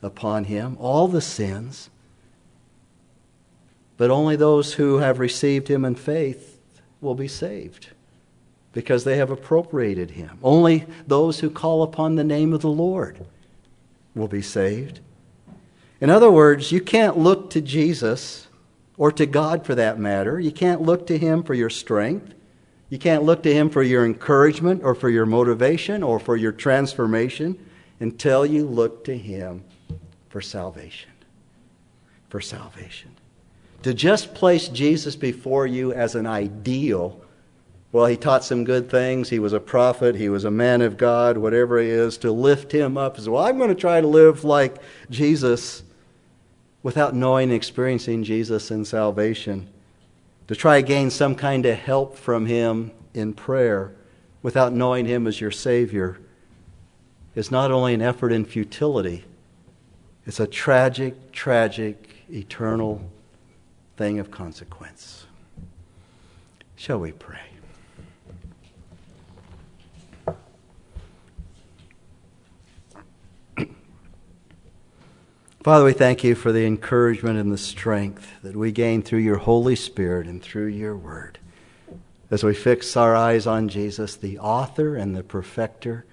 upon 0.00 0.44
him, 0.44 0.78
all 0.80 1.08
the 1.08 1.20
sins. 1.20 1.90
But 3.98 4.10
only 4.10 4.34
those 4.34 4.72
who 4.72 5.00
have 5.00 5.18
received 5.18 5.68
him 5.68 5.84
in 5.84 5.94
faith 5.94 6.58
will 7.02 7.16
be 7.16 7.28
saved 7.28 7.88
because 8.72 9.04
they 9.04 9.18
have 9.18 9.30
appropriated 9.30 10.12
him. 10.12 10.38
Only 10.42 10.86
those 11.06 11.40
who 11.40 11.50
call 11.50 11.82
upon 11.82 12.14
the 12.14 12.24
name 12.24 12.54
of 12.54 12.62
the 12.62 12.70
Lord 12.70 13.26
will 14.14 14.26
be 14.28 14.40
saved. 14.40 15.00
In 16.00 16.10
other 16.10 16.30
words, 16.30 16.72
you 16.72 16.80
can't 16.80 17.18
look 17.18 17.50
to 17.50 17.60
Jesus 17.60 18.46
or 18.96 19.10
to 19.12 19.26
God 19.26 19.66
for 19.66 19.74
that 19.74 19.98
matter. 19.98 20.38
You 20.38 20.52
can't 20.52 20.82
look 20.82 21.06
to 21.08 21.18
him 21.18 21.42
for 21.42 21.54
your 21.54 21.70
strength. 21.70 22.34
You 22.90 22.98
can't 22.98 23.24
look 23.24 23.42
to 23.42 23.52
Him 23.52 23.68
for 23.68 23.82
your 23.82 24.04
encouragement 24.04 24.82
or 24.82 24.94
for 24.94 25.10
your 25.10 25.26
motivation 25.26 26.02
or 26.02 26.18
for 26.18 26.36
your 26.36 26.52
transformation 26.52 27.58
until 28.00 28.46
you 28.46 28.66
look 28.66 29.04
to 29.04 29.16
Him 29.16 29.62
for 30.30 30.40
salvation. 30.40 31.10
For 32.30 32.40
salvation. 32.40 33.10
To 33.82 33.94
just 33.94 34.34
place 34.34 34.68
Jesus 34.68 35.16
before 35.16 35.66
you 35.66 35.92
as 35.92 36.14
an 36.14 36.26
ideal, 36.26 37.20
well, 37.92 38.06
He 38.06 38.16
taught 38.16 38.44
some 38.44 38.64
good 38.64 38.90
things, 38.90 39.28
He 39.28 39.38
was 39.38 39.52
a 39.52 39.60
prophet, 39.60 40.16
He 40.16 40.30
was 40.30 40.44
a 40.44 40.50
man 40.50 40.80
of 40.80 40.96
God, 40.96 41.36
whatever 41.36 41.78
He 41.78 41.90
is, 41.90 42.16
to 42.18 42.32
lift 42.32 42.72
Him 42.72 42.96
up 42.96 43.18
as 43.18 43.28
well, 43.28 43.44
I'm 43.44 43.58
going 43.58 43.68
to 43.68 43.74
try 43.74 44.00
to 44.00 44.06
live 44.06 44.44
like 44.44 44.78
Jesus 45.10 45.82
without 46.88 47.14
knowing 47.14 47.50
and 47.50 47.52
experiencing 47.52 48.24
Jesus 48.24 48.70
in 48.70 48.82
salvation 48.82 49.68
to 50.46 50.56
try 50.56 50.80
to 50.80 50.86
gain 50.86 51.10
some 51.10 51.34
kind 51.34 51.66
of 51.66 51.76
help 51.76 52.16
from 52.16 52.46
Him 52.46 52.90
in 53.12 53.34
prayer 53.34 53.92
without 54.42 54.72
knowing 54.72 55.04
Him 55.04 55.26
as 55.26 55.38
your 55.38 55.50
Savior 55.50 56.18
is 57.34 57.50
not 57.50 57.70
only 57.70 57.92
an 57.92 58.00
effort 58.00 58.32
in 58.32 58.46
futility, 58.46 59.26
it's 60.24 60.40
a 60.40 60.46
tragic, 60.46 61.30
tragic, 61.30 62.24
eternal 62.30 63.02
thing 63.98 64.18
of 64.18 64.30
consequence. 64.30 65.26
Shall 66.74 67.00
we 67.00 67.12
pray? 67.12 67.47
Father, 75.68 75.84
we 75.84 75.92
thank 75.92 76.24
you 76.24 76.34
for 76.34 76.50
the 76.50 76.64
encouragement 76.64 77.38
and 77.38 77.52
the 77.52 77.58
strength 77.58 78.26
that 78.42 78.56
we 78.56 78.72
gain 78.72 79.02
through 79.02 79.18
your 79.18 79.36
Holy 79.36 79.76
Spirit 79.76 80.26
and 80.26 80.42
through 80.42 80.68
your 80.68 80.96
word. 80.96 81.36
As 82.30 82.42
we 82.42 82.54
fix 82.54 82.96
our 82.96 83.14
eyes 83.14 83.46
on 83.46 83.68
Jesus, 83.68 84.16
the 84.16 84.38
author 84.38 84.96
and 84.96 85.14
the 85.14 85.22
perfecter 85.22 86.06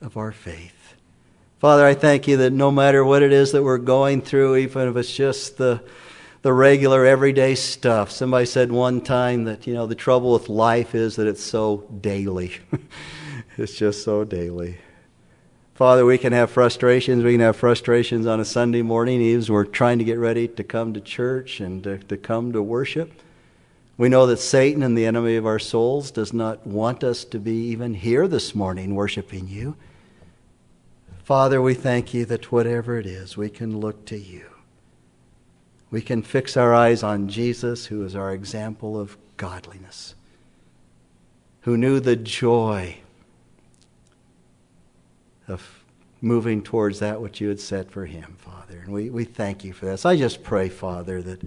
of 0.00 0.16
our 0.16 0.30
faith. 0.30 0.94
Father, 1.58 1.84
I 1.84 1.94
thank 1.94 2.28
you 2.28 2.36
that 2.36 2.52
no 2.52 2.70
matter 2.70 3.04
what 3.04 3.24
it 3.24 3.32
is 3.32 3.50
that 3.50 3.64
we're 3.64 3.78
going 3.78 4.22
through, 4.22 4.54
even 4.54 4.86
if 4.86 4.94
it's 4.94 5.12
just 5.12 5.56
the, 5.56 5.82
the 6.42 6.52
regular 6.52 7.04
everyday 7.04 7.56
stuff. 7.56 8.12
Somebody 8.12 8.46
said 8.46 8.70
one 8.70 9.00
time 9.00 9.42
that, 9.46 9.66
you 9.66 9.74
know, 9.74 9.88
the 9.88 9.96
trouble 9.96 10.34
with 10.34 10.48
life 10.48 10.94
is 10.94 11.16
that 11.16 11.26
it's 11.26 11.42
so 11.42 11.78
daily. 12.00 12.58
it's 13.56 13.74
just 13.74 14.04
so 14.04 14.22
daily. 14.22 14.78
Father, 15.82 16.06
we 16.06 16.16
can 16.16 16.32
have 16.32 16.52
frustrations. 16.52 17.24
We 17.24 17.32
can 17.32 17.40
have 17.40 17.56
frustrations 17.56 18.24
on 18.24 18.38
a 18.38 18.44
Sunday 18.44 18.82
morning 18.82 19.20
as 19.34 19.50
we're 19.50 19.64
trying 19.64 19.98
to 19.98 20.04
get 20.04 20.16
ready 20.16 20.46
to 20.46 20.62
come 20.62 20.94
to 20.94 21.00
church 21.00 21.58
and 21.58 21.82
to, 21.82 21.98
to 21.98 22.16
come 22.16 22.52
to 22.52 22.62
worship. 22.62 23.10
We 23.96 24.08
know 24.08 24.24
that 24.26 24.36
Satan 24.36 24.84
and 24.84 24.96
the 24.96 25.06
enemy 25.06 25.34
of 25.34 25.44
our 25.44 25.58
souls 25.58 26.12
does 26.12 26.32
not 26.32 26.64
want 26.64 27.02
us 27.02 27.24
to 27.24 27.40
be 27.40 27.56
even 27.70 27.94
here 27.94 28.28
this 28.28 28.54
morning 28.54 28.94
worshiping 28.94 29.48
you. 29.48 29.74
Father, 31.24 31.60
we 31.60 31.74
thank 31.74 32.14
you 32.14 32.26
that 32.26 32.52
whatever 32.52 32.96
it 32.96 33.04
is, 33.04 33.36
we 33.36 33.50
can 33.50 33.80
look 33.80 34.04
to 34.04 34.16
you. 34.16 34.46
We 35.90 36.00
can 36.00 36.22
fix 36.22 36.56
our 36.56 36.72
eyes 36.72 37.02
on 37.02 37.26
Jesus, 37.26 37.86
who 37.86 38.04
is 38.04 38.14
our 38.14 38.32
example 38.32 38.96
of 38.96 39.16
godliness, 39.36 40.14
who 41.62 41.76
knew 41.76 41.98
the 41.98 42.14
joy 42.14 42.98
of 45.52 45.84
moving 46.20 46.62
towards 46.62 47.00
that 47.00 47.20
which 47.20 47.40
you 47.40 47.48
had 47.48 47.60
set 47.60 47.90
for 47.90 48.06
him, 48.06 48.36
Father. 48.38 48.80
And 48.80 48.92
we, 48.92 49.10
we 49.10 49.24
thank 49.24 49.64
you 49.64 49.72
for 49.72 49.86
this. 49.86 50.06
I 50.06 50.16
just 50.16 50.42
pray, 50.42 50.68
Father, 50.68 51.20
that 51.22 51.42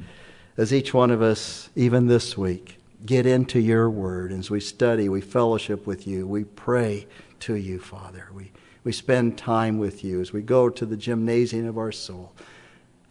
as 0.57 0.73
each 0.73 0.93
one 0.93 1.11
of 1.11 1.21
us, 1.21 1.69
even 1.75 2.07
this 2.07 2.37
week, 2.37 2.77
get 3.05 3.25
into 3.25 3.59
your 3.59 3.89
word, 3.89 4.31
as 4.31 4.49
we 4.49 4.59
study, 4.59 5.09
we 5.09 5.21
fellowship 5.21 5.85
with 5.85 6.07
you, 6.07 6.27
we 6.27 6.43
pray 6.43 7.07
to 7.41 7.55
you, 7.55 7.79
Father. 7.79 8.29
We, 8.33 8.51
we 8.83 8.91
spend 8.91 9.37
time 9.37 9.77
with 9.77 10.03
you 10.03 10.21
as 10.21 10.33
we 10.33 10.41
go 10.41 10.69
to 10.69 10.85
the 10.85 10.97
gymnasium 10.97 11.67
of 11.67 11.77
our 11.77 11.91
soul. 11.91 12.33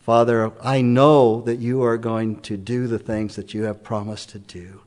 Father, 0.01 0.53
I 0.63 0.83
know 0.83 1.41
that 1.43 1.61
you 1.61 1.83
are 1.83 1.97
going 1.97 2.41
to 2.43 2.59
do 2.59 2.87
the 2.87 2.99
things 2.99 3.37
that 3.37 3.55
you 3.55 3.63
have 3.63 3.83
promised 3.83 4.29
to 4.31 4.39
do. 4.39 4.83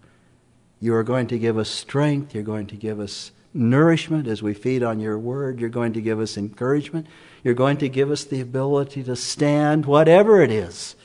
You 0.79 0.93
are 0.93 1.03
going 1.03 1.25
to 1.27 1.39
give 1.39 1.57
us 1.57 1.69
strength. 1.69 2.35
You're 2.35 2.43
going 2.43 2.67
to 2.67 2.75
give 2.75 2.99
us 2.99 3.31
nourishment 3.53 4.27
as 4.27 4.43
we 4.43 4.53
feed 4.53 4.83
on 4.83 4.99
your 4.99 5.17
word. 5.17 5.59
You're 5.59 5.69
going 5.69 5.93
to 5.93 6.01
give 6.01 6.19
us 6.19 6.37
encouragement. 6.37 7.07
You're 7.43 7.53
going 7.53 7.77
to 7.77 7.89
give 7.89 8.11
us 8.11 8.23
the 8.23 8.41
ability 8.41 9.03
to 9.03 9.15
stand 9.15 9.85
whatever 9.85 10.41
it 10.41 10.51
is 10.51 10.95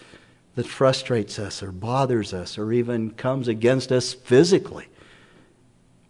that 0.54 0.66
frustrates 0.66 1.38
us 1.38 1.62
or 1.62 1.72
bothers 1.72 2.34
us 2.34 2.58
or 2.58 2.72
even 2.72 3.10
comes 3.12 3.48
against 3.48 3.90
us 3.90 4.12
physically 4.12 4.86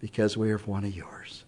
because 0.01 0.37
we 0.37 0.51
are 0.51 0.59
one 0.59 0.85
of 0.85 0.95
yours. 0.95 1.45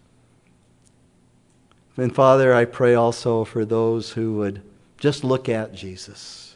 And 1.97 2.13
Father, 2.13 2.53
I 2.53 2.65
pray 2.65 2.93
also 2.93 3.43
for 3.43 3.65
those 3.65 4.11
who 4.11 4.35
would 4.35 4.61
just 4.97 5.23
look 5.23 5.49
at 5.49 5.73
Jesus, 5.73 6.55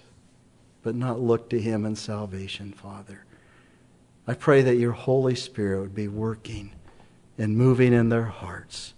but 0.81 0.95
not 0.95 1.19
look 1.19 1.49
to 1.49 1.59
him 1.59 1.85
in 1.85 1.95
salvation, 1.95 2.71
Father. 2.73 3.25
I 4.27 4.33
pray 4.33 4.61
that 4.61 4.75
your 4.75 4.91
Holy 4.91 5.35
Spirit 5.35 5.81
would 5.81 5.95
be 5.95 6.07
working 6.07 6.71
and 7.39 7.57
moving 7.57 7.93
in 7.93 8.09
their 8.09 8.25
hearts 8.25 8.93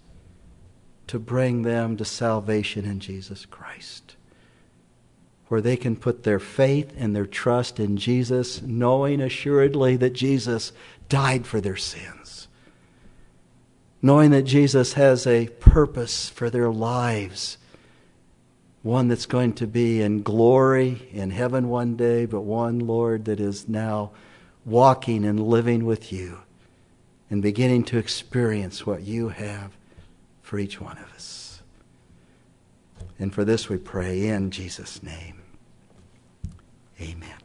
to 1.06 1.18
bring 1.18 1.62
them 1.62 1.96
to 1.96 2.04
salvation 2.04 2.84
in 2.84 2.98
Jesus 2.98 3.46
Christ. 3.46 4.16
Where 5.46 5.60
they 5.60 5.76
can 5.76 5.94
put 5.94 6.24
their 6.24 6.40
faith 6.40 6.92
and 6.98 7.14
their 7.14 7.26
trust 7.26 7.78
in 7.78 7.96
Jesus, 7.96 8.60
knowing 8.60 9.20
assuredly 9.20 9.96
that 9.96 10.14
Jesus 10.14 10.72
died 11.08 11.46
for 11.46 11.60
their 11.60 11.76
sins. 11.76 12.48
Knowing 14.00 14.30
that 14.32 14.42
Jesus 14.42 14.94
has 14.94 15.26
a 15.26 15.46
purpose 15.60 16.28
for 16.28 16.50
their 16.50 16.70
lives, 16.70 17.58
one 18.82 19.06
that's 19.06 19.26
going 19.26 19.52
to 19.52 19.66
be 19.66 20.02
in 20.02 20.22
glory 20.22 21.08
in 21.12 21.30
heaven 21.30 21.68
one 21.68 21.94
day, 21.94 22.26
but 22.26 22.40
one, 22.40 22.80
Lord, 22.80 23.26
that 23.26 23.38
is 23.38 23.68
now 23.68 24.10
walking 24.64 25.24
and 25.24 25.38
living 25.38 25.84
with 25.84 26.12
you 26.12 26.38
and 27.32 27.40
beginning 27.40 27.82
to 27.82 27.96
experience 27.96 28.84
what 28.84 29.04
you 29.04 29.30
have 29.30 29.70
for 30.42 30.58
each 30.58 30.82
one 30.82 30.98
of 30.98 31.10
us. 31.14 31.62
And 33.18 33.32
for 33.32 33.42
this 33.42 33.70
we 33.70 33.78
pray 33.78 34.26
in 34.26 34.50
Jesus' 34.50 35.02
name. 35.02 35.40
Amen. 37.00 37.41